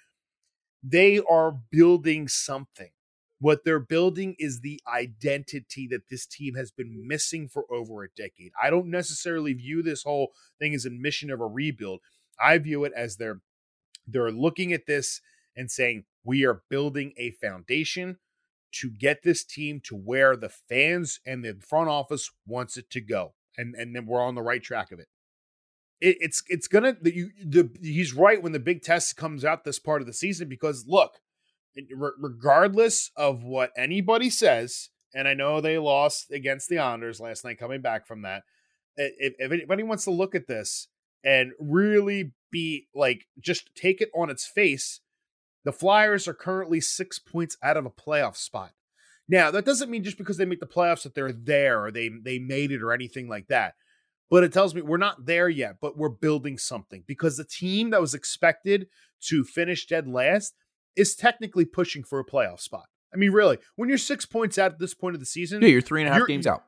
they 0.83 1.21
are 1.29 1.57
building 1.71 2.29
something. 2.29 2.91
What 3.39 3.65
they're 3.65 3.79
building 3.79 4.35
is 4.39 4.61
the 4.61 4.81
identity 4.87 5.87
that 5.89 6.09
this 6.09 6.27
team 6.27 6.55
has 6.55 6.71
been 6.71 7.07
missing 7.07 7.49
for 7.49 7.65
over 7.71 8.03
a 8.03 8.09
decade. 8.09 8.53
I 8.63 8.71
don't 8.71 8.87
necessarily 8.91 9.53
view 9.53 9.83
this 9.83 10.05
whole 10.05 10.33
thing 10.59 10.75
as 10.75 10.87
a 10.87 10.91
mission 10.91 11.31
of 11.31 11.41
a 11.41 11.47
rebuild. 11.47 12.01
I 12.41 12.59
view 12.59 12.85
it 12.85 12.93
as 12.97 13.17
they're 13.17 13.41
they're 14.07 14.31
looking 14.31 14.73
at 14.73 14.87
this 14.87 15.21
and 15.57 15.71
saying 15.71 16.05
we 16.25 16.45
are 16.45 16.63
building 16.71 17.13
a 17.17 17.33
foundation 17.33 18.19
to 18.73 18.91
get 18.91 19.23
this 19.23 19.45
team 19.45 19.81
to 19.85 19.95
where 19.97 20.37
the 20.37 20.49
fans 20.49 21.21
and 21.27 21.45
the 21.45 21.55
front 21.67 21.89
office 21.89 22.31
wants 22.47 22.77
it 22.77 22.91
to 22.91 23.01
go, 23.01 23.35
and 23.57 23.75
and 23.75 23.95
then 23.95 24.07
we're 24.07 24.23
on 24.23 24.35
the 24.35 24.43
right 24.43 24.63
track 24.63 24.93
of 24.93 24.99
it. 24.99 25.09
it 26.01 26.17
it's 26.21 26.43
it's 26.49 26.69
gonna 26.69 26.97
the, 27.01 27.15
you, 27.15 27.31
the 27.45 27.71
he's 27.83 28.15
right 28.15 28.43
when 28.43 28.53
the 28.53 28.61
big 28.61 28.83
test 28.83 29.17
comes 29.17 29.45
out 29.45 29.65
this 29.65 29.79
part 29.79 30.01
of 30.01 30.07
the 30.07 30.13
season 30.13 30.49
because 30.49 30.87
look, 30.87 31.15
regardless 32.19 33.11
of 33.17 33.43
what 33.43 33.71
anybody 33.77 34.31
says, 34.31 34.91
and 35.15 35.29
I 35.29 35.35
know 35.35 35.61
they 35.61 35.79
lost 35.79 36.31
against 36.31 36.69
the 36.69 36.79
Islanders 36.79 37.21
last 37.21 37.45
night, 37.45 37.59
coming 37.59 37.81
back 37.81 38.07
from 38.07 38.23
that. 38.23 38.43
If, 38.97 39.35
if 39.39 39.53
anybody 39.53 39.83
wants 39.83 40.05
to 40.05 40.11
look 40.11 40.35
at 40.35 40.47
this 40.47 40.89
and 41.25 41.53
really 41.59 42.33
be 42.51 42.87
like 42.95 43.27
just 43.39 43.71
take 43.75 44.01
it 44.01 44.09
on 44.15 44.31
its 44.31 44.47
face 44.47 45.01
the 45.67 45.73
Flyers 45.73 46.29
are 46.29 46.33
currently 46.33 46.81
six 46.81 47.19
points 47.19 47.57
out 47.61 47.77
of 47.77 47.85
a 47.85 47.91
playoff 47.91 48.37
spot. 48.37 48.71
Now, 49.29 49.51
that 49.51 49.65
doesn't 49.65 49.91
mean 49.91 50.05
just 50.05 50.17
because 50.17 50.37
they 50.37 50.45
make 50.45 50.61
the 50.61 50.67
playoffs 50.67 51.03
that 51.03 51.17
they're 51.17 51.33
there 51.33 51.85
or 51.85 51.91
they 51.91 52.09
they 52.09 52.39
made 52.39 52.71
it 52.71 52.85
or 52.85 52.93
anything 52.93 53.29
like 53.29 53.49
that. 53.49 53.75
But 54.31 54.45
it 54.45 54.53
tells 54.53 54.77
me 54.77 54.83
we're 54.83 54.97
not 54.97 55.27
there 55.27 55.49
yet, 55.49 55.79
but 55.81 55.99
we're 55.99 56.09
building 56.09 56.57
something 56.57 57.03
because 57.09 57.37
the 57.37 57.45
team 57.45 57.91
that 57.91 58.01
was 58.01 58.15
expected 58.15 58.87
to 59.23 59.43
finish 59.43 59.89
dead 59.89 60.07
last 60.07 60.55
is 60.97 61.15
technically 61.15 61.65
pushing 61.65 62.03
for 62.03 62.19
a 62.19 62.25
playoff 62.25 62.61
spot. 62.61 62.87
I 63.13 63.17
mean, 63.17 63.33
really, 63.33 63.59
when 63.77 63.89
you're 63.89 63.99
six 63.99 64.27
points 64.27 64.59
out 64.59 64.73
at 64.73 64.79
this 64.79 64.95
point 64.95 65.15
of 65.15 65.21
the 65.21 65.27
season, 65.27 65.63
yeah, 65.63 65.69
you're 65.69 65.81
three 65.81 66.03
and 66.03 66.11
a 66.11 66.13
half 66.13 66.27
games 66.27 66.47
out. 66.47 66.65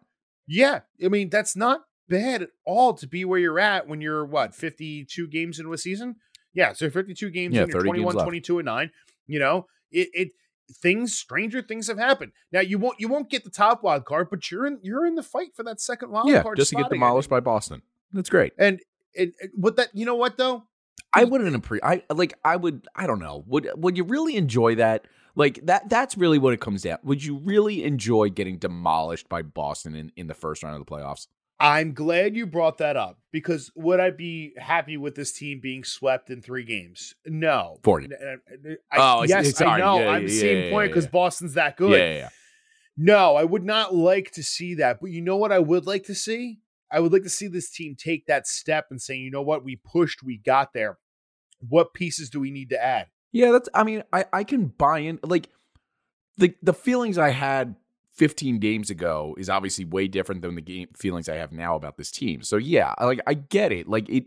Yeah, 0.47 0.81
I 1.05 1.09
mean 1.09 1.29
that's 1.29 1.57
not 1.57 1.83
bad 2.09 2.43
at 2.43 2.51
all 2.65 2.95
to 2.95 3.07
be 3.07 3.25
where 3.25 3.39
you're 3.39 3.59
at 3.59 3.87
when 3.87 4.01
you're 4.01 4.25
what 4.25 4.55
52 4.55 5.29
games 5.29 5.59
into 5.59 5.73
a 5.73 5.79
season. 5.79 6.17
Yeah, 6.55 6.73
so 6.73 6.89
52 6.89 7.31
games 7.31 7.55
yeah, 7.55 7.65
in, 7.65 7.69
you're 7.69 7.83
21, 7.83 8.15
22, 8.15 8.59
and 8.59 8.67
9. 8.67 8.91
You 9.27 9.39
know, 9.39 9.67
it, 9.91 10.09
it 10.15 10.29
things 10.73 11.15
stranger 11.15 11.63
things 11.63 11.87
have 11.89 11.99
happened. 11.99 12.33
Now 12.53 12.61
you 12.61 12.79
won't 12.79 12.99
you 12.99 13.09
won't 13.09 13.31
get 13.31 13.45
the 13.45 13.51
top 13.51 13.83
wild 13.83 14.05
card, 14.05 14.29
but 14.31 14.51
you're 14.51 14.67
in 14.67 14.79
you're 14.83 15.07
in 15.07 15.15
the 15.15 15.23
fight 15.23 15.55
for 15.55 15.63
that 15.65 15.81
second 15.81 16.11
wild 16.11 16.29
yeah, 16.29 16.43
card. 16.43 16.57
just 16.57 16.71
to 16.71 16.77
get 16.77 16.91
demolished 16.91 17.29
by 17.29 17.41
Boston. 17.41 17.83
That's 18.13 18.31
great. 18.31 18.53
And 18.59 18.81
it, 19.13 19.35
it, 19.39 19.51
what 19.55 19.77
that 19.77 19.89
you 19.93 20.07
know 20.07 20.15
what 20.15 20.37
though? 20.37 20.65
I 21.13 21.25
wouldn't 21.25 21.55
appreciate. 21.55 22.05
I 22.11 22.13
like. 22.13 22.35
I 22.45 22.57
would. 22.57 22.87
I 22.95 23.07
don't 23.07 23.19
know. 23.19 23.45
Would 23.47 23.71
Would 23.77 23.97
you 23.97 24.05
really 24.05 24.37
enjoy 24.37 24.77
that? 24.77 25.07
Like 25.35 25.65
that. 25.67 25.89
That's 25.89 26.17
really 26.17 26.39
what 26.39 26.53
it 26.53 26.61
comes 26.61 26.83
down. 26.83 26.99
Would 27.03 27.25
you 27.25 27.39
really 27.39 27.85
enjoy 27.85 28.31
getting 28.31 28.59
demolished 28.59 29.29
by 29.29 29.43
Boston 29.43 29.95
in 29.95 30.13
in 30.17 30.27
the 30.27 30.35
first 30.35 30.63
round 30.63 30.77
of 30.77 30.85
the 30.85 30.91
playoffs? 30.91 31.27
I'm 31.61 31.93
glad 31.93 32.37
you 32.37 32.47
brought 32.47 32.79
that 32.79 32.97
up 32.97 33.19
because 33.33 33.73
would 33.75 33.99
I 33.99 34.11
be 34.11 34.53
happy 34.57 34.97
with 34.97 35.17
this 35.17 35.33
team 35.33 35.59
being 35.61 35.83
swept 35.83 36.31
in 36.31 36.41
three 36.41 36.65
games? 36.65 37.15
No. 37.27 37.79
40. 37.83 38.15
Uh, 38.15 38.37
I, 38.93 38.97
oh, 38.97 39.23
yes, 39.25 39.49
it's, 39.49 39.61
I 39.61 39.79
know. 39.79 39.99
Yeah, 39.99 40.11
I'm 40.11 40.23
yeah, 40.23 40.41
same 40.41 40.65
yeah, 40.65 40.71
point 40.71 40.91
because 40.91 41.09
Boston's 41.09 41.55
that 41.55 41.77
good. 41.77 41.99
Yeah, 41.99 42.15
yeah, 42.15 42.29
No, 42.97 43.35
I 43.35 43.43
would 43.43 43.65
not 43.65 43.93
like 43.93 44.31
to 44.33 44.43
see 44.45 44.75
that. 44.75 45.01
But 45.01 45.11
you 45.11 45.21
know 45.21 45.37
what 45.37 45.51
I 45.51 45.59
would 45.59 45.85
like 45.85 46.05
to 46.05 46.15
see? 46.15 46.61
I 46.91 47.01
would 47.01 47.13
like 47.13 47.23
to 47.23 47.31
see 47.31 47.49
this 47.49 47.71
team 47.71 47.97
take 47.97 48.27
that 48.27 48.47
step 48.47 48.87
and 48.91 49.01
say, 49.01 49.17
you 49.17 49.31
know 49.31 49.43
what, 49.43 49.65
we 49.65 49.77
pushed, 49.77 50.23
we 50.23 50.39
got 50.39 50.73
there. 50.73 50.99
What 51.67 51.93
pieces 51.93 52.31
do 52.31 52.41
we 52.41 52.51
need 52.51 52.71
to 52.71 52.83
add? 52.83 53.09
Yeah, 53.33 53.53
that's 53.53 53.69
I 53.75 53.85
mean, 53.85 54.05
I, 54.13 54.25
I 54.33 54.45
can 54.45 54.67
buy 54.67 55.01
in 55.01 55.19
like 55.23 55.49
the 56.37 56.55
the 56.63 56.73
feelings 56.73 57.19
I 57.19 57.31
had 57.31 57.77
15 58.15 58.59
games 58.59 58.91
ago 58.91 59.35
is 59.39 59.49
obviously 59.51 59.85
way 59.85 60.09
different 60.09 60.43
than 60.43 60.55
the 60.55 60.61
game 60.61 60.89
feelings 60.97 61.29
I 61.29 61.37
have 61.37 61.53
now 61.53 61.77
about 61.77 61.97
this 61.97 62.11
team. 62.11 62.43
So 62.43 62.57
yeah, 62.57 62.95
like 63.01 63.21
I 63.27 63.35
get 63.35 63.73
it. 63.73 63.89
Like 63.89 64.09
it 64.09 64.25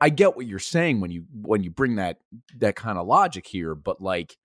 I 0.00 0.10
get 0.10 0.36
what 0.36 0.46
you're 0.46 0.58
saying 0.58 1.00
when 1.00 1.10
you 1.10 1.24
when 1.32 1.62
you 1.62 1.70
bring 1.70 1.96
that 1.96 2.18
that 2.58 2.76
kind 2.76 2.98
of 2.98 3.06
logic 3.06 3.46
here, 3.46 3.74
but 3.74 4.00
like 4.00 4.36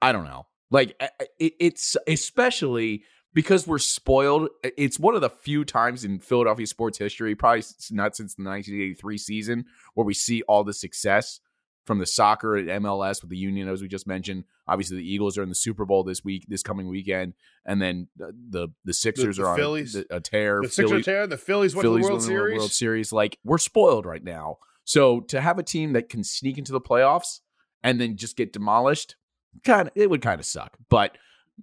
I 0.00 0.12
don't 0.12 0.24
know. 0.24 0.46
Like 0.70 1.00
it, 1.38 1.54
it's 1.58 1.96
especially 2.06 3.04
because 3.34 3.66
we're 3.66 3.78
spoiled. 3.78 4.48
It's 4.62 4.98
one 4.98 5.14
of 5.14 5.20
the 5.20 5.30
few 5.30 5.64
times 5.64 6.04
in 6.04 6.18
Philadelphia 6.18 6.66
sports 6.66 6.98
history, 6.98 7.34
probably 7.34 7.62
not 7.90 8.16
since 8.16 8.34
the 8.34 8.44
1983 8.44 9.18
season, 9.18 9.64
where 9.94 10.06
we 10.06 10.14
see 10.14 10.42
all 10.42 10.64
the 10.64 10.74
success 10.74 11.40
from 11.84 11.98
the 11.98 12.06
soccer 12.06 12.56
at 12.56 12.66
MLS 12.80 13.22
with 13.22 13.30
the 13.30 13.36
Union, 13.36 13.68
as 13.68 13.82
we 13.82 13.88
just 13.88 14.06
mentioned. 14.06 14.44
Obviously, 14.68 14.98
the 14.98 15.08
Eagles 15.08 15.36
are 15.36 15.42
in 15.42 15.48
the 15.48 15.54
Super 15.54 15.84
Bowl 15.84 16.04
this 16.04 16.22
week, 16.24 16.44
this 16.48 16.62
coming 16.62 16.88
weekend, 16.88 17.34
and 17.66 17.82
then 17.82 18.08
the 18.16 18.32
the, 18.50 18.68
the 18.84 18.94
Sixers 18.94 19.36
the, 19.36 19.42
the 19.42 19.48
are 19.48 19.56
Phillies. 19.56 19.96
on 19.96 20.04
a, 20.10 20.16
a 20.16 20.20
tear. 20.20 20.60
The 20.62 20.68
Sixers 20.68 21.00
are 21.00 21.02
tear. 21.02 21.26
The 21.26 21.36
Phillies 21.36 21.74
went 21.74 21.84
Phillies 21.84 22.04
to 22.04 22.06
the 22.06 22.12
World 22.12 22.22
Series. 22.22 22.58
World 22.58 22.72
Series. 22.72 23.12
Like 23.12 23.38
we're 23.44 23.58
spoiled 23.58 24.06
right 24.06 24.22
now. 24.22 24.58
So 24.84 25.20
to 25.20 25.40
have 25.40 25.58
a 25.58 25.62
team 25.62 25.92
that 25.92 26.08
can 26.08 26.24
sneak 26.24 26.58
into 26.58 26.72
the 26.72 26.80
playoffs 26.80 27.40
and 27.82 28.00
then 28.00 28.16
just 28.16 28.36
get 28.36 28.52
demolished, 28.52 29.16
kind 29.64 29.88
of 29.88 29.92
it 29.96 30.10
would 30.10 30.22
kind 30.22 30.40
of 30.40 30.46
suck. 30.46 30.76
But 30.88 31.16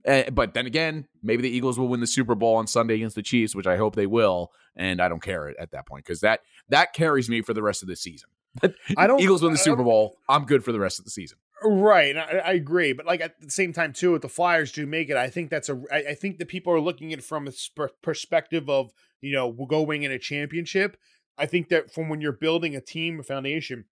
uh, 0.07 0.29
but 0.31 0.53
then 0.53 0.65
again, 0.65 1.07
maybe 1.21 1.41
the 1.41 1.49
Eagles 1.49 1.77
will 1.77 1.87
win 1.87 1.99
the 1.99 2.07
Super 2.07 2.35
Bowl 2.35 2.55
on 2.55 2.67
Sunday 2.67 2.95
against 2.95 3.15
the 3.15 3.21
Chiefs, 3.21 3.55
which 3.55 3.67
I 3.67 3.77
hope 3.77 3.95
they 3.95 4.07
will, 4.07 4.51
and 4.75 5.01
I 5.01 5.09
don't 5.09 5.21
care 5.21 5.53
at 5.59 5.71
that 5.71 5.85
point 5.85 6.05
because 6.05 6.21
that 6.21 6.41
that 6.69 6.93
carries 6.93 7.29
me 7.29 7.41
for 7.41 7.53
the 7.53 7.63
rest 7.63 7.81
of 7.81 7.89
the 7.89 7.95
season. 7.95 8.29
I 8.97 9.07
don't. 9.07 9.19
Eagles 9.19 9.41
win 9.41 9.51
the 9.51 9.57
Super 9.57 9.83
Bowl. 9.83 10.17
I'm 10.27 10.45
good 10.45 10.63
for 10.63 10.71
the 10.71 10.79
rest 10.79 10.99
of 10.99 11.05
the 11.05 11.11
season. 11.11 11.37
Right, 11.61 12.15
I, 12.15 12.37
I, 12.37 12.51
agree, 12.53 12.93
but 12.93 13.05
like 13.05 13.19
at 13.19 13.41
the 13.41 13.51
same 13.51 13.73
time 13.73 13.91
too, 13.91 14.15
if 14.15 14.21
the 14.21 14.29
Flyers 14.29 14.71
do 14.71 14.85
make 14.85 15.09
it, 15.09 15.17
I 15.17 15.29
think 15.29 15.49
that's 15.49 15.67
a. 15.67 15.81
I, 15.91 15.97
I 15.97 16.15
think 16.15 16.37
that 16.37 16.47
people 16.47 16.71
are 16.71 16.79
looking 16.79 17.11
at 17.11 17.19
it 17.19 17.25
from 17.25 17.47
a 17.47 17.87
perspective 18.01 18.69
of 18.69 18.91
you 19.21 19.33
know 19.33 19.51
going 19.51 20.03
in 20.03 20.11
a 20.11 20.19
championship. 20.19 20.97
I 21.37 21.45
think 21.45 21.69
that 21.69 21.93
from 21.93 22.09
when 22.09 22.21
you're 22.21 22.31
building 22.31 22.75
a 22.75 22.81
team, 22.81 23.19
a 23.19 23.23
foundation, 23.23 23.85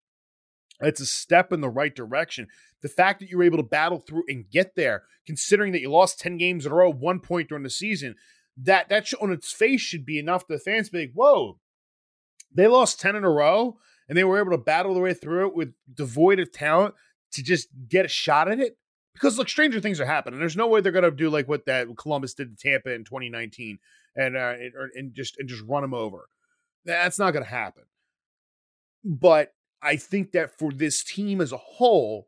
it's 0.80 1.02
a 1.02 1.06
step 1.06 1.52
in 1.52 1.62
the 1.62 1.70
right 1.70 1.96
direction. 1.96 2.48
The 2.82 2.90
fact 2.90 3.20
that 3.20 3.30
you 3.30 3.38
were 3.38 3.44
able 3.44 3.58
to 3.58 3.64
battle 3.64 4.00
through 4.00 4.24
and 4.28 4.50
get 4.50 4.76
there, 4.76 5.04
considering 5.26 5.72
that 5.74 5.82
you 5.82 5.90
lost 5.90 6.20
ten 6.20 6.38
games 6.38 6.66
in 6.66 6.72
a 6.72 6.76
row, 6.76 6.92
one 6.92 7.20
point 7.20 7.50
during 7.50 7.64
the 7.64 7.70
season, 7.70 8.16
that 8.58 8.90
that 8.90 9.12
on 9.22 9.32
its 9.32 9.52
face 9.52 9.82
should 9.82 10.06
be 10.06 10.20
enough 10.20 10.46
to 10.48 10.54
the 10.54 10.60
fans 10.60 10.90
be 10.90 11.02
like, 11.02 11.14
"Whoa, 11.14 11.60
they 12.54 12.68
lost 12.68 13.00
ten 13.00 13.16
in 13.16 13.24
a 13.24 13.30
row." 13.30 13.78
and 14.08 14.18
they 14.18 14.24
were 14.24 14.40
able 14.40 14.52
to 14.52 14.58
battle 14.58 14.94
their 14.94 15.04
way 15.04 15.14
through 15.14 15.48
it 15.48 15.56
with 15.56 15.74
devoid 15.94 16.40
of 16.40 16.52
talent 16.52 16.96
to 17.34 17.44
just 17.44 17.68
get 17.90 18.06
a 18.06 18.10
shot 18.10 18.50
at 18.50 18.60
it. 18.60 18.78
Because 19.14 19.38
look, 19.38 19.50
stranger 19.50 19.80
things 19.80 20.00
are 20.00 20.06
happening. 20.06 20.40
There's 20.40 20.56
no 20.56 20.68
way 20.68 20.80
they're 20.80 20.92
to 21.04 21.12
do 21.12 21.30
like 21.30 21.48
what 21.48 21.66
that 21.66 21.88
Columbus 21.98 22.36
did 22.36 22.58
to 22.58 22.70
Tampa 22.70 22.94
in 22.94 23.04
2019 23.04 23.80
and 24.16 24.38
uh, 24.38 24.54
and, 24.60 24.74
and 24.94 25.14
just 25.14 25.38
and 25.40 25.50
just 25.50 25.64
run 25.68 25.82
them 25.82 25.94
over. 25.94 26.30
That's 26.86 27.18
not 27.18 27.32
to 27.44 27.44
happen. 27.44 27.84
But 29.04 29.54
I 29.82 29.96
think 29.96 30.32
that 30.32 30.58
for 30.58 30.72
this 30.72 31.04
team 31.04 31.42
as 31.42 31.52
a 31.52 31.58
whole, 31.58 32.28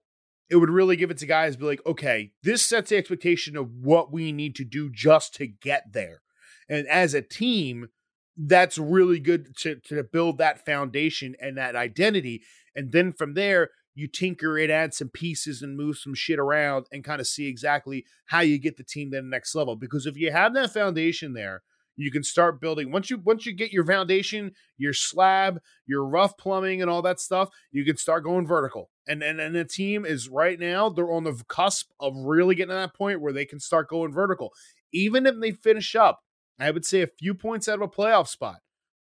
it 0.50 0.56
would 0.56 0.70
really 0.70 0.96
give 0.96 1.12
it 1.12 1.18
to 1.20 1.26
guys 1.26 1.56
be 1.56 1.66
like, 1.66 1.86
okay, 1.86 2.32
this 2.44 2.66
sets 2.66 2.90
the 2.90 2.98
expectation 2.98 3.56
of 3.56 3.72
what 3.72 4.12
we 4.12 4.32
need 4.32 4.56
to 4.56 4.64
do 4.64 4.90
just 4.90 5.36
to 5.36 5.48
get 5.48 5.94
there. 5.94 6.22
And 6.68 6.88
as 6.88 7.14
a 7.14 7.22
team, 7.22 7.90
that's 8.38 8.78
really 8.78 9.20
good 9.20 9.56
to, 9.58 9.76
to 9.86 10.04
build 10.04 10.38
that 10.38 10.66
foundation 10.66 11.36
and 11.42 11.58
that 11.58 11.76
identity. 11.76 12.42
And 12.76 12.92
then 12.92 13.12
from 13.14 13.34
there, 13.34 13.70
you 13.96 14.08
tinker 14.08 14.58
it, 14.58 14.70
add 14.70 14.94
some 14.94 15.10
pieces 15.10 15.62
and 15.62 15.76
move 15.76 15.98
some 15.98 16.14
shit 16.14 16.40
around 16.40 16.86
and 16.92 17.04
kind 17.04 17.20
of 17.20 17.28
see 17.28 17.48
exactly 17.48 18.06
how 18.28 18.40
you 18.40 18.58
get 18.58 18.78
the 18.78 18.84
team 18.84 19.12
to 19.12 19.18
the 19.18 19.28
next 19.28 19.54
level. 19.56 19.76
Because 19.76 20.06
if 20.06 20.16
you 20.16 20.32
have 20.32 20.54
that 20.54 20.74
foundation 20.74 21.34
there, 21.34 21.64
you 22.00 22.12
can 22.12 22.24
start 22.24 22.62
building 22.62 22.92
once 22.92 23.10
you 23.10 23.18
once 23.18 23.46
you 23.46 23.54
get 23.54 23.72
your 23.72 23.86
foundation, 23.86 24.52
your 24.78 24.94
slab, 24.94 25.60
your 25.86 26.06
rough 26.06 26.38
plumbing 26.38 26.82
and 26.82 26.90
all 26.90 27.02
that 27.02 27.20
stuff, 27.20 27.50
you 27.72 27.84
can 27.86 27.98
start 27.98 28.24
going 28.24 28.48
vertical. 28.48 28.90
And 29.08 29.22
and, 29.22 29.40
and 29.40 29.56
the 29.56 29.66
team 29.66 30.06
is 30.06 30.30
right 30.30 30.60
now, 30.60 30.90
they're 30.90 31.12
on 31.12 31.24
the 31.24 31.42
cusp 31.48 31.92
of 32.00 32.16
really 32.16 32.56
getting 32.56 32.70
to 32.70 32.76
that 32.76 32.96
point 32.96 33.22
where 33.22 33.34
they 33.34 33.46
can 33.46 33.60
start 33.60 33.90
going 33.90 34.12
vertical. 34.12 34.54
Even 34.92 35.26
if 35.26 35.40
they 35.40 35.52
finish 35.52 35.96
up 35.96 36.22
I 36.60 36.72
would 36.72 36.86
say 36.86 37.02
a 37.02 37.08
few 37.08 37.34
points 37.34 37.68
out 37.68 37.76
of 37.76 37.82
a 37.82 37.88
playoff 37.88 38.28
spot. 38.28 38.58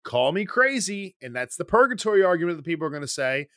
Call 0.02 0.32
me 0.32 0.44
crazy, 0.44 1.16
and 1.22 1.34
that's 1.34 1.56
the 1.56 1.64
purgatory 1.64 2.22
argument 2.22 2.58
that 2.58 2.64
people 2.64 2.86
are 2.86 2.90
going 2.90 3.02
to 3.02 3.08
say. 3.08 3.48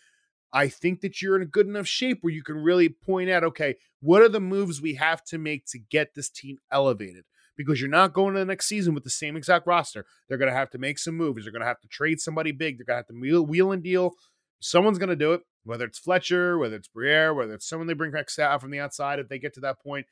I 0.52 0.68
think 0.68 1.02
that 1.02 1.22
you're 1.22 1.36
in 1.36 1.44
a 1.44 1.48
good 1.48 1.68
enough 1.68 1.88
shape 1.88 2.20
where 2.22 2.34
you 2.34 2.44
can 2.44 2.58
really 2.58 2.90
point 2.90 3.30
out, 3.30 3.44
okay, 3.44 3.76
what 4.02 4.22
are 4.22 4.30
the 4.30 4.40
moves 4.40 4.82
we 4.82 4.96
have 4.96 5.24
to 5.26 5.38
make 5.38 5.66
to 5.68 5.80
get 5.80 6.16
this 6.16 6.30
team 6.30 6.58
elevated? 6.72 7.26
Because 7.66 7.82
you're 7.82 7.90
not 7.90 8.14
going 8.14 8.34
to 8.34 8.40
the 8.40 8.46
next 8.46 8.68
season 8.68 8.94
with 8.94 9.04
the 9.04 9.10
same 9.10 9.36
exact 9.36 9.68
roster. 9.68 10.06
They're 10.28 10.38
going 10.38 10.52
to 10.52 10.58
have 10.58 10.70
to 10.72 10.78
make 10.78 10.98
some 10.98 11.16
moves. 11.16 11.44
They're 11.44 11.52
going 11.52 11.62
to 11.62 11.68
have 11.68 11.82
to 11.82 11.88
trade 11.88 12.22
somebody 12.22 12.52
big. 12.52 12.78
They're 12.78 12.86
going 12.86 12.96
to 12.96 13.00
have 13.00 13.08
to 13.08 13.20
wheel, 13.20 13.46
wheel 13.46 13.72
and 13.72 13.84
deal. 13.84 14.14
Someone's 14.62 14.98
going 14.98 15.10
to 15.10 15.16
do 15.16 15.34
it, 15.34 15.42
whether 15.66 15.86
it's 15.86 16.00
Fletcher, 16.00 16.58
whether 16.58 16.78
it's 16.78 16.88
Briere, 16.88 17.34
whether 17.34 17.54
it's 17.54 17.68
someone 17.68 17.88
they 17.88 17.94
bring 17.94 18.12
back 18.12 18.30
out 18.40 18.62
from 18.62 18.72
the 18.72 18.80
outside 18.80 19.20
if 19.20 19.28
they 19.28 19.40
get 19.40 19.54
to 19.56 19.60
that 19.62 19.82
point 19.82 20.06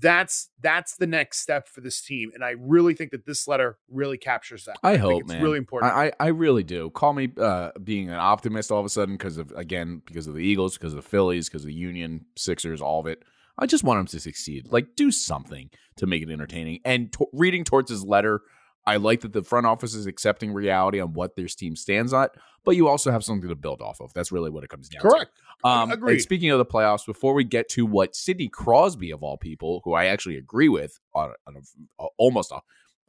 that's 0.00 0.50
that's 0.60 0.96
the 0.96 1.06
next 1.06 1.38
step 1.38 1.68
for 1.68 1.80
this 1.80 2.00
team, 2.02 2.32
and 2.34 2.44
I 2.44 2.54
really 2.58 2.94
think 2.94 3.12
that 3.12 3.24
this 3.24 3.46
letter 3.46 3.78
really 3.88 4.18
captures 4.18 4.64
that. 4.64 4.76
I, 4.82 4.92
think 4.92 5.02
hope, 5.02 5.20
it's 5.22 5.32
man. 5.32 5.42
really 5.42 5.58
important. 5.58 5.92
I, 5.92 6.06
I, 6.06 6.12
I 6.20 6.26
really 6.28 6.64
do. 6.64 6.90
Call 6.90 7.12
me 7.12 7.30
uh, 7.38 7.70
being 7.82 8.08
an 8.08 8.16
optimist 8.16 8.72
all 8.72 8.80
of 8.80 8.86
a 8.86 8.88
sudden 8.88 9.14
because 9.14 9.38
of 9.38 9.52
again 9.52 10.02
because 10.04 10.26
of 10.26 10.34
the 10.34 10.40
Eagles, 10.40 10.76
because 10.76 10.92
of 10.92 10.96
the 10.96 11.08
Phillies, 11.08 11.48
because 11.48 11.62
of 11.62 11.68
the 11.68 11.74
Union, 11.74 12.26
Sixers, 12.36 12.80
all 12.80 13.00
of 13.00 13.06
it. 13.06 13.22
I 13.58 13.66
just 13.66 13.84
want 13.84 14.00
him 14.00 14.06
to 14.06 14.20
succeed. 14.20 14.68
Like 14.70 14.96
do 14.96 15.10
something 15.10 15.70
to 15.96 16.06
make 16.06 16.22
it 16.22 16.30
entertaining. 16.30 16.80
And 16.84 17.12
to- 17.14 17.26
reading 17.32 17.64
towards 17.64 17.90
his 17.90 18.04
letter, 18.04 18.42
I 18.86 18.96
like 18.96 19.22
that 19.22 19.32
the 19.32 19.42
front 19.42 19.66
office 19.66 19.94
is 19.94 20.06
accepting 20.06 20.52
reality 20.52 21.00
on 21.00 21.12
what 21.12 21.34
their 21.34 21.46
team 21.46 21.74
stands 21.74 22.12
at, 22.12 22.30
but 22.64 22.76
you 22.76 22.86
also 22.86 23.10
have 23.10 23.24
something 23.24 23.48
to 23.48 23.56
build 23.56 23.80
off 23.80 24.00
of. 24.00 24.12
That's 24.14 24.30
really 24.30 24.50
what 24.50 24.62
it 24.62 24.70
comes 24.70 24.88
down 24.88 25.02
to. 25.02 25.08
Correct. 25.08 25.32
Um, 25.64 25.90
Agreed. 25.90 26.12
And 26.12 26.22
speaking 26.22 26.50
of 26.50 26.58
the 26.58 26.64
playoffs, 26.64 27.04
before 27.04 27.34
we 27.34 27.42
get 27.42 27.68
to 27.70 27.84
what 27.84 28.14
Sidney 28.14 28.48
Crosby 28.48 29.10
of 29.10 29.24
all 29.24 29.38
people, 29.38 29.80
who 29.84 29.94
I 29.94 30.06
actually 30.06 30.36
agree 30.36 30.68
with 30.68 31.00
on, 31.14 31.32
on 31.48 31.56
a, 31.56 32.04
almost 32.16 32.52
a 32.52 32.60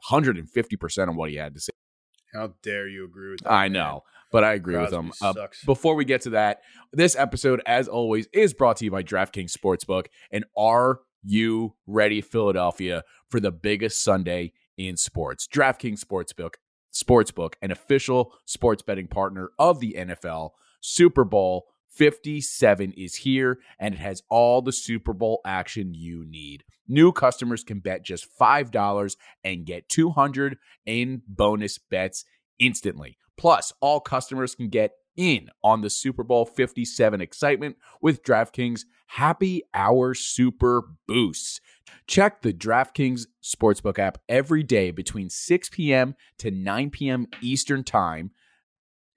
hundred 0.02 0.36
and 0.36 0.50
fifty 0.50 0.76
percent 0.76 1.10
of 1.10 1.16
what 1.16 1.30
he 1.30 1.36
had 1.36 1.54
to 1.54 1.60
say, 1.60 1.72
How 2.34 2.54
dare 2.62 2.88
you 2.88 3.04
agree 3.04 3.30
with 3.30 3.40
that? 3.40 3.52
I 3.52 3.64
man. 3.64 3.72
know, 3.72 4.04
but 4.30 4.44
I 4.44 4.54
agree 4.54 4.76
with 4.76 4.92
him. 4.92 5.12
Crosby 5.20 5.40
Uh, 5.40 5.46
before 5.66 5.94
we 5.94 6.04
get 6.04 6.22
to 6.22 6.30
that, 6.30 6.60
this 6.92 7.16
episode, 7.16 7.62
as 7.66 7.88
always, 7.88 8.28
is 8.32 8.54
brought 8.54 8.76
to 8.78 8.84
you 8.84 8.90
by 8.90 9.02
DraftKings 9.02 9.52
Sportsbook. 9.52 10.06
And 10.30 10.44
are 10.56 11.00
you 11.22 11.74
ready, 11.86 12.20
Philadelphia, 12.20 13.04
for 13.30 13.40
the 13.40 13.52
biggest 13.52 14.02
Sunday 14.02 14.52
in 14.76 14.96
sports? 14.96 15.46
DraftKings 15.46 16.04
Sportsbook, 16.04 16.54
Sportsbook, 16.92 17.54
an 17.62 17.70
official 17.70 18.32
sports 18.44 18.82
betting 18.82 19.08
partner 19.08 19.50
of 19.58 19.80
the 19.80 19.94
NFL. 19.98 20.50
Super 20.80 21.24
Bowl 21.24 21.66
57 21.98 22.92
is 22.92 23.16
here, 23.16 23.58
and 23.80 23.92
it 23.92 23.98
has 23.98 24.22
all 24.30 24.62
the 24.62 24.72
Super 24.72 25.12
Bowl 25.12 25.40
action 25.44 25.94
you 25.94 26.24
need. 26.24 26.62
New 26.86 27.10
customers 27.10 27.64
can 27.64 27.80
bet 27.80 28.04
just 28.04 28.28
$5 28.38 29.16
and 29.42 29.66
get 29.66 29.88
200 29.88 30.58
in 30.86 31.22
bonus 31.26 31.76
bets 31.76 32.24
instantly. 32.60 33.18
Plus, 33.36 33.72
all 33.80 33.98
customers 33.98 34.54
can 34.54 34.68
get 34.68 34.92
in 35.16 35.48
on 35.64 35.80
the 35.80 35.90
Super 35.90 36.22
Bowl 36.22 36.46
57 36.46 37.20
excitement 37.20 37.76
with 38.00 38.22
DraftKings 38.22 38.84
Happy 39.08 39.62
Hour 39.74 40.14
Super 40.14 40.82
Boosts. 41.08 41.60
Check 42.06 42.42
the 42.42 42.52
DraftKings 42.52 43.26
Sportsbook 43.42 43.98
app 43.98 44.18
every 44.28 44.62
day 44.62 44.92
between 44.92 45.30
6 45.30 45.68
p.m. 45.70 46.14
to 46.38 46.52
9 46.52 46.90
p.m. 46.90 47.26
Eastern 47.42 47.82
Time 47.82 48.30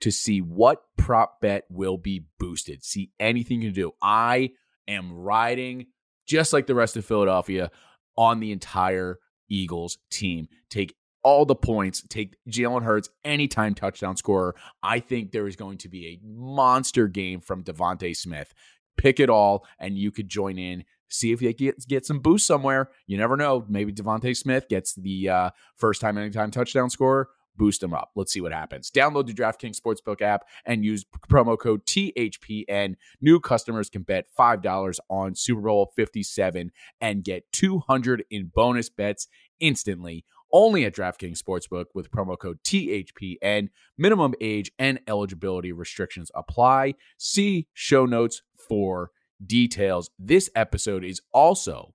to 0.02 0.12
see 0.12 0.42
what 0.42 0.82
prop 0.98 1.40
bet 1.42 1.66
will 1.70 1.98
be 1.98 2.26
boosted. 2.40 2.84
See 2.84 3.12
anything 3.20 3.62
you 3.62 3.70
can 3.70 3.76
do. 3.76 3.92
I 4.02 4.52
am 4.88 5.14
riding 5.14 5.88
just 6.28 6.54
like 6.54 6.68
the 6.68 6.76
rest 6.76 6.98
of 6.98 7.06
Philadelphia 7.06 7.72
on 8.18 8.40
the 8.40 8.52
entire 8.52 9.20
Eagles 9.50 9.98
team. 10.10 10.48
Take 10.70 10.96
all 11.24 11.46
the 11.46 11.56
points, 11.56 12.04
take 12.10 12.36
Jalen 12.50 12.84
Hurts 12.84 13.10
anytime 13.24 13.76
touchdown 13.76 14.18
scorer. 14.18 14.56
I 14.82 15.00
think 15.00 15.32
there 15.32 15.48
is 15.48 15.56
going 15.56 15.78
to 15.80 15.90
be 15.90 16.08
a 16.08 16.20
monster 16.24 17.08
game 17.08 17.42
from 17.42 17.64
DeVonta 17.64 18.16
Smith. 18.16 18.54
Pick 18.98 19.20
it 19.20 19.30
all, 19.30 19.66
and 19.80 19.98
you 19.98 20.12
could 20.12 20.30
join 20.30 20.58
in. 20.58 20.84
See 21.10 21.32
if 21.32 21.42
you 21.42 21.54
get 21.54 21.86
get 21.88 22.06
some 22.06 22.20
boost 22.20 22.48
somewhere. 22.48 22.90
You 23.06 23.18
never 23.18 23.38
know. 23.38 23.66
Maybe 23.68 23.94
DeVonta 23.94 24.36
Smith 24.36 24.68
gets 24.68 24.96
the 24.96 25.30
uh, 25.30 25.50
first 25.76 26.02
time 26.02 26.18
anytime 26.18 26.50
touchdown 26.50 26.90
scorer 26.90 27.30
boost 27.56 27.82
them 27.82 27.94
up. 27.94 28.12
Let's 28.16 28.34
see 28.34 28.42
what 28.42 28.54
happens. 28.54 28.92
Download 28.92 29.26
the 29.26 29.34
DraftKings 29.34 29.80
Sportsbook 29.80 30.22
app 30.22 30.44
and 30.66 30.84
use 30.86 31.06
promo 31.30 31.58
code 31.58 31.86
THPN. 31.86 32.96
New 33.20 33.40
customers 33.40 33.90
can 33.90 34.04
bet 34.04 34.28
$5 34.38 35.00
on 35.10 35.36
Super 35.36 35.62
Bowl 35.62 35.92
57 35.96 36.72
and 37.00 37.24
get 37.24 37.52
200 37.52 38.26
in 38.30 38.52
bonus 38.54 38.90
bets 38.90 39.28
instantly. 39.60 40.26
Only 40.54 40.84
at 40.86 40.94
DraftKings 40.94 41.42
Sportsbook 41.42 41.86
with 41.94 42.12
promo 42.12 42.38
code 42.38 42.60
THPN. 42.64 43.70
Minimum 43.98 44.34
age 44.42 44.72
and 44.78 45.00
eligibility 45.08 45.72
restrictions 45.72 46.30
apply. 46.36 46.96
See 47.18 47.68
show 47.74 48.06
notes 48.06 48.42
for 48.68 49.12
details. 49.46 50.10
This 50.20 50.50
episode 50.56 51.04
is 51.06 51.22
also 51.34 51.94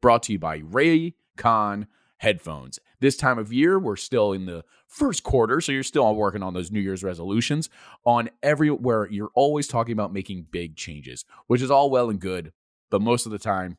brought 0.00 0.22
to 0.24 0.32
you 0.32 0.38
by 0.38 0.60
Raycon 0.60 1.86
headphones. 2.18 2.78
This 3.00 3.16
time 3.16 3.38
of 3.38 3.52
year, 3.52 3.78
we're 3.78 3.96
still 3.96 4.32
in 4.32 4.46
the 4.46 4.64
first 4.92 5.22
quarter, 5.22 5.60
so 5.60 5.72
you're 5.72 5.82
still 5.82 6.14
working 6.14 6.42
on 6.42 6.54
those 6.54 6.70
New 6.70 6.80
Year's 6.80 7.02
resolutions. 7.02 7.70
On 8.04 8.28
everywhere, 8.42 9.08
you're 9.10 9.30
always 9.34 9.66
talking 9.66 9.92
about 9.92 10.12
making 10.12 10.46
big 10.50 10.76
changes, 10.76 11.24
which 11.46 11.62
is 11.62 11.70
all 11.70 11.90
well 11.90 12.10
and 12.10 12.20
good, 12.20 12.52
but 12.90 13.00
most 13.00 13.24
of 13.24 13.32
the 13.32 13.38
time, 13.38 13.78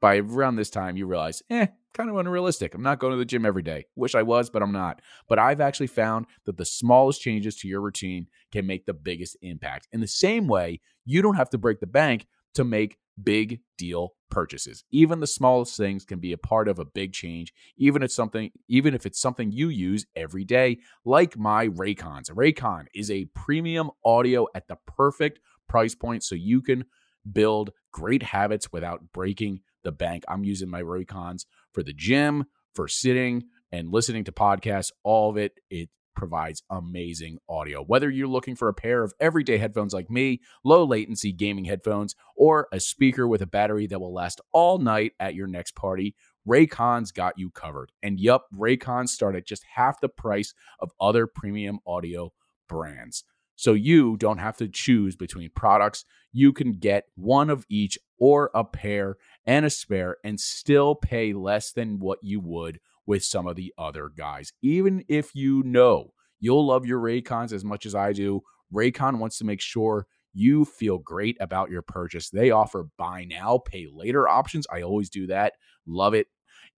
by 0.00 0.18
around 0.18 0.54
this 0.54 0.70
time, 0.70 0.96
you 0.96 1.06
realize, 1.06 1.42
eh, 1.50 1.66
kind 1.92 2.08
of 2.08 2.16
unrealistic. 2.16 2.72
I'm 2.72 2.82
not 2.82 3.00
going 3.00 3.12
to 3.12 3.18
the 3.18 3.24
gym 3.24 3.44
every 3.44 3.62
day. 3.64 3.86
Wish 3.96 4.14
I 4.14 4.22
was, 4.22 4.48
but 4.48 4.62
I'm 4.62 4.70
not. 4.70 5.02
But 5.28 5.40
I've 5.40 5.60
actually 5.60 5.88
found 5.88 6.26
that 6.44 6.56
the 6.56 6.64
smallest 6.64 7.20
changes 7.20 7.56
to 7.56 7.68
your 7.68 7.80
routine 7.80 8.28
can 8.52 8.64
make 8.64 8.86
the 8.86 8.94
biggest 8.94 9.36
impact. 9.42 9.88
In 9.92 10.00
the 10.00 10.06
same 10.06 10.46
way, 10.46 10.80
you 11.04 11.20
don't 11.20 11.34
have 11.34 11.50
to 11.50 11.58
break 11.58 11.80
the 11.80 11.88
bank 11.88 12.26
to 12.54 12.62
make 12.62 12.98
big 13.22 13.60
deal 13.76 14.14
purchases. 14.30 14.84
Even 14.90 15.20
the 15.20 15.26
smallest 15.26 15.76
things 15.76 16.04
can 16.04 16.18
be 16.18 16.32
a 16.32 16.38
part 16.38 16.68
of 16.68 16.78
a 16.78 16.84
big 16.84 17.12
change, 17.12 17.52
even 17.76 18.02
if 18.02 18.06
it's 18.06 18.14
something 18.14 18.50
even 18.68 18.94
if 18.94 19.06
it's 19.06 19.20
something 19.20 19.50
you 19.52 19.68
use 19.68 20.06
every 20.16 20.44
day, 20.44 20.78
like 21.04 21.36
my 21.36 21.68
Raycons. 21.68 22.30
Raycon 22.30 22.86
is 22.94 23.10
a 23.10 23.26
premium 23.34 23.90
audio 24.04 24.46
at 24.54 24.68
the 24.68 24.76
perfect 24.86 25.40
price 25.68 25.94
point 25.94 26.22
so 26.22 26.34
you 26.34 26.62
can 26.62 26.84
build 27.30 27.70
great 27.92 28.22
habits 28.22 28.72
without 28.72 29.12
breaking 29.12 29.60
the 29.84 29.92
bank. 29.92 30.24
I'm 30.28 30.44
using 30.44 30.68
my 30.68 30.82
Raycons 30.82 31.44
for 31.72 31.82
the 31.82 31.92
gym, 31.92 32.46
for 32.74 32.88
sitting 32.88 33.44
and 33.72 33.92
listening 33.92 34.24
to 34.24 34.32
podcasts, 34.32 34.90
all 35.02 35.30
of 35.30 35.36
it. 35.36 35.52
It 35.70 35.90
provides 36.18 36.64
amazing 36.68 37.38
audio. 37.48 37.80
Whether 37.80 38.10
you're 38.10 38.26
looking 38.26 38.56
for 38.56 38.68
a 38.68 38.74
pair 38.74 39.04
of 39.04 39.14
everyday 39.20 39.56
headphones 39.56 39.94
like 39.94 40.10
me, 40.10 40.40
low 40.64 40.84
latency 40.84 41.32
gaming 41.32 41.64
headphones, 41.64 42.16
or 42.36 42.66
a 42.72 42.80
speaker 42.80 43.28
with 43.28 43.40
a 43.40 43.46
battery 43.46 43.86
that 43.86 44.00
will 44.00 44.12
last 44.12 44.40
all 44.52 44.78
night 44.78 45.12
at 45.20 45.36
your 45.36 45.46
next 45.46 45.76
party, 45.76 46.16
Raycon's 46.46 47.12
got 47.12 47.38
you 47.38 47.50
covered. 47.50 47.92
And 48.02 48.18
yup, 48.18 48.46
Raycons 48.52 49.10
start 49.10 49.36
at 49.36 49.46
just 49.46 49.64
half 49.76 50.00
the 50.00 50.08
price 50.08 50.54
of 50.80 50.90
other 51.00 51.28
premium 51.28 51.78
audio 51.86 52.32
brands. 52.68 53.22
So 53.54 53.74
you 53.74 54.16
don't 54.16 54.38
have 54.38 54.56
to 54.56 54.68
choose 54.68 55.14
between 55.14 55.50
products. 55.54 56.04
You 56.32 56.52
can 56.52 56.72
get 56.72 57.04
one 57.14 57.48
of 57.48 57.64
each 57.68 57.96
or 58.18 58.50
a 58.54 58.64
pair 58.64 59.18
and 59.46 59.64
a 59.64 59.70
spare 59.70 60.16
and 60.24 60.40
still 60.40 60.96
pay 60.96 61.32
less 61.32 61.70
than 61.70 62.00
what 62.00 62.18
you 62.22 62.40
would 62.40 62.80
with 63.08 63.24
some 63.24 63.46
of 63.46 63.56
the 63.56 63.72
other 63.78 64.10
guys. 64.14 64.52
Even 64.62 65.02
if 65.08 65.34
you 65.34 65.62
know 65.64 66.12
you'll 66.38 66.66
love 66.66 66.84
your 66.84 67.00
Raycons 67.00 67.52
as 67.52 67.64
much 67.64 67.86
as 67.86 67.94
I 67.94 68.12
do, 68.12 68.42
Raycon 68.72 69.18
wants 69.18 69.38
to 69.38 69.46
make 69.46 69.62
sure 69.62 70.06
you 70.34 70.66
feel 70.66 70.98
great 70.98 71.38
about 71.40 71.70
your 71.70 71.80
purchase. 71.80 72.28
They 72.28 72.50
offer 72.50 72.86
buy 72.98 73.24
now, 73.24 73.58
pay 73.64 73.86
later 73.90 74.28
options. 74.28 74.66
I 74.70 74.82
always 74.82 75.08
do 75.08 75.26
that. 75.28 75.54
Love 75.86 76.12
it. 76.12 76.26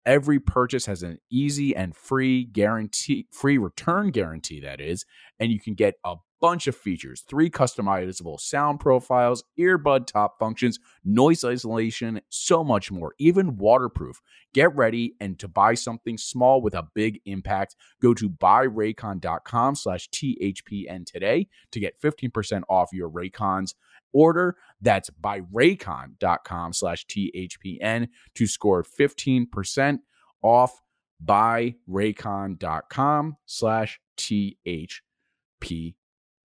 Every 0.06 0.38
purchase 0.38 0.86
has 0.86 1.02
an 1.02 1.18
easy 1.30 1.74
and 1.74 1.94
free 1.94 2.44
guarantee, 2.44 3.26
free 3.32 3.58
return 3.58 4.12
guarantee, 4.12 4.60
that 4.60 4.80
is, 4.80 5.04
and 5.40 5.50
you 5.50 5.58
can 5.58 5.74
get 5.74 5.96
a 6.04 6.14
bunch 6.40 6.66
of 6.66 6.76
features 6.76 7.22
three 7.28 7.50
customizable 7.50 8.40
sound 8.40 8.80
profiles, 8.80 9.44
earbud 9.58 10.06
top 10.06 10.38
functions, 10.38 10.78
noise 11.04 11.44
isolation, 11.44 12.22
so 12.28 12.64
much 12.64 12.90
more, 12.90 13.14
even 13.18 13.56
waterproof. 13.56 14.20
Get 14.52 14.74
ready 14.74 15.14
and 15.20 15.38
to 15.38 15.46
buy 15.48 15.74
something 15.74 16.18
small 16.18 16.62
with 16.62 16.74
a 16.74 16.88
big 16.94 17.20
impact, 17.24 17.76
go 18.02 18.14
to 18.14 18.28
buyraycon.com 18.28 19.76
slash 19.76 20.08
THPN 20.10 21.06
today 21.06 21.46
to 21.72 21.80
get 21.80 22.00
15% 22.00 22.62
off 22.68 22.90
your 22.92 23.10
Raycons 23.10 23.74
order. 24.12 24.56
That's 24.80 25.10
buyraycon.com 25.10 26.72
slash 26.72 27.06
THPN 27.06 28.08
to 28.34 28.46
score 28.46 28.82
15% 28.82 29.98
off 30.42 30.80
buyraycon.com 31.24 33.36
slash 33.46 34.00
THPN. 34.16 35.94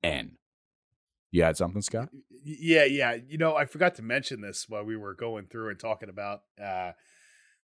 You 0.03 1.43
had 1.43 1.57
something, 1.57 1.81
Scott? 1.81 2.09
Yeah, 2.43 2.85
yeah. 2.85 3.17
You 3.27 3.37
know, 3.39 3.55
I 3.55 3.65
forgot 3.65 3.95
to 3.95 4.03
mention 4.03 4.41
this 4.41 4.65
while 4.69 4.83
we 4.83 4.95
were 4.95 5.15
going 5.15 5.47
through 5.47 5.69
and 5.69 5.79
talking 5.79 6.09
about 6.09 6.41
uh, 6.61 6.91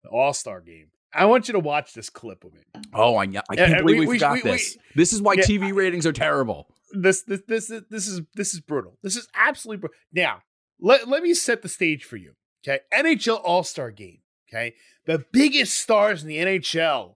the 0.03 0.09
All 0.11 0.33
Star 0.33 0.59
game. 0.59 0.87
I 1.13 1.25
want 1.25 1.47
you 1.47 1.53
to 1.53 1.59
watch 1.59 1.93
this 1.93 2.09
clip 2.09 2.43
of 2.43 2.55
it. 2.55 2.65
Oh, 2.93 3.15
I, 3.15 3.21
I 3.23 3.25
can't 3.25 3.69
Yeah, 3.71 3.77
believe 3.77 3.85
we, 3.85 3.99
we- 3.99 4.07
we- 4.07 4.17
forgot 4.17 4.33
we- 4.33 4.41
this. 4.41 4.77
this 4.95 5.13
is 5.13 5.21
why 5.21 5.35
Yeah, 5.35 5.43
TV 5.43 5.73
ratings 5.73 6.05
are 6.05 6.11
terrible. 6.11 6.67
This, 6.91 7.21
this, 7.23 7.41
this, 7.47 7.69
is 7.71 7.83
this 7.89 8.07
is 8.07 8.21
this 8.35 8.53
is 8.53 8.59
brutal. 8.59 8.97
This 9.01 9.15
is 9.15 9.27
absolutely 9.35 9.79
brutal. 9.81 9.95
Now, 10.11 10.41
let 10.79 11.07
let 11.07 11.23
me 11.23 11.33
set 11.33 11.61
the 11.61 11.69
stage 11.69 12.03
for 12.03 12.17
you. 12.17 12.33
Okay, 12.67 12.81
NHL 12.93 13.39
All 13.43 13.63
Star 13.63 13.91
game. 13.91 14.19
Okay, 14.49 14.73
the 15.05 15.23
biggest 15.31 15.77
stars 15.77 16.21
in 16.21 16.27
the 16.27 16.37
NHL 16.37 17.15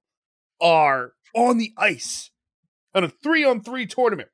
are 0.61 1.11
on 1.35 1.57
the 1.57 1.73
ice 1.77 2.31
on 2.95 3.03
a 3.03 3.09
three 3.09 3.43
on 3.43 3.61
three 3.61 3.85
tournament. 3.85 4.29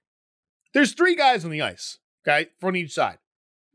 There's 0.73 0.93
three 0.93 1.15
guys 1.15 1.45
on 1.45 1.51
the 1.51 1.61
ice. 1.61 1.99
Okay, 2.25 2.49
from 2.59 2.75
each 2.75 2.93
side. 2.93 3.17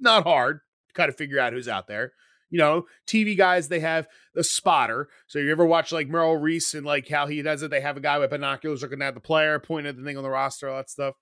Not 0.01 0.25
hard 0.25 0.61
to 0.89 0.95
kind 0.95 1.09
of 1.09 1.17
figure 1.17 1.39
out 1.39 1.53
who's 1.53 1.69
out 1.69 1.87
there. 1.87 2.13
You 2.51 2.59
know, 2.59 2.87
TV 3.07 3.37
guys, 3.37 3.69
they 3.69 3.81
have 3.81 4.09
the 4.35 4.43
spotter. 4.43 5.09
So 5.27 5.39
you 5.39 5.51
ever 5.51 5.67
watch 5.67 5.93
like 5.93 6.09
Merrill 6.09 6.37
Reese 6.37 6.73
and 6.73 6.87
like 6.87 7.09
how 7.09 7.27
he 7.27 7.43
does 7.43 7.63
it? 7.63 7.71
They 7.71 7.83
have 7.83 7.99
a 7.99 8.01
guy 8.01 8.19
with 8.19 8.31
binoculars 8.31 8.81
looking 8.81 9.03
at 9.03 9.15
the 9.15 9.21
player, 9.21 9.59
pointing 9.59 9.91
at 9.91 9.97
the 9.97 10.03
thing 10.03 10.17
on 10.17 10.23
the 10.23 10.31
roster, 10.31 10.69
all 10.69 10.79
that 10.79 10.89
stuff. 10.89 11.15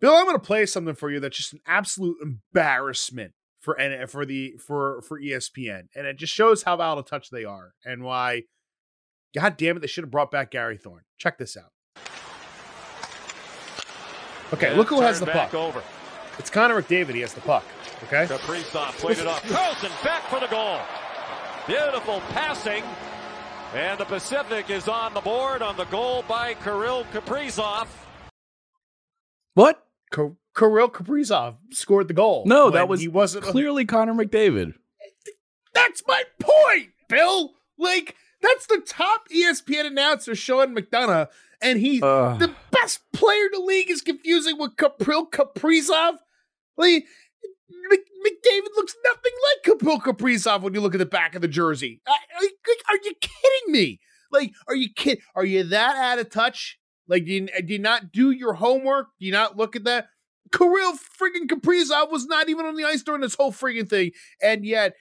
Bill, 0.00 0.14
I'm 0.14 0.24
going 0.24 0.36
to 0.36 0.40
play 0.40 0.64
something 0.64 0.94
for 0.94 1.10
you 1.10 1.20
that's 1.20 1.36
just 1.36 1.52
an 1.52 1.60
absolute 1.66 2.16
embarrassment 2.22 3.32
for 3.60 3.76
for 4.06 4.24
the 4.24 4.54
for 4.64 5.02
for 5.02 5.20
ESPN, 5.20 5.88
and 5.94 6.06
it 6.06 6.16
just 6.16 6.32
shows 6.32 6.62
how 6.62 6.80
out 6.80 6.98
of 6.98 7.06
touch 7.06 7.30
they 7.30 7.44
are 7.44 7.72
and 7.84 8.02
why. 8.02 8.42
God 9.34 9.58
damn 9.58 9.76
it, 9.76 9.80
they 9.80 9.86
should 9.86 10.04
have 10.04 10.10
brought 10.10 10.30
back 10.30 10.52
Gary 10.52 10.78
Thorne. 10.78 11.02
Check 11.18 11.36
this 11.36 11.54
out. 11.54 11.72
Okay, 14.52 14.74
look 14.74 14.88
who 14.88 15.00
has 15.00 15.20
the 15.20 15.26
puck. 15.26 15.54
Over. 15.54 15.82
It's 16.38 16.50
Connor 16.50 16.80
McDavid. 16.80 17.14
He 17.14 17.20
has 17.20 17.34
the 17.34 17.40
puck. 17.40 17.64
Okay. 18.04 18.26
Kaprizov 18.26 18.92
played 18.98 19.18
it 19.18 19.26
off. 19.26 19.42
Carlson 19.48 19.90
back 20.04 20.22
for 20.24 20.40
the 20.40 20.46
goal. 20.46 20.78
Beautiful 21.66 22.20
passing. 22.30 22.84
And 23.74 23.98
the 24.00 24.04
Pacific 24.06 24.70
is 24.70 24.88
on 24.88 25.12
the 25.12 25.20
board 25.20 25.60
on 25.60 25.76
the 25.76 25.84
goal 25.86 26.24
by 26.26 26.54
Kirill 26.54 27.04
Kaprizov. 27.12 27.86
What? 29.54 29.84
K- 30.12 30.30
Kirill 30.56 30.88
Kaprizov 30.88 31.56
scored 31.72 32.08
the 32.08 32.14
goal. 32.14 32.44
No, 32.46 32.70
that 32.70 32.88
was 32.88 33.00
he 33.00 33.08
wasn't 33.08 33.44
clearly 33.44 33.84
Connor 33.84 34.14
McDavid. 34.14 34.74
That's 35.74 36.02
my 36.08 36.22
point, 36.40 36.90
Bill. 37.08 37.52
Like 37.76 38.14
that's 38.40 38.66
the 38.66 38.82
top 38.86 39.28
ESPN 39.28 39.86
announcer, 39.86 40.34
Sean 40.34 40.74
McDonough, 40.74 41.28
and 41.60 41.78
he 41.78 42.00
uh. 42.02 42.36
the 42.36 42.54
best 42.70 43.00
player 43.12 43.46
in 43.46 43.60
the 43.60 43.64
league 43.64 43.90
is 43.90 44.00
confusing 44.00 44.58
with 44.58 44.76
Kirill 44.76 45.26
Kaprizov. 45.26 46.16
Like 46.76 47.04
McDavid 47.70 48.76
looks 48.76 48.94
nothing 49.04 49.32
like 49.42 49.80
Kirill 49.80 50.00
Kaprizov 50.00 50.62
when 50.62 50.74
you 50.74 50.80
look 50.80 50.94
at 50.94 50.98
the 50.98 51.06
back 51.06 51.34
of 51.34 51.42
the 51.42 51.48
jersey. 51.48 52.00
Are, 52.06 52.12
are 52.12 52.98
you 53.02 53.12
kidding 53.20 53.72
me? 53.72 54.00
Like, 54.30 54.52
are 54.66 54.76
you 54.76 54.88
kid? 54.94 55.20
Are 55.34 55.44
you 55.44 55.64
that 55.64 55.96
out 55.96 56.18
of 56.18 56.30
touch? 56.30 56.78
Like, 57.06 57.24
do 57.24 57.32
you, 57.32 57.46
do 57.46 57.72
you 57.72 57.78
not 57.78 58.12
do 58.12 58.30
your 58.30 58.54
homework? 58.54 59.08
Do 59.18 59.26
you 59.26 59.32
not 59.32 59.56
look 59.56 59.76
at 59.76 59.84
that? 59.84 60.08
Kirill 60.52 60.94
freaking 60.94 61.46
Kaprizov 61.46 62.10
was 62.10 62.26
not 62.26 62.48
even 62.48 62.66
on 62.66 62.76
the 62.76 62.84
ice 62.84 63.02
during 63.02 63.20
this 63.20 63.34
whole 63.34 63.52
freaking 63.52 63.88
thing, 63.88 64.12
and 64.42 64.64
yet 64.64 64.94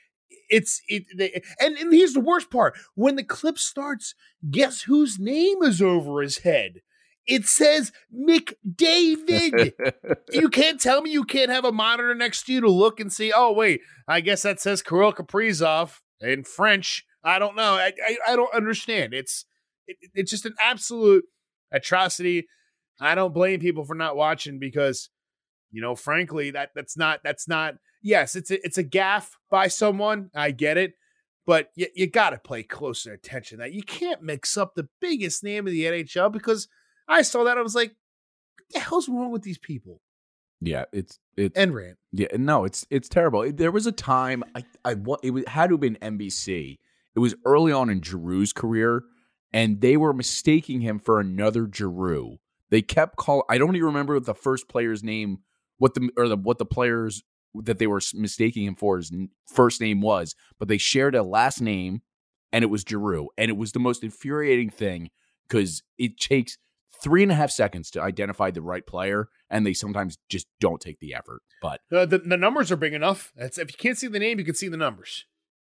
it's 0.49 0.81
it. 0.87 1.05
They, 1.15 1.41
and 1.59 1.77
and 1.77 1.93
here's 1.93 2.13
the 2.13 2.19
worst 2.19 2.49
part: 2.51 2.77
when 2.95 3.15
the 3.15 3.23
clip 3.23 3.57
starts, 3.57 4.15
guess 4.49 4.81
whose 4.83 5.19
name 5.19 5.61
is 5.63 5.81
over 5.81 6.21
his 6.21 6.39
head? 6.39 6.81
It 7.25 7.45
says 7.45 7.91
McDavid. 8.13 9.73
you 10.31 10.49
can't 10.49 10.79
tell 10.79 11.01
me 11.01 11.11
you 11.11 11.25
can't 11.25 11.51
have 11.51 11.65
a 11.65 11.71
monitor 11.71 12.15
next 12.15 12.45
to 12.45 12.53
you 12.53 12.61
to 12.61 12.69
look 12.69 12.99
and 12.99 13.11
see. 13.11 13.33
Oh 13.35 13.51
wait, 13.51 13.81
I 14.07 14.21
guess 14.21 14.43
that 14.43 14.59
says 14.59 14.81
Kirill 14.81 15.13
Kaprizov 15.13 15.99
in 16.21 16.43
French. 16.43 17.05
I 17.23 17.39
don't 17.39 17.55
know. 17.55 17.73
I 17.73 17.91
I, 18.05 18.17
I 18.29 18.35
don't 18.35 18.53
understand. 18.53 19.13
It's 19.13 19.45
it, 19.87 19.97
it's 20.13 20.31
just 20.31 20.45
an 20.45 20.55
absolute 20.63 21.25
atrocity. 21.71 22.47
I 22.99 23.13
don't 23.13 23.33
blame 23.33 23.59
people 23.59 23.83
for 23.83 23.95
not 23.95 24.15
watching 24.15 24.57
because 24.59 25.09
you 25.71 25.81
know, 25.81 25.95
frankly, 25.95 26.51
that 26.51 26.69
that's 26.75 26.97
not 26.97 27.19
that's 27.23 27.47
not. 27.47 27.75
Yes, 28.01 28.35
it's 28.35 28.51
a, 28.51 28.63
it's 28.65 28.77
a 28.77 28.83
gaff 28.83 29.37
by 29.49 29.67
someone. 29.67 30.29
I 30.35 30.51
get 30.51 30.77
it, 30.77 30.93
but 31.45 31.69
you, 31.75 31.87
you 31.95 32.07
got 32.07 32.31
to 32.31 32.37
pay 32.37 32.63
closer 32.63 33.13
attention. 33.13 33.59
That 33.59 33.73
you 33.73 33.83
can't 33.83 34.21
mix 34.21 34.57
up 34.57 34.75
the 34.75 34.87
biggest 35.01 35.43
name 35.43 35.67
of 35.67 35.73
the 35.73 35.83
NHL 35.83 36.31
because 36.31 36.67
I 37.07 37.21
saw 37.21 37.43
that. 37.45 37.57
I 37.57 37.61
was 37.61 37.75
like, 37.75 37.89
what 37.89 38.73
the 38.73 38.79
hell's 38.79 39.09
wrong 39.09 39.31
with 39.31 39.43
these 39.43 39.57
people? 39.57 40.01
Yeah, 40.59 40.85
it's 40.91 41.19
it's 41.35 41.55
and 41.55 41.73
rant. 41.73 41.97
Yeah, 42.11 42.27
no, 42.35 42.65
it's 42.65 42.85
it's 42.89 43.09
terrible. 43.09 43.51
There 43.51 43.71
was 43.71 43.85
a 43.85 43.91
time 43.91 44.43
I 44.55 44.63
I 44.83 44.95
it 45.23 45.47
had 45.47 45.67
to 45.67 45.73
have 45.73 45.79
been 45.79 45.97
NBC. 46.01 46.77
It 47.15 47.19
was 47.19 47.35
early 47.45 47.71
on 47.71 47.89
in 47.89 48.01
Giroux's 48.01 48.53
career, 48.53 49.03
and 49.53 49.81
they 49.81 49.97
were 49.97 50.13
mistaking 50.13 50.81
him 50.81 50.99
for 50.99 51.19
another 51.19 51.69
Giroux. 51.71 52.37
They 52.69 52.81
kept 52.81 53.17
call. 53.17 53.43
I 53.49 53.57
don't 53.57 53.75
even 53.75 53.87
remember 53.87 54.15
what 54.15 54.25
the 54.25 54.33
first 54.33 54.67
player's 54.67 55.03
name, 55.03 55.39
what 55.77 55.93
the 55.93 56.09
or 56.17 56.27
the 56.27 56.37
what 56.37 56.57
the 56.57 56.65
players 56.65 57.23
that 57.55 57.79
they 57.79 57.87
were 57.87 58.01
mistaking 58.13 58.65
him 58.65 58.75
for 58.75 58.97
his 58.97 59.11
first 59.47 59.81
name 59.81 60.01
was, 60.01 60.35
but 60.59 60.67
they 60.67 60.77
shared 60.77 61.15
a 61.15 61.23
last 61.23 61.61
name, 61.61 62.01
and 62.51 62.63
it 62.63 62.67
was 62.67 62.83
Giroux, 62.87 63.29
and 63.37 63.49
it 63.49 63.57
was 63.57 63.71
the 63.71 63.79
most 63.79 64.03
infuriating 64.03 64.69
thing 64.69 65.09
because 65.47 65.83
it 65.97 66.19
takes 66.19 66.57
three 67.01 67.23
and 67.23 67.31
a 67.31 67.35
half 67.35 67.51
seconds 67.51 67.91
to 67.91 68.01
identify 68.01 68.51
the 68.51 68.61
right 68.61 68.85
player, 68.85 69.29
and 69.49 69.65
they 69.65 69.73
sometimes 69.73 70.17
just 70.29 70.47
don't 70.59 70.81
take 70.81 70.99
the 70.99 71.13
effort. 71.13 71.41
But 71.61 71.81
the, 71.89 72.05
the, 72.05 72.17
the 72.19 72.37
numbers 72.37 72.71
are 72.71 72.75
big 72.75 72.93
enough. 72.93 73.31
It's, 73.35 73.57
if 73.57 73.71
you 73.71 73.77
can't 73.77 73.97
see 73.97 74.07
the 74.07 74.19
name, 74.19 74.39
you 74.39 74.45
can 74.45 74.55
see 74.55 74.67
the 74.67 74.77
numbers. 74.77 75.25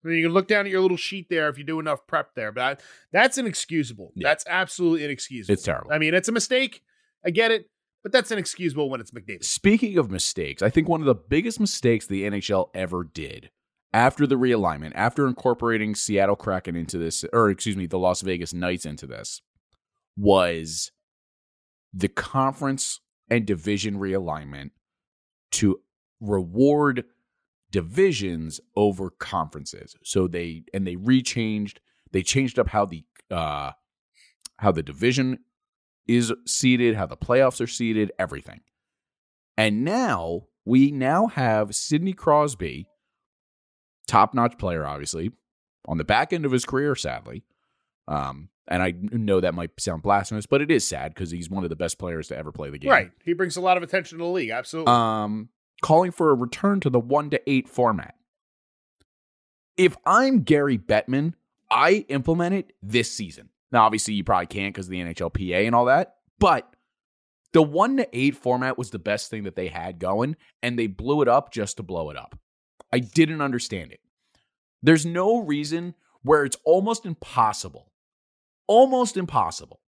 I 0.05 0.09
mean, 0.09 0.19
you 0.19 0.27
can 0.27 0.35
look 0.35 0.47
down 0.47 0.67
at 0.67 0.71
your 0.71 0.81
little 0.81 0.97
sheet 0.97 1.29
there 1.29 1.49
if 1.49 1.59
you 1.59 1.65
do 1.65 1.81
enough 1.81 2.07
prep 2.07 2.35
there. 2.37 2.53
But 2.53 2.62
I, 2.62 2.77
that's 3.12 3.39
inexcusable. 3.39 4.12
Yeah. 4.15 4.29
That's 4.29 4.45
absolutely 4.47 5.05
inexcusable. 5.05 5.55
It's 5.55 5.65
terrible. 5.65 5.91
I 5.91 5.99
mean, 5.99 6.15
it's 6.15 6.29
a 6.29 6.33
mistake. 6.33 6.83
I 7.25 7.31
get 7.31 7.51
it. 7.51 7.69
But 8.07 8.12
that's 8.12 8.31
inexcusable 8.31 8.88
when 8.88 9.01
it's 9.01 9.11
McDavid. 9.11 9.42
Speaking 9.42 9.99
of 9.99 10.12
mistakes, 10.12 10.62
I 10.62 10.71
think 10.71 10.88
one 10.88 11.01
of 11.01 11.07
the 11.07 11.14
biggest 11.16 11.59
mistakes 11.59 12.07
the 12.07 12.23
NHL 12.23 12.69
ever 12.73 13.03
did 13.03 13.51
after 13.92 14.29
the 14.29 14.37
realignment, 14.37 14.92
after 14.95 15.27
incorporating 15.27 15.97
Seattle 15.97 16.37
Kraken 16.37 16.77
into 16.77 16.99
this, 16.99 17.25
or 17.33 17.51
excuse 17.51 17.77
me, 17.77 17.87
the 17.87 17.99
Las 17.99 18.21
Vegas 18.21 18.55
Knights 18.55 18.87
into 18.87 19.09
this, 19.09 19.42
was 20.16 20.92
the 21.92 22.07
conference 22.07 23.01
and 23.29 23.45
division 23.45 23.99
realignment 23.99 24.71
to 25.51 25.81
reward 26.21 27.07
divisions 27.73 28.61
over 28.77 29.11
conferences. 29.11 29.97
So 30.05 30.29
they 30.29 30.62
and 30.73 30.87
they 30.87 30.95
rechanged 30.95 31.79
they 32.12 32.23
changed 32.23 32.61
up 32.61 32.69
how 32.69 32.85
the 32.85 33.03
uh 33.33 33.73
how 34.59 34.71
the 34.71 34.85
division 34.85 35.40
is 36.07 36.33
seated, 36.47 36.95
how 36.95 37.07
the 37.07 37.16
playoffs 37.16 37.61
are 37.61 37.66
seated, 37.66 38.12
everything. 38.19 38.61
And 39.57 39.85
now 39.85 40.42
we 40.64 40.90
now 40.90 41.29
have 41.29 41.75
Sidney 41.75 42.12
Crosby, 42.12 42.87
top-notch 44.07 44.59
player 44.59 44.87
obviously, 44.87 45.31
on 45.87 45.99
the 45.99 46.05
back 46.05 46.33
end 46.33 46.45
of 46.45 46.53
his 46.53 46.64
career 46.64 46.95
sadly. 46.95 47.45
Um 48.09 48.49
and 48.69 48.83
I 48.83 48.95
know 49.12 49.40
that 49.40 49.55
might 49.55 49.81
sound 49.81 50.03
blasphemous, 50.03 50.47
but 50.47 50.61
it 50.61 50.73
is 50.73 50.87
sad 50.87 51.14
because 51.14 51.31
he's 51.31 51.49
one 51.49 51.62
of 51.62 51.71
the 51.71 51.77
best 51.77 51.99
players 51.99 52.29
to 52.29 52.37
ever 52.37 52.51
play 52.51 52.69
the 52.69 52.79
game. 52.79 52.90
Right. 52.90 53.12
He 53.25 53.33
brings 53.33 53.57
a 53.57 53.61
lot 53.61 53.77
of 53.77 53.85
attention 53.85 54.19
to 54.19 54.25
the 54.25 54.31
league. 54.31 54.51
Absolutely. 54.51 54.92
Um, 54.92 55.51
calling 55.83 56.11
for 56.11 56.31
a 56.31 56.35
return 56.35 56.81
to 56.81 56.90
the 56.90 56.99
one 56.99 57.31
to 57.31 57.40
eight 57.49 57.69
format. 57.69 58.16
If 59.77 59.97
I'm 60.05 60.42
Gary 60.42 60.79
Bettman, 60.79 61.35
I 61.71 62.07
implement 62.09 62.55
it 62.55 62.73
this 62.83 63.12
season. 63.12 63.51
Now, 63.72 63.85
obviously, 63.85 64.14
you 64.14 64.24
probably 64.24 64.46
can't 64.46 64.74
because 64.74 64.87
of 64.87 64.90
the 64.90 65.00
NHLPA 65.00 65.66
and 65.66 65.74
all 65.74 65.87
that, 65.87 66.16
but 66.38 66.72
the 67.52 67.62
one 67.62 67.96
to 67.96 68.09
eight 68.12 68.37
format 68.37 68.79
was 68.79 68.90
the 68.90 68.98
best 68.98 69.31
thing 69.31 69.44
that 69.44 69.57
they 69.57 69.68
had 69.68 69.98
going, 69.98 70.37
and 70.62 70.79
they 70.79 70.87
blew 70.87 71.22
it 71.22 71.29
up 71.29 71.52
just 71.52 71.79
to 71.79 71.83
blow 71.83 72.11
it 72.11 72.16
up. 72.16 72.38
I 72.92 72.98
didn't 73.00 73.40
understand 73.40 73.92
it. 73.92 74.00
There's 74.83 75.07
no 75.07 75.38
reason 75.38 75.94
where 76.22 76.44
it's 76.44 76.57
almost 76.64 77.07
impossible 77.07 77.90
almost 78.66 79.16
impossible 79.16 79.81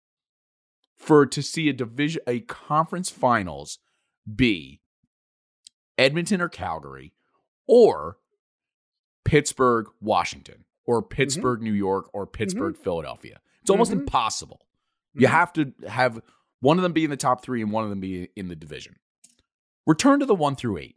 for 0.97 1.27
to 1.27 1.43
see 1.43 1.69
a 1.69 1.73
division 1.73 2.23
a 2.27 2.41
conference 2.41 3.11
finals 3.11 3.79
be 4.35 4.81
Edmonton 5.99 6.41
or 6.41 6.49
Calgary 6.49 7.13
or 7.67 8.19
Pittsburgh, 9.25 9.87
Washington 10.01 10.65
or 10.85 11.03
mm-hmm. 11.03 11.15
Pittsburgh, 11.15 11.59
mm-hmm. 11.59 11.69
New 11.69 11.75
York 11.75 12.09
or 12.13 12.27
Pittsburgh, 12.27 12.75
mm-hmm. 12.75 12.83
Philadelphia. 12.83 13.41
It's 13.67 13.71
almost 13.73 13.91
mm-hmm. 13.91 14.03
impossible. 14.03 14.61
You 15.13 15.27
mm-hmm. 15.27 15.37
have 15.37 15.53
to 15.55 15.73
have 15.89 16.21
one 16.61 16.79
of 16.79 16.85
them 16.85 16.93
be 16.93 17.03
in 17.03 17.11
the 17.11 17.17
top 17.17 17.43
3 17.43 17.63
and 17.63 17.73
one 17.73 17.83
of 17.83 17.91
them 17.91 17.99
be 17.99 18.29
in 18.37 18.47
the 18.47 18.55
division. 18.55 18.95
Return 19.89 20.21
to 20.21 20.27
the 20.27 20.37
1 20.37 20.55
through 20.55 20.79
8. 20.79 20.95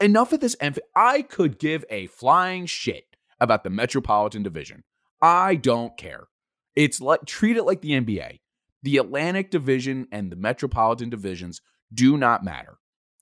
Enough 0.00 0.32
of 0.32 0.40
this 0.40 0.56
emph- 0.62 0.78
I 0.96 1.20
could 1.20 1.58
give 1.58 1.84
a 1.90 2.06
flying 2.06 2.64
shit 2.64 3.04
about 3.38 3.64
the 3.64 3.70
Metropolitan 3.70 4.42
Division. 4.42 4.82
I 5.20 5.56
don't 5.56 5.94
care. 5.98 6.28
It's 6.74 7.02
like 7.02 7.26
treat 7.26 7.58
it 7.58 7.64
like 7.64 7.82
the 7.82 7.90
NBA. 7.90 8.38
The 8.82 8.96
Atlantic 8.96 9.50
Division 9.50 10.08
and 10.10 10.32
the 10.32 10.36
Metropolitan 10.36 11.10
Divisions 11.10 11.60
do 11.92 12.16
not 12.16 12.42
matter. 12.42 12.78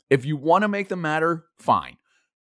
If 0.08 0.24
you 0.24 0.36
want 0.36 0.62
to 0.62 0.68
make 0.68 0.88
them 0.88 1.00
matter, 1.00 1.46
fine. 1.58 1.96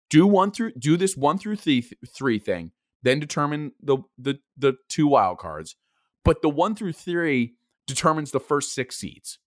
Do 0.09 0.27
one 0.27 0.51
through 0.51 0.73
do 0.73 0.97
this 0.97 1.15
one 1.15 1.37
through 1.37 1.55
three, 1.55 1.89
three 2.13 2.39
thing, 2.39 2.73
then 3.07 3.19
determine 3.19 3.71
the 3.81 3.99
the 4.17 4.39
the 4.57 4.75
two 4.89 5.07
wild 5.07 5.37
cards. 5.37 5.75
But 6.23 6.41
the 6.41 6.49
one 6.49 6.75
through 6.75 6.93
three 6.93 7.55
determines 7.85 8.31
the 8.31 8.39
first 8.39 8.73
six 8.73 8.97
seeds, 8.97 9.39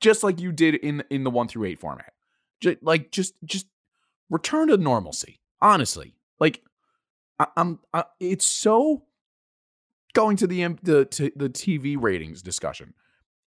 just 0.00 0.22
like 0.22 0.40
you 0.40 0.52
did 0.52 0.76
in 0.76 1.04
in 1.10 1.24
the 1.24 1.30
one 1.30 1.48
through 1.48 1.66
eight 1.66 1.78
format. 1.78 2.12
Just, 2.60 2.82
like 2.82 3.10
just 3.10 3.34
just 3.44 3.66
return 4.30 4.68
to 4.68 4.76
normalcy. 4.76 5.40
Honestly, 5.60 6.14
like 6.40 6.62
I, 7.38 7.46
am 7.56 7.80
it's 8.20 8.46
so 8.46 9.04
going 10.14 10.36
to 10.38 10.46
the 10.46 10.66
the 10.82 11.04
to 11.04 11.30
the 11.36 11.48
TV 11.48 11.96
ratings 11.98 12.42
discussion. 12.42 12.94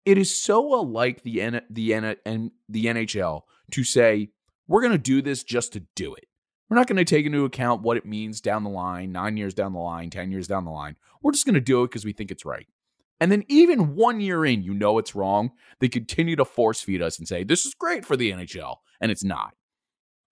It 0.05 0.17
is 0.17 0.35
so 0.35 0.73
alike 0.79 1.21
the 1.23 1.41
N, 1.41 1.61
the 1.69 1.93
N, 1.93 2.15
and 2.25 2.51
the 2.67 2.85
NHL 2.85 3.41
to 3.71 3.83
say 3.83 4.29
we're 4.67 4.81
going 4.81 4.93
to 4.93 4.97
do 4.97 5.21
this 5.21 5.43
just 5.43 5.73
to 5.73 5.81
do 5.95 6.15
it. 6.15 6.25
We're 6.71 6.77
not 6.77 6.87
going 6.87 6.95
to 6.95 7.03
take 7.03 7.25
into 7.25 7.43
account 7.43 7.81
what 7.81 7.97
it 7.97 8.05
means 8.05 8.39
down 8.39 8.63
the 8.63 8.69
line, 8.69 9.11
nine 9.11 9.35
years 9.35 9.53
down 9.53 9.73
the 9.73 9.79
line, 9.79 10.09
10 10.09 10.31
years 10.31 10.47
down 10.47 10.63
the 10.63 10.71
line. 10.71 10.95
We're 11.21 11.33
just 11.33 11.45
going 11.45 11.55
to 11.55 11.59
do 11.59 11.83
it 11.83 11.89
because 11.89 12.05
we 12.05 12.13
think 12.13 12.31
it's 12.31 12.45
right. 12.45 12.65
And 13.19 13.29
then, 13.29 13.43
even 13.49 13.93
one 13.93 14.21
year 14.21 14.45
in, 14.45 14.63
you 14.63 14.73
know 14.73 14.97
it's 14.97 15.13
wrong. 15.13 15.51
They 15.81 15.89
continue 15.89 16.37
to 16.37 16.45
force 16.45 16.79
feed 16.79 17.01
us 17.01 17.19
and 17.19 17.27
say, 17.27 17.43
this 17.43 17.65
is 17.65 17.73
great 17.73 18.05
for 18.05 18.15
the 18.15 18.31
NHL. 18.31 18.77
And 19.01 19.11
it's 19.11 19.23
not. 19.23 19.53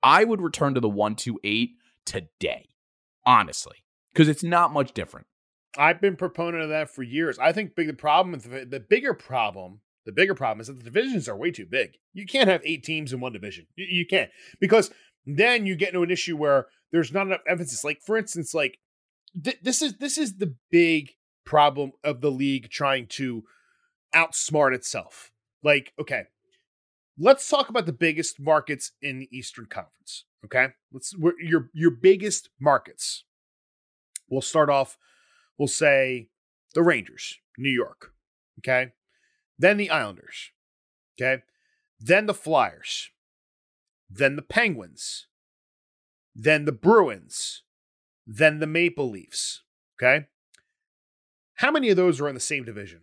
I 0.02 0.24
would 0.24 0.40
return 0.40 0.76
to 0.76 0.80
the 0.80 0.88
128 0.88 1.72
today, 2.06 2.70
honestly, 3.26 3.84
because 4.14 4.30
it's 4.30 4.42
not 4.42 4.72
much 4.72 4.94
different. 4.94 5.28
I've 5.78 6.00
been 6.00 6.16
proponent 6.16 6.64
of 6.64 6.70
that 6.70 6.90
for 6.90 7.04
years. 7.04 7.38
I 7.38 7.52
think 7.52 7.76
big 7.76 7.88
the 7.88 7.94
problem, 7.94 8.40
the, 8.40 8.66
the 8.66 8.80
bigger 8.80 9.14
problem, 9.14 9.82
the 10.06 10.14
bigger 10.14 10.34
problem 10.34 10.62
is 10.62 10.68
that 10.68 10.78
the 10.78 10.84
divisions 10.84 11.28
are 11.28 11.36
way 11.36 11.52
too 11.52 11.66
big. 11.66 11.98
You 12.14 12.26
can't 12.26 12.50
have 12.50 12.62
eight 12.64 12.84
teams 12.84 13.12
in 13.12 13.20
one 13.20 13.34
division. 13.34 13.68
You, 13.76 13.86
you 13.90 14.06
can't 14.08 14.32
because 14.60 14.90
then 15.26 15.66
you 15.66 15.76
get 15.76 15.90
into 15.90 16.04
an 16.04 16.12
issue 16.12 16.38
where 16.38 16.68
there's 16.92 17.14
not 17.14 17.28
enough 17.28 17.42
emphasis. 17.48 17.84
Like 17.84 18.02
for 18.02 18.18
instance, 18.18 18.54
like 18.54 18.80
th- 19.42 19.60
this 19.62 19.82
is 19.82 19.96
this 19.96 20.18
is 20.18 20.38
the 20.38 20.56
big 20.72 21.12
problem 21.46 21.92
of 22.04 22.22
the 22.22 22.32
league 22.32 22.70
trying 22.70 23.08
to 23.08 23.44
outsmart 24.14 24.74
itself. 24.74 25.32
Like 25.64 25.94
okay, 26.00 26.24
let's 27.18 27.48
talk 27.48 27.70
about 27.70 27.86
the 27.86 27.94
biggest 27.94 28.40
markets 28.40 28.92
in 29.02 29.20
the 29.20 29.30
Eastern 29.32 29.66
Conference. 29.66 30.26
Okay, 30.46 30.70
let's 30.92 31.14
your 31.40 31.70
your 31.74 31.92
biggest 31.92 32.50
markets. 32.60 33.26
We'll 34.30 34.42
start 34.42 34.70
off. 34.70 34.98
We'll 35.58 35.68
say 35.68 36.30
the 36.74 36.84
Rangers, 36.84 37.36
New 37.58 37.72
York. 37.72 38.14
Okay, 38.60 38.94
then 39.58 39.78
the 39.78 39.90
Islanders. 39.90 40.52
Okay, 41.20 41.44
then 42.00 42.26
the 42.26 42.34
Flyers 42.34 43.12
then 44.10 44.36
the 44.36 44.42
Penguins, 44.42 45.28
then 46.36 46.66
the 46.66 46.72
Bruins, 46.72 47.64
then 48.26 48.60
the 48.60 48.68
Maple 48.68 49.10
Leafs. 49.10 49.64
Okay. 50.02 50.28
How 51.56 51.72
many 51.72 51.90
of 51.90 51.98
those 51.98 52.22
are 52.22 52.28
in 52.28 52.36
the 52.36 52.40
same 52.40 52.64
division? 52.64 53.02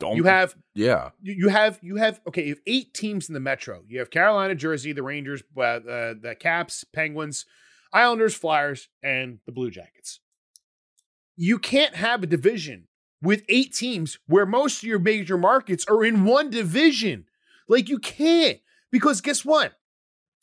Don't 0.00 0.16
you 0.16 0.24
have 0.24 0.56
yeah 0.74 1.10
you 1.20 1.50
have 1.50 1.78
you 1.82 1.96
have 1.96 2.20
okay 2.26 2.44
you 2.44 2.54
have 2.54 2.62
eight 2.66 2.94
teams 2.94 3.28
in 3.28 3.34
the 3.34 3.40
metro 3.40 3.82
you 3.86 3.98
have 3.98 4.10
carolina 4.10 4.54
jersey 4.54 4.92
the 4.92 5.02
rangers 5.02 5.42
uh, 5.58 5.60
uh, 5.60 6.14
the 6.18 6.34
caps 6.40 6.84
penguins 6.84 7.44
islanders 7.92 8.34
flyers 8.34 8.88
and 9.02 9.40
the 9.44 9.52
blue 9.52 9.70
jackets 9.70 10.20
you 11.36 11.58
can't 11.58 11.96
have 11.96 12.22
a 12.22 12.26
division 12.26 12.88
with 13.20 13.44
eight 13.50 13.74
teams 13.74 14.18
where 14.26 14.46
most 14.46 14.78
of 14.78 14.84
your 14.84 14.98
major 14.98 15.36
markets 15.36 15.84
are 15.86 16.02
in 16.02 16.24
one 16.24 16.48
division 16.48 17.26
like 17.68 17.90
you 17.90 17.98
can't 17.98 18.60
because 18.90 19.20
guess 19.20 19.44
what? 19.44 19.74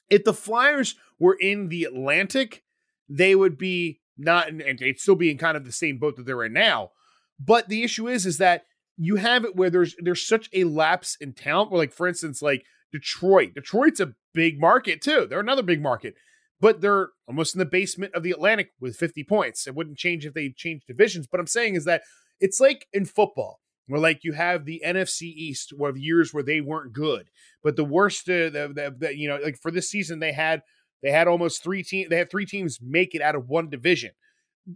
If 0.10 0.24
the 0.24 0.34
Flyers 0.34 0.96
were 1.20 1.38
in 1.40 1.70
the 1.70 1.84
Atlantic, 1.84 2.64
they 3.10 3.36
would 3.36 3.58
be 3.58 4.00
not, 4.18 4.50
and 4.50 4.80
they'd 4.80 5.00
still 5.00 5.16
be 5.16 5.30
in 5.30 5.38
kind 5.38 5.58
of 5.58 5.66
the 5.66 5.72
same 5.72 5.98
boat 5.98 6.16
that 6.16 6.26
they're 6.26 6.44
in 6.44 6.54
now. 6.54 6.92
But 7.40 7.70
the 7.70 7.84
issue 7.84 8.08
is, 8.08 8.26
is 8.26 8.38
that 8.40 8.66
you 8.98 9.18
have 9.18 9.46
it 9.46 9.56
where 9.56 9.70
there's 9.70 9.96
there's 10.00 10.26
such 10.26 10.50
a 10.54 10.64
lapse 10.64 11.18
in 11.22 11.34
talent. 11.34 11.72
Where, 11.72 11.80
like 11.80 11.94
for 11.94 12.08
instance, 12.08 12.42
like 12.42 12.66
Detroit. 12.92 13.54
Detroit's 13.54 14.00
a 14.00 14.14
big 14.34 14.60
market 14.60 15.02
too. 15.02 15.28
They're 15.30 15.40
another 15.40 15.64
big 15.64 15.82
market, 15.82 16.16
but 16.60 16.82
they're 16.82 17.10
almost 17.28 17.54
in 17.54 17.60
the 17.60 17.66
basement 17.66 18.16
of 18.16 18.24
the 18.24 18.32
Atlantic 18.32 18.72
with 18.80 18.96
50 18.96 19.24
points. 19.26 19.68
It 19.68 19.76
wouldn't 19.76 19.98
change 19.98 20.26
if 20.26 20.34
they 20.34 20.50
changed 20.50 20.88
divisions. 20.88 21.28
But 21.28 21.40
I'm 21.40 21.48
saying 21.48 21.76
is 21.76 21.86
that 21.86 22.02
it's 22.40 22.60
like 22.60 22.88
in 22.92 23.06
football 23.06 23.60
where 23.88 24.02
like 24.02 24.24
you 24.24 24.34
have 24.34 24.66
the 24.66 24.82
NFC 24.86 25.24
East 25.24 25.74
of 25.80 25.98
years 25.98 26.34
where 26.34 26.44
they 26.44 26.62
weren't 26.62 26.94
good, 26.94 27.30
but 27.64 27.76
the 27.76 27.86
worst, 27.86 28.30
uh, 28.30 28.50
the, 28.50 28.72
the, 28.74 28.96
the, 28.98 29.18
you 29.18 29.28
know, 29.28 29.40
like 29.44 29.58
for 29.58 29.72
this 29.72 29.90
season 29.90 30.20
they 30.20 30.34
had 30.34 30.62
they 31.02 31.12
had 31.12 31.28
almost 31.28 31.64
three 31.64 31.84
teams. 31.84 32.10
They 32.10 32.18
had 32.18 32.30
three 32.30 32.46
teams 32.46 32.80
make 32.82 33.14
it 33.14 33.22
out 33.22 33.36
of 33.36 33.48
one 33.48 33.70
division. 33.70 34.12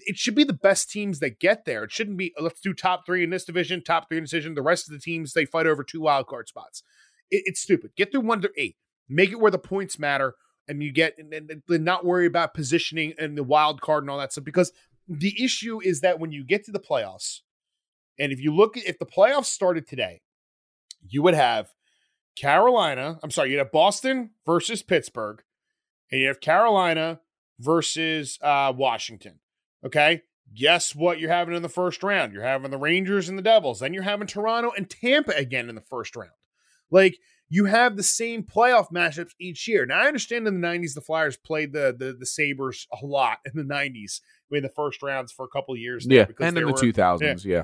It 0.01 0.17
should 0.17 0.35
be 0.35 0.43
the 0.43 0.53
best 0.53 0.89
teams 0.89 1.19
that 1.19 1.39
get 1.39 1.65
there. 1.65 1.83
It 1.83 1.91
shouldn't 1.91 2.17
be 2.17 2.33
let's 2.39 2.61
do 2.61 2.73
top 2.73 3.05
three 3.05 3.23
in 3.23 3.29
this 3.29 3.43
division, 3.43 3.83
top 3.83 4.07
three 4.07 4.17
in 4.17 4.23
this 4.23 4.31
division. 4.31 4.55
The 4.55 4.61
rest 4.61 4.87
of 4.87 4.93
the 4.93 5.01
teams 5.01 5.33
they 5.33 5.45
fight 5.45 5.67
over 5.67 5.83
two 5.83 6.01
wild 6.01 6.27
card 6.27 6.47
spots. 6.47 6.83
It, 7.29 7.43
it's 7.45 7.61
stupid. 7.61 7.91
Get 7.97 8.11
through 8.11 8.21
one 8.21 8.41
to 8.41 8.51
eight. 8.55 8.77
Make 9.09 9.31
it 9.31 9.39
where 9.39 9.51
the 9.51 9.57
points 9.59 9.99
matter, 9.99 10.35
and 10.67 10.81
you 10.81 10.93
get 10.93 11.15
and, 11.17 11.33
and, 11.33 11.61
and 11.67 11.85
not 11.85 12.05
worry 12.05 12.25
about 12.25 12.53
positioning 12.53 13.13
and 13.17 13.37
the 13.37 13.43
wild 13.43 13.81
card 13.81 14.03
and 14.03 14.09
all 14.09 14.19
that 14.19 14.31
stuff. 14.31 14.45
Because 14.45 14.71
the 15.07 15.35
issue 15.43 15.81
is 15.81 15.99
that 16.01 16.19
when 16.19 16.31
you 16.31 16.45
get 16.45 16.63
to 16.65 16.71
the 16.71 16.79
playoffs, 16.79 17.39
and 18.19 18.31
if 18.31 18.39
you 18.39 18.53
look 18.53 18.77
at 18.77 18.85
if 18.85 18.99
the 18.99 19.05
playoffs 19.05 19.45
started 19.45 19.87
today, 19.87 20.21
you 21.07 21.21
would 21.23 21.33
have 21.33 21.73
Carolina, 22.35 23.19
I'm 23.23 23.31
sorry, 23.31 23.51
you'd 23.51 23.59
have 23.59 23.71
Boston 23.71 24.31
versus 24.45 24.81
Pittsburgh, 24.83 25.43
and 26.11 26.21
you 26.21 26.27
have 26.27 26.39
Carolina 26.39 27.19
versus 27.59 28.37
uh, 28.41 28.73
Washington. 28.75 29.39
Okay. 29.85 30.23
Guess 30.53 30.95
what 30.95 31.19
you're 31.19 31.31
having 31.31 31.55
in 31.55 31.61
the 31.61 31.69
first 31.69 32.03
round? 32.03 32.33
You're 32.33 32.43
having 32.43 32.71
the 32.71 32.77
Rangers 32.77 33.29
and 33.29 33.37
the 33.37 33.43
Devils. 33.43 33.79
Then 33.79 33.93
you're 33.93 34.03
having 34.03 34.27
Toronto 34.27 34.71
and 34.75 34.89
Tampa 34.89 35.31
again 35.31 35.69
in 35.69 35.75
the 35.75 35.81
first 35.81 36.15
round. 36.15 36.31
Like 36.89 37.17
you 37.47 37.65
have 37.65 37.95
the 37.95 38.03
same 38.03 38.43
playoff 38.43 38.91
matchups 38.91 39.31
each 39.39 39.65
year. 39.67 39.85
Now 39.85 40.01
I 40.01 40.07
understand 40.07 40.47
in 40.47 40.59
the 40.59 40.67
90s 40.67 40.93
the 40.93 41.01
Flyers 41.01 41.37
played 41.37 41.71
the 41.71 41.95
the, 41.97 42.13
the 42.17 42.25
Sabres 42.25 42.85
a 42.91 43.05
lot 43.05 43.37
in 43.45 43.53
the 43.55 43.73
90s 43.73 44.19
in 44.51 44.63
the 44.63 44.69
first 44.69 45.01
rounds 45.01 45.31
for 45.31 45.45
a 45.45 45.49
couple 45.49 45.75
years. 45.77 46.05
Yeah, 46.09 46.25
and 46.41 46.57
in 46.57 46.65
the 46.65 46.71
were, 46.71 46.77
2000s, 46.77 47.45
yeah. 47.45 47.55
yeah. 47.55 47.63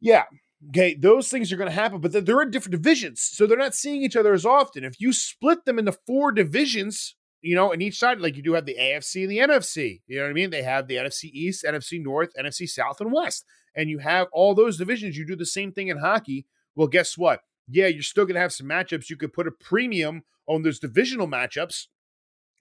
Yeah. 0.00 0.24
Okay, 0.70 0.94
those 0.94 1.28
things 1.28 1.52
are 1.52 1.56
going 1.56 1.70
to 1.70 1.74
happen, 1.74 2.00
but 2.00 2.12
they're 2.12 2.42
in 2.42 2.50
different 2.50 2.72
divisions, 2.72 3.20
so 3.22 3.46
they're 3.46 3.56
not 3.56 3.76
seeing 3.76 4.02
each 4.02 4.16
other 4.16 4.32
as 4.32 4.44
often. 4.44 4.82
If 4.82 5.00
you 5.00 5.12
split 5.12 5.64
them 5.64 5.78
into 5.78 5.92
four 5.92 6.32
divisions, 6.32 7.14
you 7.42 7.54
know, 7.54 7.70
in 7.70 7.80
each 7.80 7.96
side, 7.96 8.20
like 8.20 8.36
you 8.36 8.42
do 8.42 8.54
have 8.54 8.66
the 8.66 8.74
AFC 8.74 9.22
and 9.22 9.30
the 9.30 9.38
NFC, 9.38 10.00
you 10.08 10.16
know 10.16 10.24
what 10.24 10.30
I 10.30 10.32
mean? 10.32 10.50
They 10.50 10.64
have 10.64 10.88
the 10.88 10.96
NFC 10.96 11.30
East, 11.32 11.64
NFC 11.64 12.02
North, 12.02 12.30
NFC 12.38 12.68
South, 12.68 13.00
and 13.00 13.12
West, 13.12 13.44
and 13.76 13.88
you 13.88 13.98
have 13.98 14.26
all 14.32 14.54
those 14.56 14.78
divisions. 14.78 15.16
You 15.16 15.24
do 15.24 15.36
the 15.36 15.46
same 15.46 15.70
thing 15.70 15.88
in 15.88 15.98
hockey. 15.98 16.46
Well, 16.74 16.88
guess 16.88 17.16
what? 17.16 17.42
Yeah, 17.68 17.86
you're 17.86 18.02
still 18.02 18.24
going 18.24 18.34
to 18.34 18.40
have 18.40 18.52
some 18.52 18.66
matchups. 18.66 19.08
You 19.08 19.16
could 19.16 19.32
put 19.32 19.46
a 19.46 19.52
premium 19.52 20.22
on 20.48 20.62
those 20.62 20.80
divisional 20.80 21.28
matchups 21.28 21.86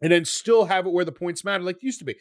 and 0.01 0.11
then 0.11 0.25
still 0.25 0.65
have 0.65 0.85
it 0.85 0.93
where 0.93 1.05
the 1.05 1.11
points 1.11 1.43
matter 1.43 1.63
like 1.63 1.77
it 1.77 1.83
used 1.83 1.99
to 1.99 2.05
be. 2.05 2.15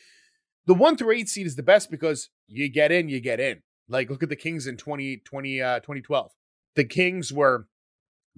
The 0.66 0.74
one 0.74 0.96
through 0.96 1.12
eight 1.12 1.28
seed 1.28 1.46
is 1.46 1.56
the 1.56 1.62
best 1.62 1.90
because 1.90 2.30
you 2.48 2.70
get 2.70 2.90
in, 2.90 3.08
you 3.08 3.20
get 3.20 3.40
in. 3.40 3.62
Like, 3.88 4.10
look 4.10 4.22
at 4.22 4.28
the 4.28 4.36
Kings 4.36 4.66
in 4.66 4.76
20, 4.76 5.18
20 5.18 5.62
uh, 5.62 5.80
2012. 5.80 6.32
The 6.74 6.84
Kings 6.84 7.32
were 7.32 7.66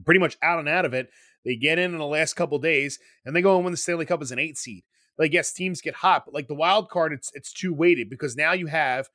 pretty 0.05 0.21
much 0.21 0.37
out 0.43 0.59
and 0.59 0.69
out 0.69 0.85
of 0.85 0.95
it. 0.95 1.11
They 1.45 1.57
get 1.57 1.79
in 1.79 1.93
in 1.93 1.99
the 1.99 2.07
last 2.07 2.35
couple 2.35 2.59
days, 2.59 2.99
and 3.25 3.35
they 3.35 3.43
go 3.43 3.57
and 3.57 3.65
win 3.65 3.73
the 3.73 3.79
Stanley 3.79 4.07
Cup 4.07 4.23
as 4.23 4.33
an 4.33 4.39
eight 4.39 4.59
seed. 4.59 4.85
Like, 5.19 5.33
yes, 5.33 5.53
teams 5.53 5.81
get 5.81 5.97
hot, 5.97 6.25
but 6.25 6.35
like 6.35 6.49
the 6.49 6.55
wild 6.55 6.91
card, 6.91 7.13
it's 7.13 7.31
it's 7.35 7.53
too 7.53 7.75
weighted 7.75 8.09
because 8.09 8.37
now 8.37 8.53
you 8.53 8.67
have 8.67 9.09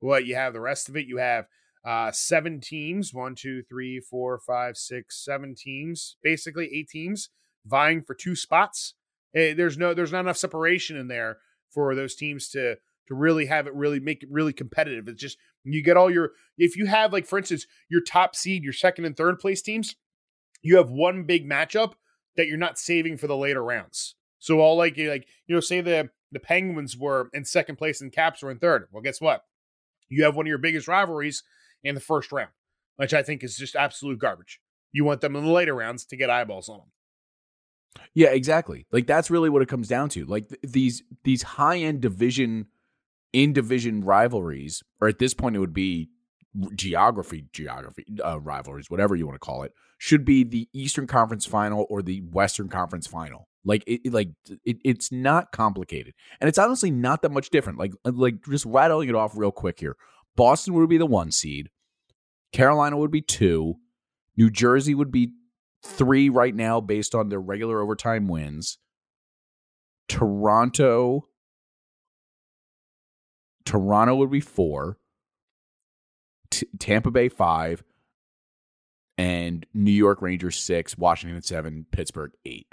what 0.00 0.26
you 0.26 0.34
have 0.34 0.52
the 0.52 0.60
rest 0.60 0.88
of 0.88 0.96
it. 0.96 1.06
You 1.06 1.18
have 1.18 1.46
uh, 1.84 2.10
seven 2.10 2.60
teams 2.60 3.12
one, 3.12 3.34
two, 3.34 3.62
three, 3.62 4.00
four, 4.00 4.38
five, 4.38 4.76
six, 4.76 5.22
seven 5.22 5.54
teams, 5.54 6.16
basically 6.22 6.70
eight 6.72 6.88
teams 6.88 7.28
vying 7.66 8.02
for 8.02 8.14
two 8.14 8.34
spots. 8.34 8.94
Eh, 9.34 9.54
there's 9.54 9.78
no 9.78 9.94
there's 9.94 10.12
not 10.12 10.20
enough 10.20 10.36
separation 10.36 10.96
in 10.96 11.08
there 11.08 11.38
for 11.70 11.94
those 11.94 12.14
teams 12.14 12.48
to 12.50 12.76
to 13.06 13.14
really 13.14 13.46
have 13.46 13.66
it 13.66 13.74
really 13.74 14.00
make 14.00 14.22
it 14.22 14.28
really 14.32 14.52
competitive. 14.52 15.08
It's 15.08 15.20
just 15.20 15.38
you 15.72 15.82
get 15.82 15.96
all 15.96 16.10
your 16.10 16.32
if 16.58 16.76
you 16.76 16.86
have 16.86 17.12
like 17.12 17.26
for 17.26 17.38
instance 17.38 17.66
your 17.88 18.02
top 18.02 18.36
seed, 18.36 18.62
your 18.62 18.72
second 18.72 19.04
and 19.04 19.16
third 19.16 19.38
place 19.38 19.62
teams, 19.62 19.96
you 20.62 20.76
have 20.76 20.90
one 20.90 21.24
big 21.24 21.48
matchup 21.48 21.94
that 22.36 22.46
you're 22.46 22.56
not 22.56 22.78
saving 22.78 23.16
for 23.16 23.26
the 23.26 23.36
later 23.36 23.62
rounds. 23.62 24.14
So 24.38 24.60
all 24.60 24.76
like 24.76 24.98
like 24.98 25.26
you 25.46 25.54
know 25.54 25.60
say 25.60 25.80
the 25.80 26.10
the 26.32 26.40
Penguins 26.40 26.96
were 26.96 27.30
in 27.32 27.44
second 27.44 27.76
place 27.76 28.00
and 28.00 28.12
Caps 28.12 28.42
were 28.42 28.50
in 28.50 28.58
third. 28.58 28.88
Well, 28.92 29.02
guess 29.02 29.20
what? 29.20 29.44
You 30.08 30.24
have 30.24 30.36
one 30.36 30.46
of 30.46 30.48
your 30.48 30.58
biggest 30.58 30.88
rivalries 30.88 31.42
in 31.82 31.94
the 31.94 32.00
first 32.00 32.32
round, 32.32 32.50
which 32.96 33.14
I 33.14 33.22
think 33.22 33.42
is 33.42 33.56
just 33.56 33.76
absolute 33.76 34.18
garbage. 34.18 34.60
You 34.92 35.04
want 35.04 35.20
them 35.20 35.36
in 35.36 35.44
the 35.44 35.50
later 35.50 35.74
rounds 35.74 36.04
to 36.06 36.16
get 36.16 36.30
eyeballs 36.30 36.68
on 36.68 36.78
them. 36.78 36.88
Yeah, 38.12 38.28
exactly. 38.28 38.86
Like 38.90 39.06
that's 39.06 39.30
really 39.30 39.50
what 39.50 39.62
it 39.62 39.68
comes 39.68 39.88
down 39.88 40.08
to. 40.10 40.24
Like 40.24 40.48
th- 40.48 40.60
these 40.62 41.02
these 41.22 41.42
high 41.42 41.78
end 41.78 42.00
division 42.00 42.66
in 43.34 43.52
division 43.52 44.02
rivalries, 44.02 44.82
or 45.00 45.08
at 45.08 45.18
this 45.18 45.34
point 45.34 45.56
it 45.56 45.58
would 45.58 45.74
be 45.74 46.08
geography, 46.76 47.46
geography 47.52 48.06
uh, 48.24 48.40
rivalries, 48.40 48.88
whatever 48.88 49.16
you 49.16 49.26
want 49.26 49.34
to 49.34 49.44
call 49.44 49.64
it, 49.64 49.72
should 49.98 50.24
be 50.24 50.44
the 50.44 50.68
Eastern 50.72 51.08
Conference 51.08 51.44
Final 51.44 51.84
or 51.90 52.00
the 52.00 52.20
Western 52.20 52.68
Conference 52.68 53.08
Final. 53.08 53.48
Like 53.64 53.82
it, 53.86 54.12
like 54.12 54.28
it, 54.64 54.78
it's 54.84 55.10
not 55.10 55.50
complicated, 55.50 56.14
and 56.40 56.48
it's 56.48 56.58
honestly 56.58 56.90
not 56.90 57.22
that 57.22 57.32
much 57.32 57.50
different. 57.50 57.78
Like 57.78 57.92
uh, 58.04 58.12
like 58.14 58.36
just 58.48 58.66
rattling 58.66 59.08
it 59.08 59.14
off 59.14 59.36
real 59.36 59.50
quick 59.52 59.80
here. 59.80 59.96
Boston 60.36 60.74
would 60.74 60.88
be 60.88 60.98
the 60.98 61.06
one 61.06 61.32
seed. 61.32 61.70
Carolina 62.52 62.96
would 62.96 63.10
be 63.10 63.22
two. 63.22 63.74
New 64.36 64.50
Jersey 64.50 64.94
would 64.94 65.10
be 65.10 65.32
three 65.82 66.28
right 66.28 66.54
now 66.54 66.80
based 66.80 67.14
on 67.14 67.30
their 67.30 67.40
regular 67.40 67.80
overtime 67.80 68.28
wins. 68.28 68.78
Toronto 70.08 71.28
Toronto 73.64 74.16
would 74.16 74.30
be 74.30 74.40
four, 74.40 74.98
T- 76.50 76.68
Tampa 76.78 77.10
Bay 77.10 77.28
five, 77.28 77.82
and 79.16 79.66
New 79.74 79.92
York 79.92 80.22
Rangers 80.22 80.58
six, 80.58 80.98
Washington 80.98 81.42
seven, 81.42 81.86
Pittsburgh 81.90 82.32
eight. 82.44 82.66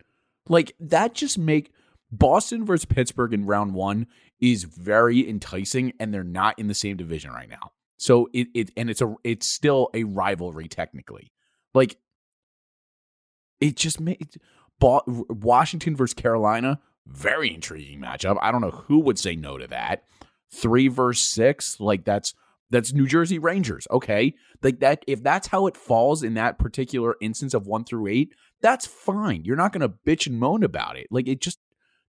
Like 0.48 0.74
that 0.80 1.14
just 1.14 1.38
make 1.38 1.72
Boston 2.12 2.66
versus 2.66 2.86
Pittsburgh 2.86 3.34
in 3.34 3.46
round 3.46 3.74
one 3.74 4.08
is 4.40 4.64
very 4.64 5.28
enticing, 5.28 5.94
and 6.00 6.14
they're 6.14 6.24
not 6.24 6.58
in 6.60 6.68
the 6.68 6.74
same 6.74 6.98
division 6.98 7.32
right 7.32 7.50
now. 7.50 7.72
So 7.98 8.30
it, 8.34 8.48
it 8.54 8.72
and 8.76 8.90
it's 8.90 9.02
a 9.02 9.16
it's 9.24 9.48
still 9.48 9.90
a 9.94 10.04
rivalry 10.04 10.68
technically. 10.68 11.32
Like 11.74 11.98
it 13.60 13.78
just 13.78 14.00
made 14.00 14.36
Washington 14.82 15.96
versus 15.96 16.16
Carolina 16.16 16.80
very 17.08 17.54
intriguing 17.54 18.00
matchup. 18.00 18.38
I 18.42 18.52
don't 18.52 18.62
know 18.62 18.72
who 18.72 19.00
would 19.00 19.20
say 19.20 19.36
no 19.36 19.58
to 19.58 19.68
that. 19.68 20.04
Three 20.54 20.88
verse 20.88 21.22
six, 21.22 21.80
like 21.80 22.04
that's 22.06 22.34
that's 22.70 22.94
New 22.94 23.08
Jersey 23.08 23.40
Rangers. 23.40 23.88
Okay, 23.92 24.34
like 24.64 24.80
that. 24.80 25.04
If 25.08 25.24
that's 25.24 25.48
how 25.48 25.68
it 25.68 25.78
falls 25.78 26.24
in 26.24 26.34
that 26.36 26.58
particular 26.58 27.16
instance 27.22 27.54
of 27.54 27.68
one 27.68 27.84
through 27.84 28.08
eight, 28.08 28.34
that's 28.62 28.88
fine. 28.88 29.44
You're 29.46 29.56
not 29.56 29.74
going 29.74 29.82
to 29.82 29.90
bitch 29.90 30.28
and 30.28 30.40
moan 30.40 30.64
about 30.64 30.98
it. 30.98 31.08
Like 31.12 31.28
it 31.28 31.42
just 31.42 31.60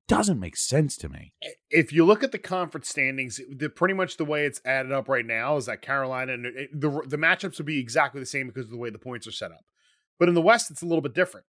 doesn't 0.08 0.40
make 0.40 0.58
sense 0.58 0.98
to 0.98 1.10
me. 1.10 1.34
If 1.70 1.94
you 1.94 2.06
look 2.06 2.24
at 2.24 2.32
the 2.32 2.38
conference 2.38 2.90
standings, 2.90 3.40
the 3.50 3.70
pretty 3.70 3.94
much 3.94 4.18
the 4.18 4.26
way 4.26 4.46
it's 4.46 4.62
added 4.66 4.92
up 4.92 5.08
right 5.08 5.26
now 5.26 5.58
is 5.58 5.66
that 5.68 5.82
Carolina 5.82 6.34
and 6.34 6.46
the 6.74 7.02
the 7.08 7.18
matchups 7.18 7.58
would 7.58 7.66
be 7.66 7.80
exactly 7.80 8.20
the 8.20 8.26
same 8.26 8.48
because 8.48 8.66
of 8.66 8.72
the 8.72 8.78
way 8.78 8.90
the 8.90 9.00
points 9.00 9.26
are 9.26 9.32
set 9.32 9.52
up. 9.52 9.66
But 10.20 10.30
in 10.30 10.36
the 10.36 10.42
West, 10.42 10.70
it's 10.70 10.82
a 10.82 10.86
little 10.86 11.02
bit 11.02 11.16
different 11.16 11.46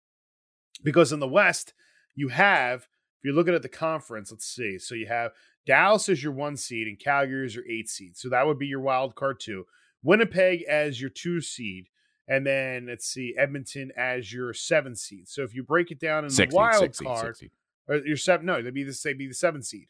because 0.84 1.12
in 1.12 1.20
the 1.20 1.28
West 1.28 1.74
you 2.16 2.30
have 2.30 2.88
if 3.22 3.26
you're 3.26 3.36
looking 3.36 3.54
at 3.54 3.62
the 3.62 3.70
conference, 3.70 4.32
let's 4.32 4.48
see. 4.48 4.80
So 4.80 4.96
you 4.96 5.06
have 5.08 5.32
Dallas 5.66 6.10
is 6.10 6.24
your 6.24 6.34
one 6.34 6.58
seed 6.58 6.88
and 6.88 7.00
Calgary 7.00 7.46
as 7.46 7.56
your 7.56 7.68
eight 7.68 7.90
seed. 7.90 8.18
So 8.18 8.30
that 8.30 8.46
would 8.48 8.60
be 8.60 8.68
your 8.68 8.82
wild 8.82 9.16
card 9.16 9.40
two. 9.40 9.66
Winnipeg 10.04 10.64
as 10.64 11.00
your 11.00 11.10
two 11.10 11.42
seed. 11.42 11.88
And 12.28 12.46
then 12.46 12.88
let's 12.88 13.06
see, 13.06 13.36
Edmonton 13.38 13.92
as 13.98 14.32
your 14.32 14.54
seven 14.54 14.96
seed. 14.96 15.28
So 15.28 15.44
if 15.44 15.54
you 15.54 15.64
break 15.64 15.92
it 15.92 16.00
down 16.00 16.24
in 16.24 16.30
the 16.30 16.48
wild 16.52 16.96
card, 16.98 17.36
or 17.88 17.96
uh, 17.96 18.00
your 18.06 18.18
seven, 18.18 18.46
no, 18.46 18.62
they'd 18.62 18.74
be 18.74 18.84
the 18.84 18.94
say 18.94 19.14
be 19.14 19.28
the 19.28 19.34
seven 19.34 19.62
seed. 19.62 19.88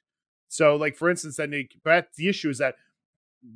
So 0.48 0.76
like 0.76 0.96
for 0.96 1.10
instance, 1.10 1.38
then 1.38 1.52
they, 1.52 1.70
but 1.84 2.08
the 2.18 2.28
issue 2.28 2.50
is 2.50 2.58
that 2.58 2.76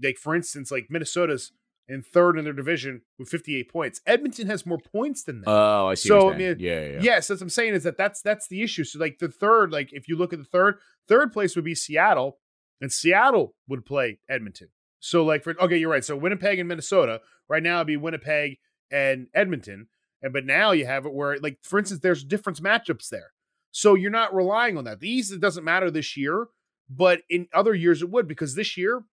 like 0.03 0.17
for 0.17 0.35
instance, 0.35 0.71
like 0.71 0.87
Minnesota's 0.89 1.51
in 1.87 2.01
third 2.01 2.37
in 2.37 2.45
their 2.45 2.53
division 2.53 3.01
with 3.19 3.29
58 3.29 3.71
points. 3.71 4.01
Edmonton 4.05 4.47
has 4.47 4.65
more 4.65 4.79
points 4.79 5.23
than 5.23 5.41
them. 5.41 5.45
Oh, 5.47 5.87
I 5.87 5.93
see. 5.93 6.09
So 6.09 6.31
I 6.31 6.37
mean, 6.37 6.57
yeah, 6.59 6.81
yeah, 6.81 6.87
yeah. 6.87 6.99
Yes, 7.01 7.27
that's 7.27 7.41
what 7.41 7.45
I'm 7.45 7.49
saying 7.49 7.73
is 7.75 7.83
that 7.83 7.97
that's 7.97 8.21
that's 8.21 8.47
the 8.47 8.63
issue. 8.63 8.83
So 8.83 8.99
like 8.99 9.19
the 9.19 9.29
third, 9.29 9.71
like 9.71 9.93
if 9.93 10.07
you 10.07 10.17
look 10.17 10.33
at 10.33 10.39
the 10.39 10.45
third, 10.45 10.77
third 11.07 11.31
place 11.31 11.55
would 11.55 11.65
be 11.65 11.75
Seattle, 11.75 12.39
and 12.81 12.91
Seattle 12.91 13.55
would 13.67 13.85
play 13.85 14.19
Edmonton. 14.29 14.69
So 14.99 15.23
like 15.23 15.43
for 15.43 15.55
okay, 15.61 15.77
you're 15.77 15.91
right. 15.91 16.03
So 16.03 16.15
Winnipeg 16.15 16.59
and 16.59 16.67
Minnesota 16.67 17.21
right 17.47 17.63
now 17.63 17.77
it'd 17.77 17.87
be 17.87 17.97
Winnipeg 17.97 18.57
and 18.91 19.27
Edmonton, 19.33 19.87
and 20.21 20.33
but 20.33 20.45
now 20.45 20.71
you 20.71 20.85
have 20.85 21.05
it 21.05 21.13
where 21.13 21.37
like 21.37 21.59
for 21.63 21.77
instance, 21.79 22.01
there's 22.01 22.23
different 22.23 22.61
matchups 22.61 23.09
there. 23.09 23.31
So 23.71 23.93
you're 23.93 24.09
not 24.09 24.33
relying 24.33 24.77
on 24.77 24.85
that. 24.85 25.01
The 25.01 25.09
East 25.09 25.33
it 25.33 25.41
doesn't 25.41 25.63
matter 25.63 25.91
this 25.91 26.17
year, 26.17 26.47
but 26.89 27.21
in 27.29 27.47
other 27.53 27.75
years 27.75 28.01
it 28.01 28.09
would 28.09 28.27
because 28.27 28.55
this 28.55 28.77
year 28.77 29.03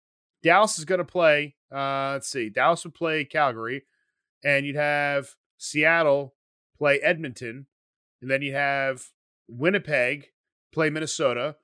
Dallas 0.43 0.79
is 0.79 0.85
going 0.85 0.99
to 0.99 1.05
play. 1.05 1.55
Uh, 1.73 2.13
let's 2.13 2.29
see. 2.29 2.49
Dallas 2.49 2.85
would 2.85 2.95
play 2.95 3.25
Calgary, 3.25 3.83
and 4.45 4.67
you'd 4.67 4.77
have 4.77 5.35
Seattle 5.59 6.35
play 6.77 6.99
Edmonton, 7.01 7.67
and 8.21 8.31
then 8.31 8.43
you'd 8.43 8.55
have 8.55 9.07
Winnipeg 9.49 10.29
play 10.73 10.91
Minnesota, 10.91 11.57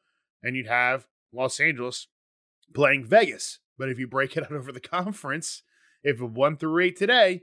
and 0.42 0.56
you'd 0.56 0.66
have 0.66 1.06
Los 1.32 1.60
Angeles 1.60 2.08
playing 2.74 3.04
Vegas. 3.04 3.58
But 3.76 3.88
if 3.88 3.98
you 3.98 4.06
break 4.06 4.36
it 4.36 4.44
out 4.50 4.52
over 4.52 4.72
the 4.72 4.80
conference, 4.80 5.62
if 6.02 6.20
one 6.20 6.56
through 6.56 6.82
eight 6.84 6.96
today, 6.96 7.42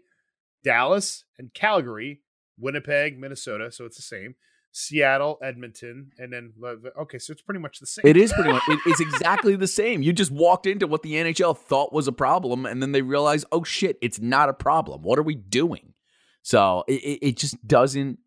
Dallas 0.63 1.25
and 1.37 1.53
Calgary, 1.53 2.21
Winnipeg, 2.57 3.19
Minnesota, 3.19 3.71
so 3.71 3.85
it's 3.85 3.97
the 3.97 4.01
same. 4.01 4.35
Seattle, 4.77 5.37
Edmonton, 5.41 6.11
and 6.17 6.33
then 6.33 6.51
okay, 6.99 7.17
so 7.17 7.31
it's 7.31 7.41
pretty 7.41 7.61
much 7.61 7.79
the 7.79 7.85
same. 7.85 8.03
It 8.05 8.17
is 8.17 8.33
pretty 8.33 8.51
much. 8.53 8.61
It, 8.67 8.79
it's 8.85 8.99
exactly 8.99 9.55
the 9.55 9.67
same. 9.67 10.01
You 10.01 10.11
just 10.11 10.31
walked 10.31 10.65
into 10.65 10.85
what 10.85 11.01
the 11.01 11.13
NHL 11.13 11.57
thought 11.57 11.93
was 11.93 12.09
a 12.09 12.11
problem, 12.11 12.65
and 12.65 12.81
then 12.81 12.91
they 12.91 13.01
realize, 13.01 13.45
oh 13.53 13.63
shit, 13.63 13.97
it's 14.01 14.19
not 14.19 14.49
a 14.49 14.53
problem. 14.53 15.01
What 15.01 15.17
are 15.17 15.23
we 15.23 15.35
doing? 15.35 15.93
So 16.41 16.83
it, 16.89 17.19
it 17.21 17.37
just 17.37 17.65
doesn't. 17.65 18.19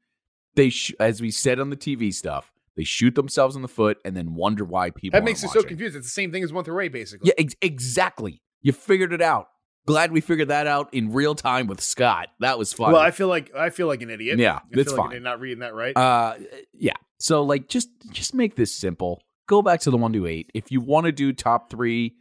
They, 0.55 0.71
sh- 0.71 0.95
as 0.99 1.21
we 1.21 1.31
said 1.31 1.61
on 1.61 1.69
the 1.69 1.77
TV 1.77 2.15
stuff, 2.15 2.51
they 2.77 2.85
shoot 2.85 3.15
themselves 3.15 3.55
in 3.55 3.61
the 3.61 3.69
foot 3.69 3.99
and 4.03 4.17
then 4.17 4.35
wonder 4.35 4.65
why 4.65 4.89
people. 4.89 5.19
That 5.19 5.25
makes 5.25 5.43
it 5.43 5.49
watching. 5.49 5.63
so 5.63 5.69
confused. 5.69 5.97
It's 5.97 6.07
the 6.07 6.11
same 6.11 6.33
thing 6.33 6.43
as 6.43 6.51
one 6.51 6.65
through 6.65 6.81
eight, 6.81 6.93
basically. 6.93 7.29
Yeah, 7.29 7.35
ex- 7.37 7.57
exactly. 7.61 8.41
You 8.63 8.73
figured 8.73 9.13
it 9.13 9.21
out. 9.21 9.49
Glad 9.87 10.13
we 10.13 10.21
figured 10.21 10.49
that 10.49 10.67
out 10.67 10.93
in 10.93 11.13
real 11.13 11.35
time 11.35 11.67
with 11.67 11.81
Scott. 11.81 12.29
That 12.41 12.59
was 12.59 12.73
fun. 12.73 12.93
Well, 12.93 13.01
I 13.01 13.11
feel 13.11 13.29
like 13.29 13.55
I 13.55 13.71
feel 13.71 13.87
like 13.87 14.03
an 14.03 14.11
idiot. 14.11 14.39
Yeah, 14.39 14.57
I 14.57 14.61
that's 14.71 14.91
feel 14.91 14.97
fine. 14.97 15.13
Like 15.13 15.23
not 15.23 15.41
reading 15.41 15.61
that 15.61 15.75
right. 15.75 15.97
Uh, 15.97 16.35
yeah. 16.75 16.97
So 17.19 17.43
like, 17.43 17.69
just 17.69 17.89
just 18.11 18.35
make 18.35 18.57
this 18.57 18.75
simple. 18.75 19.23
Go 19.47 19.63
back 19.63 19.81
to 19.81 19.91
the 19.91 19.97
one 19.97 20.13
to 20.13 20.27
eight. 20.27 20.51
If 20.53 20.71
you 20.71 20.81
want 20.81 21.07
to 21.07 21.13
do 21.13 21.33
top 21.33 21.71
three 21.71 22.17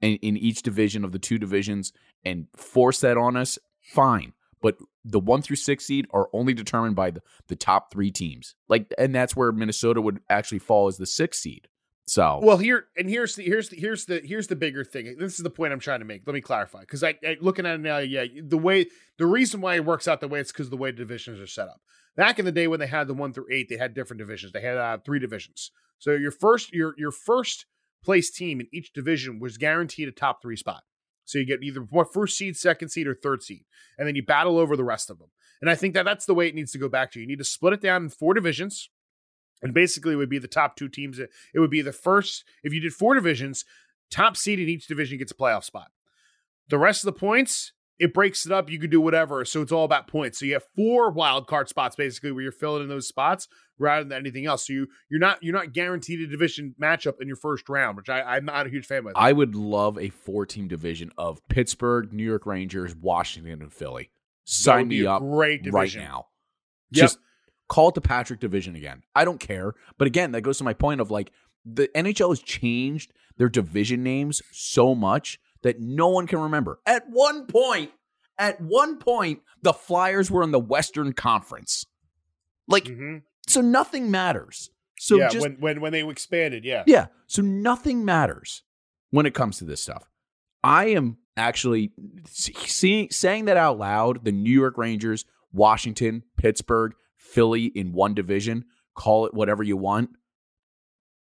in, 0.00 0.16
in 0.16 0.36
each 0.36 0.62
division 0.62 1.04
of 1.04 1.12
the 1.12 1.20
two 1.20 1.38
divisions 1.38 1.92
and 2.24 2.48
force 2.56 3.00
that 3.00 3.16
on 3.16 3.36
us, 3.36 3.58
fine. 3.80 4.32
But 4.60 4.78
the 5.04 5.20
one 5.20 5.42
through 5.42 5.56
six 5.56 5.84
seed 5.86 6.06
are 6.10 6.28
only 6.32 6.54
determined 6.54 6.96
by 6.96 7.10
the, 7.10 7.22
the 7.48 7.54
top 7.54 7.92
three 7.92 8.10
teams. 8.10 8.54
Like, 8.68 8.92
and 8.98 9.14
that's 9.14 9.36
where 9.36 9.52
Minnesota 9.52 10.00
would 10.00 10.20
actually 10.30 10.58
fall 10.58 10.88
as 10.88 10.96
the 10.96 11.06
sixth 11.06 11.42
seed. 11.42 11.68
So 12.06 12.38
well, 12.42 12.58
here 12.58 12.86
and 12.98 13.08
here's 13.08 13.34
the 13.34 13.44
here's 13.44 13.70
the 13.70 13.76
here's 13.76 14.04
the 14.04 14.20
here's 14.22 14.46
the 14.46 14.56
bigger 14.56 14.84
thing. 14.84 15.16
This 15.18 15.38
is 15.38 15.42
the 15.42 15.50
point 15.50 15.72
I'm 15.72 15.80
trying 15.80 16.00
to 16.00 16.04
make. 16.04 16.22
Let 16.26 16.34
me 16.34 16.42
clarify 16.42 16.80
because 16.80 17.02
I, 17.02 17.14
I, 17.26 17.38
looking 17.40 17.64
at 17.64 17.76
it 17.76 17.80
now, 17.80 17.98
yeah, 17.98 18.26
the 18.42 18.58
way 18.58 18.86
the 19.16 19.26
reason 19.26 19.62
why 19.62 19.76
it 19.76 19.86
works 19.86 20.06
out 20.06 20.20
the 20.20 20.28
way 20.28 20.40
it's 20.40 20.52
because 20.52 20.68
the 20.68 20.76
way 20.76 20.92
divisions 20.92 21.40
are 21.40 21.46
set 21.46 21.68
up. 21.68 21.80
Back 22.14 22.38
in 22.38 22.44
the 22.44 22.52
day 22.52 22.68
when 22.68 22.78
they 22.78 22.86
had 22.86 23.08
the 23.08 23.14
one 23.14 23.32
through 23.32 23.46
eight, 23.50 23.68
they 23.70 23.78
had 23.78 23.94
different 23.94 24.18
divisions. 24.18 24.52
They 24.52 24.60
had 24.60 24.76
uh, 24.76 24.98
three 25.04 25.18
divisions. 25.18 25.70
So 25.98 26.12
your 26.12 26.30
first 26.30 26.72
your 26.74 26.94
your 26.98 27.10
first 27.10 27.64
place 28.04 28.30
team 28.30 28.60
in 28.60 28.68
each 28.70 28.92
division 28.92 29.40
was 29.40 29.56
guaranteed 29.56 30.08
a 30.08 30.12
top 30.12 30.42
three 30.42 30.56
spot. 30.56 30.82
So 31.24 31.38
you 31.38 31.46
get 31.46 31.62
either 31.62 31.86
first 32.12 32.36
seed, 32.36 32.56
second 32.56 32.90
seed, 32.90 33.06
or 33.06 33.14
third 33.14 33.42
seed, 33.42 33.64
and 33.96 34.06
then 34.06 34.14
you 34.14 34.22
battle 34.22 34.58
over 34.58 34.76
the 34.76 34.84
rest 34.84 35.08
of 35.08 35.18
them. 35.18 35.30
And 35.62 35.70
I 35.70 35.74
think 35.74 35.94
that 35.94 36.04
that's 36.04 36.26
the 36.26 36.34
way 36.34 36.48
it 36.48 36.54
needs 36.54 36.72
to 36.72 36.78
go 36.78 36.90
back 36.90 37.12
to. 37.12 37.20
You 37.20 37.26
need 37.26 37.38
to 37.38 37.44
split 37.44 37.72
it 37.72 37.80
down 37.80 38.02
in 38.02 38.08
four 38.10 38.34
divisions 38.34 38.90
and 39.64 39.72
basically 39.74 40.12
it 40.12 40.16
would 40.16 40.28
be 40.28 40.38
the 40.38 40.46
top 40.46 40.76
two 40.76 40.88
teams. 40.88 41.18
It 41.18 41.30
would 41.58 41.70
be 41.70 41.82
the 41.82 41.92
first, 41.92 42.44
if 42.62 42.72
you 42.72 42.80
did 42.80 42.92
four 42.92 43.14
divisions, 43.14 43.64
top 44.10 44.36
seed 44.36 44.60
in 44.60 44.68
each 44.68 44.86
division 44.86 45.18
gets 45.18 45.32
a 45.32 45.34
playoff 45.34 45.64
spot. 45.64 45.90
The 46.68 46.78
rest 46.78 47.02
of 47.02 47.06
the 47.06 47.18
points, 47.18 47.72
it 47.98 48.12
breaks 48.12 48.44
it 48.44 48.52
up. 48.52 48.70
You 48.70 48.78
could 48.78 48.90
do 48.90 49.00
whatever. 49.00 49.44
So 49.44 49.62
it's 49.62 49.72
all 49.72 49.84
about 49.84 50.06
points. 50.06 50.38
So 50.38 50.44
you 50.44 50.52
have 50.52 50.66
four 50.76 51.10
wild 51.10 51.46
card 51.46 51.68
spots 51.68 51.96
basically 51.96 52.30
where 52.32 52.42
you're 52.42 52.52
filling 52.52 52.82
in 52.82 52.88
those 52.88 53.08
spots 53.08 53.48
rather 53.78 54.04
than 54.04 54.18
anything 54.18 54.46
else. 54.46 54.66
So 54.66 54.74
you 54.74 54.86
you're 55.10 55.20
not 55.20 55.42
you're 55.42 55.54
not 55.54 55.72
guaranteed 55.72 56.20
a 56.20 56.26
division 56.26 56.74
matchup 56.80 57.20
in 57.20 57.26
your 57.26 57.36
first 57.36 57.68
round, 57.68 57.96
which 57.96 58.08
I, 58.10 58.20
I'm 58.22 58.44
not 58.44 58.66
a 58.66 58.70
huge 58.70 58.86
fan 58.86 58.98
of. 58.98 59.12
I 59.16 59.32
would 59.32 59.54
love 59.54 59.98
a 59.98 60.10
four 60.10 60.44
team 60.44 60.68
division 60.68 61.10
of 61.16 61.40
Pittsburgh, 61.48 62.12
New 62.12 62.24
York 62.24 62.44
Rangers, 62.46 62.94
Washington, 62.94 63.62
and 63.62 63.72
Philly. 63.72 64.10
Sign 64.44 64.88
me 64.88 65.06
up 65.06 65.22
great 65.22 65.62
division. 65.62 66.00
right 66.02 66.08
now. 66.08 66.26
Yep. 66.90 67.02
Just 67.02 67.18
Call 67.74 67.88
it 67.88 67.96
the 67.96 68.00
Patrick 68.00 68.38
division 68.38 68.76
again. 68.76 69.02
I 69.16 69.24
don't 69.24 69.40
care. 69.40 69.74
But 69.98 70.06
again, 70.06 70.30
that 70.30 70.42
goes 70.42 70.58
to 70.58 70.64
my 70.64 70.74
point 70.74 71.00
of 71.00 71.10
like 71.10 71.32
the 71.64 71.88
NHL 71.88 72.28
has 72.28 72.40
changed 72.40 73.12
their 73.36 73.48
division 73.48 74.04
names 74.04 74.40
so 74.52 74.94
much 74.94 75.40
that 75.62 75.80
no 75.80 76.06
one 76.06 76.28
can 76.28 76.38
remember. 76.38 76.78
At 76.86 77.10
one 77.10 77.48
point, 77.48 77.90
at 78.38 78.60
one 78.60 78.98
point, 78.98 79.40
the 79.62 79.72
Flyers 79.72 80.30
were 80.30 80.44
in 80.44 80.52
the 80.52 80.60
Western 80.60 81.14
Conference. 81.14 81.84
Like, 82.68 82.84
mm-hmm. 82.84 83.16
so 83.48 83.60
nothing 83.60 84.08
matters. 84.08 84.70
So 85.00 85.16
yeah, 85.16 85.28
just, 85.28 85.42
when, 85.42 85.56
when 85.58 85.80
when 85.80 85.92
they 85.92 86.08
expanded, 86.08 86.64
yeah. 86.64 86.84
Yeah. 86.86 87.06
So 87.26 87.42
nothing 87.42 88.04
matters 88.04 88.62
when 89.10 89.26
it 89.26 89.34
comes 89.34 89.58
to 89.58 89.64
this 89.64 89.82
stuff. 89.82 90.08
I 90.62 90.90
am 90.90 91.16
actually 91.36 91.90
seeing 92.28 93.10
saying 93.10 93.46
that 93.46 93.56
out 93.56 93.80
loud, 93.80 94.24
the 94.24 94.30
New 94.30 94.52
York 94.52 94.78
Rangers, 94.78 95.24
Washington, 95.52 96.22
Pittsburgh, 96.36 96.94
Philly 97.24 97.66
in 97.66 97.92
one 97.92 98.14
division, 98.14 98.66
call 98.94 99.26
it 99.26 99.34
whatever 99.34 99.62
you 99.62 99.76
want. 99.76 100.10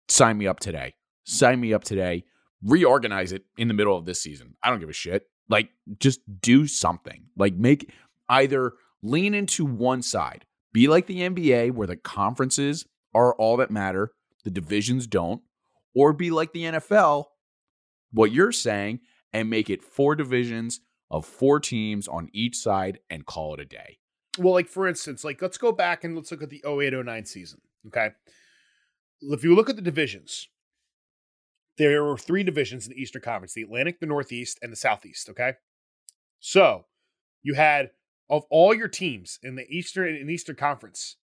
Sign 0.09 0.39
me 0.39 0.47
up 0.47 0.61
today. 0.61 0.95
Sign 1.25 1.61
me 1.61 1.75
up 1.75 1.85
today. 1.85 2.25
Reorganize 2.65 3.33
it 3.33 3.45
in 3.57 3.69
the 3.69 3.75
middle 3.75 3.97
of 3.97 4.07
this 4.07 4.23
season. 4.23 4.55
I 4.63 4.71
don't 4.71 4.81
give 4.81 4.89
a 4.89 4.95
shit. 4.95 5.27
Like, 5.49 5.71
just 5.99 6.21
do 6.41 6.67
something. 6.67 7.27
Like, 7.37 7.55
make 7.55 7.91
either 8.29 8.75
lean 9.03 9.35
into 9.35 9.65
one 9.67 10.03
side, 10.03 10.47
be 10.73 10.89
like 10.89 11.07
the 11.07 11.21
NBA 11.21 11.73
where 11.73 11.87
the 11.87 11.97
conferences 11.97 12.87
are 13.15 13.35
all 13.35 13.57
that 13.59 13.71
matter, 13.71 14.13
the 14.45 14.51
divisions 14.51 15.07
don't, 15.07 15.43
or 15.95 16.13
be 16.13 16.31
like 16.31 16.53
the 16.53 16.65
NFL, 16.65 17.25
what 18.13 18.33
you're 18.33 18.53
saying, 18.53 19.01
and 19.33 19.51
make 19.51 19.69
it 19.69 19.83
four 19.83 20.15
divisions 20.15 20.81
of 21.11 21.27
four 21.27 21.61
teams 21.61 22.07
on 22.09 22.29
each 22.33 22.57
side 22.57 22.99
and 23.11 23.27
call 23.27 23.55
it 23.55 23.61
a 23.61 23.65
day 23.65 23.99
well, 24.39 24.55
like 24.55 24.69
for 24.69 24.89
instance, 24.89 25.25
like 25.25 25.43
let's 25.43 25.59
go 25.59 25.73
back 25.73 26.05
and 26.05 26.15
let's 26.17 26.31
look 26.31 26.43
at 26.43 26.51
the 26.51 26.63
0809 26.67 27.25
season. 27.25 27.61
Okay. 27.89 28.11
If 29.21 29.43
you 29.43 29.55
look 29.55 29.69
at 29.69 29.77
the 29.77 29.83
divisions, 29.83 30.49
there 31.77 32.05
were 32.05 32.17
three 32.17 32.43
divisions 32.43 32.87
in 32.87 32.93
the 32.93 33.01
Eastern 33.01 33.23
Conference 33.23 33.55
the 33.55 33.63
Atlantic, 33.63 34.01
the 34.01 34.07
Northeast, 34.07 34.59
and 34.63 34.73
the 34.73 34.77
Southeast. 34.77 35.29
Okay. 35.29 35.55
So 36.41 36.87
you 37.43 37.55
had 37.55 37.91
of 38.31 38.45
all 38.51 38.75
your 38.75 38.89
teams 38.89 39.39
in 39.43 39.57
the 39.57 39.67
Eastern 39.69 40.15
and 40.15 40.31
Eastern 40.31 40.57
Conference, 40.57 41.17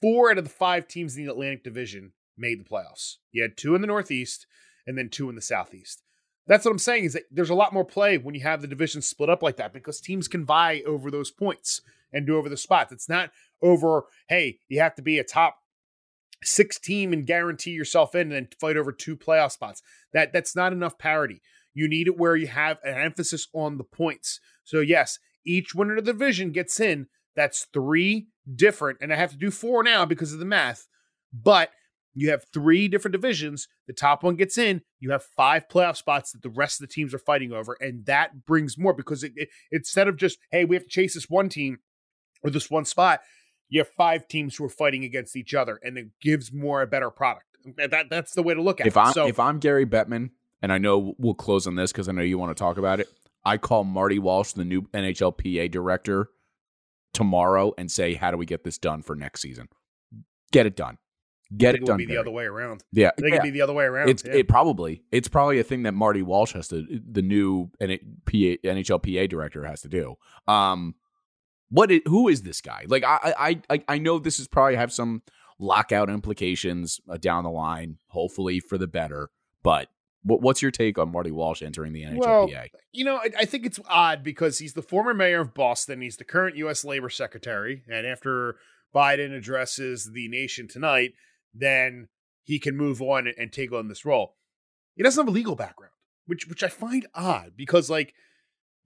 four 0.00 0.30
out 0.30 0.38
of 0.38 0.44
the 0.44 0.50
five 0.50 0.88
teams 0.88 1.16
in 1.16 1.24
the 1.24 1.30
Atlantic 1.30 1.62
Division 1.62 2.12
made 2.36 2.60
the 2.60 2.68
playoffs. 2.68 3.16
You 3.32 3.42
had 3.42 3.56
two 3.56 3.74
in 3.74 3.80
the 3.80 3.86
Northeast 3.86 4.46
and 4.86 4.96
then 4.96 5.08
two 5.08 5.28
in 5.28 5.34
the 5.34 5.42
Southeast. 5.42 6.02
That's 6.46 6.64
what 6.64 6.70
I'm 6.70 6.78
saying 6.78 7.04
is 7.04 7.12
that 7.12 7.24
there's 7.30 7.50
a 7.50 7.54
lot 7.54 7.74
more 7.74 7.84
play 7.84 8.16
when 8.16 8.34
you 8.34 8.40
have 8.40 8.62
the 8.62 8.66
division 8.66 9.02
split 9.02 9.28
up 9.28 9.42
like 9.42 9.56
that 9.56 9.72
because 9.72 10.00
teams 10.00 10.28
can 10.28 10.46
vie 10.46 10.82
over 10.86 11.10
those 11.10 11.30
points 11.30 11.82
and 12.12 12.26
do 12.26 12.36
over 12.36 12.48
the 12.48 12.56
spots. 12.56 12.92
It's 12.92 13.08
not 13.08 13.30
over, 13.62 14.04
hey, 14.28 14.58
you 14.68 14.80
have 14.80 14.94
to 14.96 15.02
be 15.02 15.18
a 15.18 15.24
top 15.24 15.56
six 16.42 16.78
team 16.78 17.12
and 17.12 17.26
guarantee 17.26 17.72
yourself 17.72 18.14
in 18.14 18.22
and 18.22 18.32
then 18.32 18.48
fight 18.60 18.76
over 18.76 18.92
two 18.92 19.16
playoff 19.16 19.52
spots. 19.52 19.82
That 20.12 20.32
that's 20.32 20.54
not 20.54 20.72
enough 20.72 20.98
parity. 20.98 21.42
You 21.74 21.88
need 21.88 22.06
it 22.08 22.18
where 22.18 22.36
you 22.36 22.46
have 22.48 22.78
an 22.84 22.94
emphasis 22.94 23.48
on 23.52 23.78
the 23.78 23.84
points. 23.84 24.40
So 24.64 24.80
yes, 24.80 25.18
each 25.44 25.74
winner 25.74 25.96
of 25.96 26.04
the 26.04 26.12
division 26.12 26.52
gets 26.52 26.80
in. 26.80 27.06
That's 27.36 27.66
three 27.72 28.28
different, 28.52 28.98
and 29.00 29.12
I 29.12 29.16
have 29.16 29.30
to 29.30 29.36
do 29.36 29.50
four 29.50 29.82
now 29.82 30.04
because 30.04 30.32
of 30.32 30.38
the 30.38 30.44
math. 30.44 30.86
But 31.32 31.70
you 32.14 32.30
have 32.30 32.46
three 32.52 32.88
different 32.88 33.12
divisions. 33.12 33.68
The 33.86 33.92
top 33.92 34.24
one 34.24 34.34
gets 34.34 34.58
in. 34.58 34.82
You 34.98 35.12
have 35.12 35.22
five 35.36 35.68
playoff 35.68 35.96
spots 35.96 36.32
that 36.32 36.42
the 36.42 36.50
rest 36.50 36.80
of 36.80 36.88
the 36.88 36.92
teams 36.92 37.14
are 37.14 37.18
fighting 37.18 37.52
over, 37.52 37.76
and 37.80 38.06
that 38.06 38.44
brings 38.44 38.76
more 38.76 38.92
because 38.92 39.22
it, 39.22 39.32
it, 39.36 39.48
instead 39.70 40.08
of 40.08 40.16
just 40.16 40.38
hey, 40.50 40.64
we 40.64 40.74
have 40.74 40.84
to 40.84 40.88
chase 40.88 41.14
this 41.14 41.28
one 41.28 41.48
team 41.48 41.78
or 42.42 42.50
this 42.50 42.70
one 42.70 42.84
spot, 42.84 43.20
you 43.68 43.80
have 43.80 43.88
five 43.88 44.28
teams 44.28 44.56
who 44.56 44.64
are 44.64 44.70
fighting 44.70 45.04
against 45.04 45.36
each 45.36 45.54
other, 45.54 45.78
and 45.82 45.98
it 45.98 46.08
gives 46.20 46.52
more 46.52 46.82
a 46.82 46.86
better 46.86 47.10
product. 47.10 47.44
That 47.76 48.06
that's 48.08 48.34
the 48.34 48.42
way 48.42 48.54
to 48.54 48.62
look 48.62 48.80
at 48.80 48.86
if 48.86 48.96
it. 48.96 49.00
I'm 49.00 49.12
so, 49.12 49.26
if 49.26 49.38
I'm 49.38 49.58
Gary 49.58 49.84
Bettman, 49.84 50.30
and 50.62 50.72
I 50.72 50.78
know 50.78 51.14
we'll 51.18 51.34
close 51.34 51.66
on 51.66 51.74
this 51.74 51.92
because 51.92 52.08
I 52.08 52.12
know 52.12 52.22
you 52.22 52.38
want 52.38 52.56
to 52.56 52.60
talk 52.60 52.78
about 52.78 53.00
it. 53.00 53.08
I 53.44 53.56
call 53.58 53.84
Marty 53.84 54.18
Walsh, 54.18 54.52
the 54.52 54.64
new 54.64 54.82
NHLPA 54.82 55.70
director, 55.70 56.30
tomorrow 57.12 57.72
and 57.76 57.90
say, 57.90 58.14
"How 58.14 58.30
do 58.30 58.36
we 58.36 58.46
get 58.46 58.64
this 58.64 58.78
done 58.78 59.02
for 59.02 59.14
next 59.14 59.40
season? 59.42 59.68
Get 60.52 60.66
it 60.66 60.76
done. 60.76 60.98
Get 61.56 61.74
it 61.74 61.82
it 61.82 61.86
done." 61.86 61.98
be 61.98 62.06
the 62.06 62.16
other 62.16 62.30
way 62.30 62.44
around. 62.44 62.84
Yeah, 62.92 63.10
I 63.18 63.20
think 63.20 63.30
yeah. 63.30 63.40
it'd 63.40 63.52
be 63.52 63.58
the 63.58 63.62
other 63.62 63.72
way 63.72 63.84
around. 63.84 64.08
It's 64.08 64.24
yeah. 64.24 64.34
it 64.34 64.48
probably 64.48 65.02
it's 65.10 65.28
probably 65.28 65.58
a 65.58 65.64
thing 65.64 65.82
that 65.82 65.92
Marty 65.92 66.22
Walsh 66.22 66.52
has 66.52 66.68
to 66.68 66.86
the 67.10 67.22
new 67.22 67.70
NHLPA, 67.80 68.60
NHLPA 68.62 69.28
director 69.28 69.64
has 69.64 69.82
to 69.82 69.88
do. 69.88 70.16
Um, 70.46 70.94
what 71.70 71.90
is, 71.90 72.00
who 72.06 72.28
is 72.28 72.42
this 72.42 72.60
guy? 72.60 72.84
Like 72.86 73.04
I 73.04 73.60
I 73.68 73.82
I 73.88 73.98
know 73.98 74.18
this 74.18 74.40
is 74.40 74.48
probably 74.48 74.76
have 74.76 74.92
some 74.92 75.22
lockout 75.58 76.08
implications 76.08 77.00
uh, 77.08 77.16
down 77.16 77.44
the 77.44 77.50
line, 77.50 77.98
hopefully 78.08 78.60
for 78.60 78.78
the 78.78 78.86
better. 78.86 79.30
But 79.62 79.88
what's 80.22 80.62
your 80.62 80.70
take 80.70 80.98
on 80.98 81.12
Marty 81.12 81.30
Walsh 81.30 81.62
entering 81.62 81.92
the 81.92 82.02
NHLPA? 82.02 82.20
Well, 82.20 82.64
you 82.92 83.04
know, 83.04 83.16
I, 83.16 83.30
I 83.40 83.44
think 83.44 83.66
it's 83.66 83.80
odd 83.88 84.22
because 84.22 84.58
he's 84.58 84.74
the 84.74 84.82
former 84.82 85.14
mayor 85.14 85.40
of 85.40 85.54
Boston. 85.54 86.00
He's 86.00 86.16
the 86.16 86.24
current 86.24 86.56
U.S. 86.56 86.84
Labor 86.84 87.08
Secretary. 87.08 87.82
And 87.88 88.06
after 88.06 88.56
Biden 88.94 89.32
addresses 89.32 90.10
the 90.12 90.28
nation 90.28 90.68
tonight, 90.68 91.12
then 91.54 92.08
he 92.44 92.58
can 92.58 92.76
move 92.76 93.00
on 93.02 93.26
and, 93.26 93.36
and 93.38 93.52
take 93.52 93.72
on 93.72 93.88
this 93.88 94.04
role. 94.04 94.36
He 94.94 95.02
doesn't 95.02 95.20
have 95.20 95.28
a 95.28 95.36
legal 95.36 95.54
background, 95.54 95.92
which 96.26 96.48
which 96.48 96.62
I 96.62 96.68
find 96.68 97.06
odd 97.14 97.52
because 97.56 97.88
like 97.88 98.14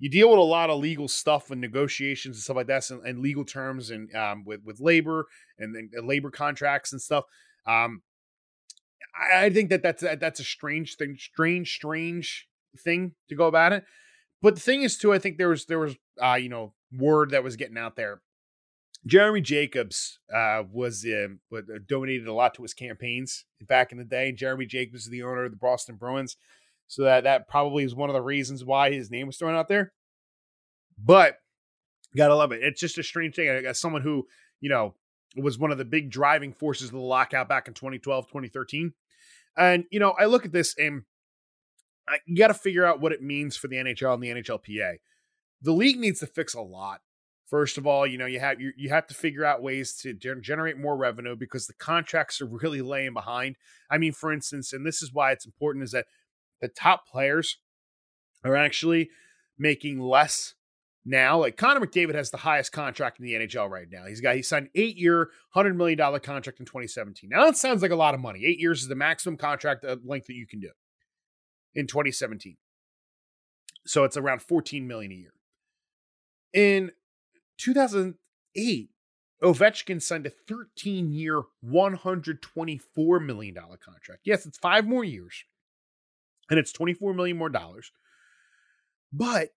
you 0.03 0.11
deal 0.11 0.31
with 0.31 0.39
a 0.41 0.43
lot 0.43 0.69
of 0.69 0.81
legal 0.81 1.07
stuff 1.07 1.53
and 1.53 1.61
negotiations 1.61 2.37
and 2.37 2.43
stuff 2.43 2.57
like 2.57 2.67
that, 2.67 2.91
and, 2.91 3.07
and 3.07 3.21
legal 3.21 3.45
terms 3.45 3.91
and 3.91 4.13
um, 4.17 4.43
with 4.45 4.61
with 4.65 4.81
labor 4.81 5.27
and, 5.61 5.77
and 5.77 6.09
labor 6.09 6.29
contracts 6.29 6.91
and 6.91 7.01
stuff. 7.01 7.23
Um, 7.69 8.03
I, 9.17 9.45
I 9.45 9.51
think 9.51 9.71
that 9.71 9.85
that's 9.85 10.03
that's 10.03 10.41
a 10.41 10.45
strange 10.45 10.97
thing, 10.97 11.15
strange, 11.17 11.73
strange 11.73 12.49
thing 12.83 13.13
to 13.29 13.37
go 13.37 13.47
about 13.47 13.73
it. 13.73 13.85
But 14.43 14.57
the 14.57 14.61
thing 14.61 14.83
is, 14.83 14.99
too, 14.99 15.13
I 15.13 15.21
think 15.21 15.39
there 15.39 15.51
was 15.51 15.67
there 15.67 15.79
was 15.79 15.95
uh, 16.21 16.35
you 16.35 16.49
know 16.49 16.75
word 16.93 17.31
that 17.31 17.45
was 17.45 17.55
getting 17.55 17.79
out 17.79 17.95
there. 17.95 18.23
Jeremy 19.07 19.41
Jacobs 19.41 20.19
uh, 20.35 20.65
was 20.69 21.07
uh, 21.07 21.29
donated 21.89 22.27
a 22.27 22.33
lot 22.33 22.55
to 22.55 22.63
his 22.63 22.75
campaigns 22.75 23.45
back 23.69 23.93
in 23.93 23.99
the 23.99 24.05
day. 24.05 24.33
Jeremy 24.33 24.67
Jacobs 24.67 25.05
is 25.05 25.11
the 25.11 25.23
owner 25.23 25.45
of 25.45 25.53
the 25.53 25.57
Boston 25.57 25.95
Bruins, 25.95 26.37
so 26.93 27.05
that 27.05 27.25
that 27.25 27.49
probably 27.49 27.85
is 27.85 27.95
one 27.95 28.11
of 28.11 28.15
the 28.15 28.21
reasons 28.21 28.67
why 28.67 28.93
his 28.93 29.11
name 29.11 29.27
was 29.27 29.39
thrown 29.39 29.55
out 29.55 29.67
there. 29.67 29.95
But 31.03 31.39
gotta 32.15 32.35
love 32.35 32.53
it. 32.53 32.63
It's 32.63 32.81
just 32.81 32.99
a 32.99 33.03
strange 33.03 33.35
thing. 33.35 33.49
As 33.49 33.81
someone 33.81 34.03
who 34.03 34.27
you 34.61 34.69
know 34.69 34.95
was 35.35 35.59
one 35.59 35.71
of 35.71 35.79
the 35.79 35.87
big 35.87 36.11
driving 36.11 36.53
forces 36.53 36.89
of 36.89 36.93
the 36.93 36.99
lockout 36.99 37.49
back 37.49 37.67
in 37.67 37.73
2012, 37.73 38.27
2013. 38.27 38.93
And, 39.57 39.85
you 39.91 39.99
know, 39.99 40.11
I 40.11 40.27
look 40.27 40.45
at 40.45 40.53
this 40.53 40.75
and 40.77 41.05
I, 42.07 42.19
got 42.37 42.49
to 42.49 42.55
figure 42.55 42.85
out 42.85 43.01
what 43.01 43.13
it 43.13 43.23
means 43.23 43.57
for 43.57 43.69
the 43.69 43.77
NHL 43.77 44.13
and 44.13 44.23
the 44.23 44.29
NHLPA. 44.29 44.97
The 45.63 45.73
league 45.73 45.99
needs 45.99 46.21
to 46.21 46.27
fix 46.27 46.53
a 46.53 46.61
lot. 46.61 47.01
First 47.47 47.79
of 47.79 47.87
all, 47.87 48.07
you 48.07 48.19
know, 48.19 48.27
you 48.27 48.41
have 48.41 48.61
you, 48.61 48.73
you 48.77 48.89
have 48.91 49.07
to 49.07 49.15
figure 49.15 49.45
out 49.45 49.63
ways 49.63 49.95
to 50.03 50.15
ge- 50.15 50.43
generate 50.43 50.79
more 50.79 50.97
revenue 50.97 51.37
because 51.37 51.67
the 51.67 51.75
contracts 51.75 52.41
are 52.41 52.47
really 52.63 52.83
laying 52.83 53.13
behind. 53.13 53.57
I 53.91 53.99
mean, 53.99 54.13
for 54.13 54.31
instance, 54.31 54.75
and 54.75 54.87
this 54.87 55.03
is 55.03 55.13
why 55.13 55.33
it's 55.33 55.47
important 55.47 55.85
is 55.85 55.93
that 55.93 56.07
the 56.63 56.69
top 56.69 57.07
players 57.07 57.59
are 58.45 58.57
actually 58.57 59.11
making 59.59 60.01
less 60.01 60.55
now. 61.05 61.41
Like 61.41 61.59
Connor 61.59 61.85
McDavid 61.85 62.15
has 62.15 62.31
the 62.31 62.39
highest 62.39 62.73
contract 62.73 63.19
in 63.19 63.27
the 63.27 63.35
NHL 63.35 63.69
right 63.69 63.89
now. 63.91 64.07
He's 64.07 64.23
got 64.23 64.37
he 64.37 64.43
signed 64.43 64.71
eight 64.75 64.97
year, 64.97 65.31
hundred 65.51 65.77
million 65.77 65.99
dollar 65.99 66.21
contract 66.21 66.61
in 66.61 66.67
2017. 66.67 67.29
Now 67.29 67.45
that 67.45 67.57
sounds 67.57 67.83
like 67.83 67.91
a 67.91 67.97
lot 67.97 68.15
of 68.15 68.21
money. 68.21 68.45
Eight 68.47 68.59
years 68.59 68.81
is 68.81 68.89
the 68.89 68.95
maximum 68.95 69.37
contract 69.37 69.85
uh, 69.85 69.97
length 70.05 70.29
that 70.29 70.35
you 70.35 70.47
can 70.47 70.61
do 70.61 70.71
in 71.75 71.87
2017. 71.87 72.57
So 73.85 74.05
it's 74.05 74.17
around 74.17 74.43
14 74.43 74.87
million 74.87 75.13
a 75.13 75.17
year. 75.17 75.33
In 76.53 76.93
2008, 77.59 78.91
Ovechkin 79.43 80.01
signed 80.01 80.27
a 80.27 80.31
13 80.31 81.13
year, 81.13 81.43
$124 81.67 83.25
million 83.25 83.55
contract. 83.55 84.21
Yes, 84.25 84.47
it's 84.47 84.59
five 84.59 84.87
more 84.87 85.03
years 85.03 85.45
and 86.53 86.59
it's 86.59 86.71
24 86.71 87.15
million 87.15 87.39
more 87.39 87.49
dollars. 87.49 87.91
But 89.11 89.55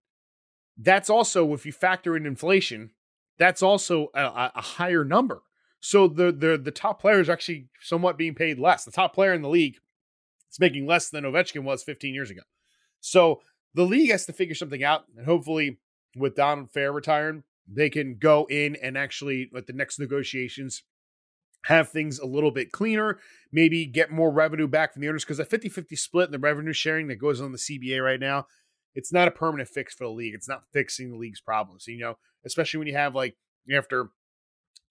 that's 0.78 1.10
also 1.10 1.54
if 1.54 1.66
you 1.66 1.74
factor 1.74 2.16
in 2.16 2.26
inflation, 2.26 2.92
that's 3.38 3.62
also 3.62 4.08
a, 4.16 4.52
a 4.56 4.62
higher 4.62 5.04
number. 5.04 5.42
So 5.82 6.08
the 6.08 6.32
the 6.32 6.58
the 6.58 6.72
top 6.72 7.02
player 7.02 7.20
is 7.20 7.30
actually 7.30 7.68
somewhat 7.82 8.18
being 8.18 8.34
paid 8.34 8.60
less. 8.60 8.86
The 8.86 8.92
top 8.92 9.14
player 9.14 9.34
in 9.34 9.42
the 9.42 9.50
league 9.50 9.76
is 10.50 10.60
making 10.60 10.88
less 10.88 11.10
than 11.10 11.26
Ovechkin 11.26 11.64
was 11.64 11.84
15 11.84 12.14
years 12.14 12.32
ago. 12.32 12.42
So 13.02 13.42
the 13.74 13.84
league 13.84 14.10
has 14.10 14.26
to 14.28 14.34
figure 14.34 14.56
something 14.56 14.84
out, 14.84 15.04
and 15.18 15.26
hopefully, 15.26 15.80
with 16.16 16.36
Donald 16.36 16.72
Fehr 16.72 16.94
retiring, 16.94 17.44
they 17.68 17.90
can 17.90 18.16
go 18.16 18.48
in 18.50 18.78
and 18.78 18.98
actually 18.98 19.52
at 19.56 19.68
the 19.68 19.74
next 19.74 20.00
negotiations 20.00 20.84
have 21.66 21.90
things 21.90 22.20
a 22.20 22.26
little 22.26 22.52
bit 22.52 22.72
cleaner, 22.72 23.20
maybe 23.52 23.86
get 23.86 24.12
more 24.12 24.32
revenue 24.32 24.68
back 24.68 24.94
from 24.94 25.02
the 25.02 25.10
owners 25.10 25.24
because 25.24 25.40
a 25.40 25.46
50-50 25.46 25.98
split 25.98 26.28
in 26.28 26.32
the 26.32 26.40
revenue 26.40 26.74
sharing 26.74 27.08
that 27.08 27.16
goes 27.16 27.42
on 27.42 27.52
the 27.52 27.58
CBA 27.58 28.04
right 28.04 28.20
now 28.20 28.46
it's 28.96 29.12
not 29.12 29.28
a 29.28 29.32
permanent 29.32 29.70
fix 29.70 29.94
for 29.94 30.06
the 30.06 30.10
league. 30.10 30.34
It's 30.34 30.48
not 30.48 30.64
fixing 30.72 31.12
the 31.12 31.18
league's 31.18 31.42
problems. 31.42 31.86
You 31.88 32.00
know, 32.00 32.18
especially 32.46 32.80
when 32.80 32.88
you 32.88 32.96
have 32.96 33.14
like 33.14 33.36
after 33.74 34.10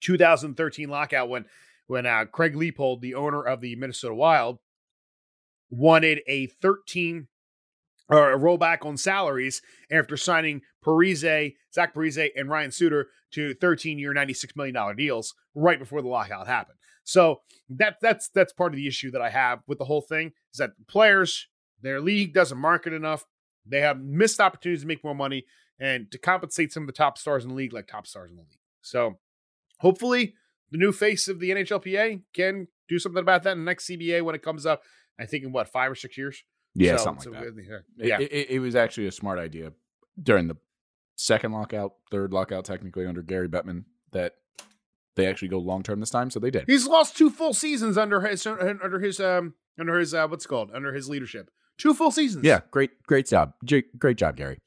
2013 0.02 0.88
lockout 0.88 1.28
when 1.28 1.46
when 1.86 2.06
uh, 2.06 2.26
Craig 2.26 2.54
Leipold, 2.54 3.00
the 3.00 3.14
owner 3.14 3.42
of 3.42 3.60
the 3.60 3.74
Minnesota 3.76 4.14
Wild, 4.14 4.58
wanted 5.70 6.20
a 6.26 6.46
13 6.46 7.28
or 8.08 8.32
a 8.32 8.38
rollback 8.38 8.84
on 8.84 8.96
salaries 8.96 9.62
after 9.90 10.16
signing 10.16 10.60
Parise, 10.84 11.54
Zach 11.72 11.94
Parise, 11.94 12.30
and 12.36 12.48
Ryan 12.48 12.70
Suter 12.70 13.08
to 13.32 13.54
13 13.54 13.98
year, 13.98 14.12
96 14.12 14.54
million 14.56 14.74
dollar 14.74 14.94
deals 14.94 15.34
right 15.54 15.78
before 15.78 16.02
the 16.02 16.08
lockout 16.08 16.46
happened. 16.46 16.78
So 17.04 17.40
that 17.68 17.96
that's 18.00 18.28
that's 18.28 18.52
part 18.52 18.72
of 18.72 18.76
the 18.76 18.86
issue 18.86 19.10
that 19.10 19.22
I 19.22 19.30
have 19.30 19.60
with 19.66 19.78
the 19.78 19.84
whole 19.84 20.00
thing 20.00 20.32
is 20.52 20.58
that 20.58 20.70
players, 20.88 21.48
their 21.82 22.00
league 22.00 22.34
doesn't 22.34 22.58
market 22.58 22.92
enough. 22.92 23.24
They 23.66 23.80
have 23.80 24.00
missed 24.00 24.40
opportunities 24.40 24.82
to 24.82 24.86
make 24.86 25.04
more 25.04 25.14
money 25.14 25.44
and 25.78 26.10
to 26.12 26.18
compensate 26.18 26.72
some 26.72 26.84
of 26.84 26.86
the 26.86 26.92
top 26.92 27.18
stars 27.18 27.44
in 27.44 27.50
the 27.50 27.56
league, 27.56 27.72
like 27.72 27.86
top 27.86 28.06
stars 28.06 28.30
in 28.30 28.36
the 28.36 28.42
league. 28.42 28.58
So 28.82 29.18
hopefully 29.80 30.34
the 30.70 30.78
new 30.78 30.92
face 30.92 31.28
of 31.28 31.40
the 31.40 31.50
NHLPA 31.50 32.22
can 32.34 32.68
do 32.88 32.98
something 32.98 33.20
about 33.20 33.42
that 33.44 33.52
in 33.52 33.58
the 33.58 33.64
next 33.64 33.88
CBA 33.88 34.22
when 34.22 34.34
it 34.34 34.42
comes 34.42 34.66
up. 34.66 34.82
I 35.18 35.26
think 35.26 35.44
in 35.44 35.52
what, 35.52 35.68
five 35.68 35.90
or 35.90 35.94
six 35.94 36.18
years? 36.18 36.42
Yeah, 36.74 36.96
So- 36.96 37.04
something 37.04 37.24
so 37.24 37.30
like 37.30 37.44
that. 37.44 37.56
good- 37.56 37.84
It- 37.98 38.06
Yeah. 38.08 38.20
It, 38.20 38.32
it, 38.32 38.50
it 38.50 38.58
was 38.60 38.74
actually 38.74 39.06
a 39.06 39.12
smart 39.12 39.38
idea 39.38 39.72
during 40.20 40.48
the 40.48 40.56
second 41.16 41.52
lockout, 41.52 41.94
third 42.10 42.32
lockout, 42.32 42.64
technically 42.64 43.06
under 43.06 43.22
Gary 43.22 43.48
Bettman, 43.48 43.84
that 44.12 44.34
they 45.16 45.26
actually 45.26 45.48
go 45.48 45.58
long 45.58 45.82
term 45.82 46.00
this 46.00 46.10
time. 46.10 46.30
So 46.30 46.40
they 46.40 46.50
did. 46.50 46.64
He's 46.66 46.86
lost 46.86 47.16
two 47.16 47.30
full 47.30 47.54
seasons 47.54 47.96
under 47.96 48.20
his 48.22 48.44
under 48.46 48.98
his 48.98 49.20
um 49.20 49.54
under 49.78 49.98
his 49.98 50.12
uh 50.14 50.26
what's 50.26 50.44
it 50.44 50.48
called 50.48 50.70
under 50.74 50.92
his 50.92 51.08
leadership. 51.08 51.50
Two 51.78 51.94
full 51.94 52.10
seasons. 52.10 52.44
Yeah, 52.44 52.60
great, 52.70 53.02
great 53.06 53.26
job, 53.28 53.54
J- 53.64 53.84
great 53.98 54.16
job, 54.16 54.36
Gary. 54.36 54.60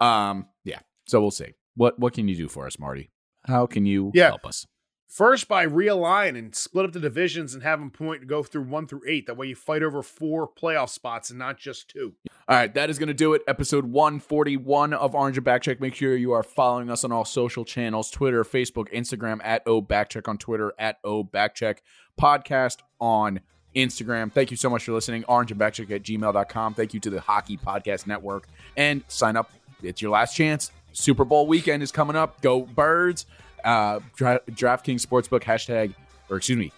Um, 0.00 0.46
yeah. 0.64 0.80
So 1.06 1.20
we'll 1.20 1.30
see. 1.30 1.52
What 1.74 1.98
what 1.98 2.12
can 2.14 2.28
you 2.28 2.36
do 2.36 2.48
for 2.48 2.66
us, 2.66 2.78
Marty? 2.78 3.10
How 3.46 3.66
can 3.66 3.84
you 3.86 4.10
Yeah. 4.14 4.28
help 4.28 4.46
us? 4.46 4.66
First 5.14 5.46
by 5.46 5.64
realign 5.64 6.36
and 6.36 6.52
split 6.56 6.86
up 6.86 6.90
the 6.90 6.98
divisions 6.98 7.54
and 7.54 7.62
have 7.62 7.78
them 7.78 7.92
point 7.92 8.26
go 8.26 8.42
through 8.42 8.64
one 8.64 8.88
through 8.88 9.02
eight. 9.06 9.28
That 9.28 9.36
way 9.36 9.46
you 9.46 9.54
fight 9.54 9.84
over 9.84 10.02
four 10.02 10.48
playoff 10.48 10.88
spots 10.88 11.30
and 11.30 11.38
not 11.38 11.56
just 11.56 11.88
two. 11.88 12.14
All 12.48 12.56
right, 12.56 12.74
that 12.74 12.90
is 12.90 12.98
going 12.98 13.06
to 13.06 13.14
do 13.14 13.32
it. 13.32 13.42
Episode 13.46 13.84
141 13.84 14.92
of 14.92 15.14
Orange 15.14 15.36
and 15.36 15.46
Backcheck. 15.46 15.78
Make 15.78 15.94
sure 15.94 16.16
you 16.16 16.32
are 16.32 16.42
following 16.42 16.90
us 16.90 17.04
on 17.04 17.12
all 17.12 17.24
social 17.24 17.64
channels 17.64 18.10
Twitter, 18.10 18.42
Facebook, 18.42 18.92
Instagram, 18.92 19.38
at 19.44 19.62
O 19.68 19.80
Backcheck 19.80 20.26
on 20.26 20.36
Twitter, 20.36 20.74
at 20.80 20.98
O 21.04 21.22
Backcheck 21.22 21.78
Podcast 22.20 22.78
on 22.98 23.38
Instagram. 23.76 24.32
Thank 24.32 24.50
you 24.50 24.56
so 24.56 24.68
much 24.68 24.82
for 24.82 24.90
listening. 24.90 25.24
Orange 25.28 25.52
and 25.52 25.60
Backcheck 25.60 25.92
at 25.92 26.02
gmail.com. 26.02 26.74
Thank 26.74 26.92
you 26.92 26.98
to 26.98 27.10
the 27.10 27.20
Hockey 27.20 27.56
Podcast 27.56 28.08
Network. 28.08 28.48
And 28.76 29.04
sign 29.06 29.36
up. 29.36 29.52
It's 29.80 30.02
your 30.02 30.10
last 30.10 30.34
chance. 30.34 30.72
Super 30.92 31.24
Bowl 31.24 31.46
weekend 31.46 31.84
is 31.84 31.92
coming 31.92 32.16
up. 32.16 32.40
Go 32.40 32.62
Birds. 32.62 33.26
Uh, 33.64 34.00
Dra- 34.14 34.40
DraftKings 34.50 35.04
Sportsbook 35.06 35.42
hashtag, 35.42 35.94
or 36.28 36.36
excuse 36.36 36.58
me, 36.58 36.72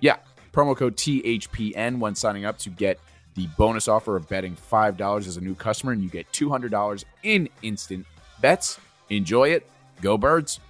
yeah, 0.00 0.16
promo 0.52 0.76
code 0.76 0.96
THPN 0.96 1.98
when 1.98 2.14
signing 2.14 2.44
up 2.44 2.58
to 2.58 2.70
get 2.70 2.98
the 3.34 3.46
bonus 3.56 3.88
offer 3.88 4.16
of 4.16 4.28
betting 4.28 4.56
$5 4.70 5.18
as 5.26 5.36
a 5.36 5.40
new 5.40 5.54
customer, 5.54 5.92
and 5.92 6.02
you 6.02 6.10
get 6.10 6.30
$200 6.32 7.04
in 7.22 7.48
instant 7.62 8.06
bets. 8.40 8.78
Enjoy 9.08 9.48
it. 9.50 9.68
Go 10.00 10.18
Birds. 10.18 10.60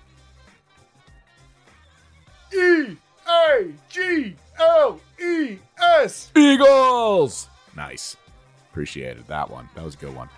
E 2.55 2.97
A 3.27 3.73
G 3.89 4.35
L 4.61 5.01
E 5.20 5.57
S. 6.01 6.31
Eagles. 6.37 7.49
Nice. 7.75 8.16
Appreciated 8.70 9.27
that 9.29 9.51
one. 9.51 9.68
That 9.75 9.85
was 9.85 9.95
a 9.95 9.99
good 9.99 10.14
one. 10.14 10.29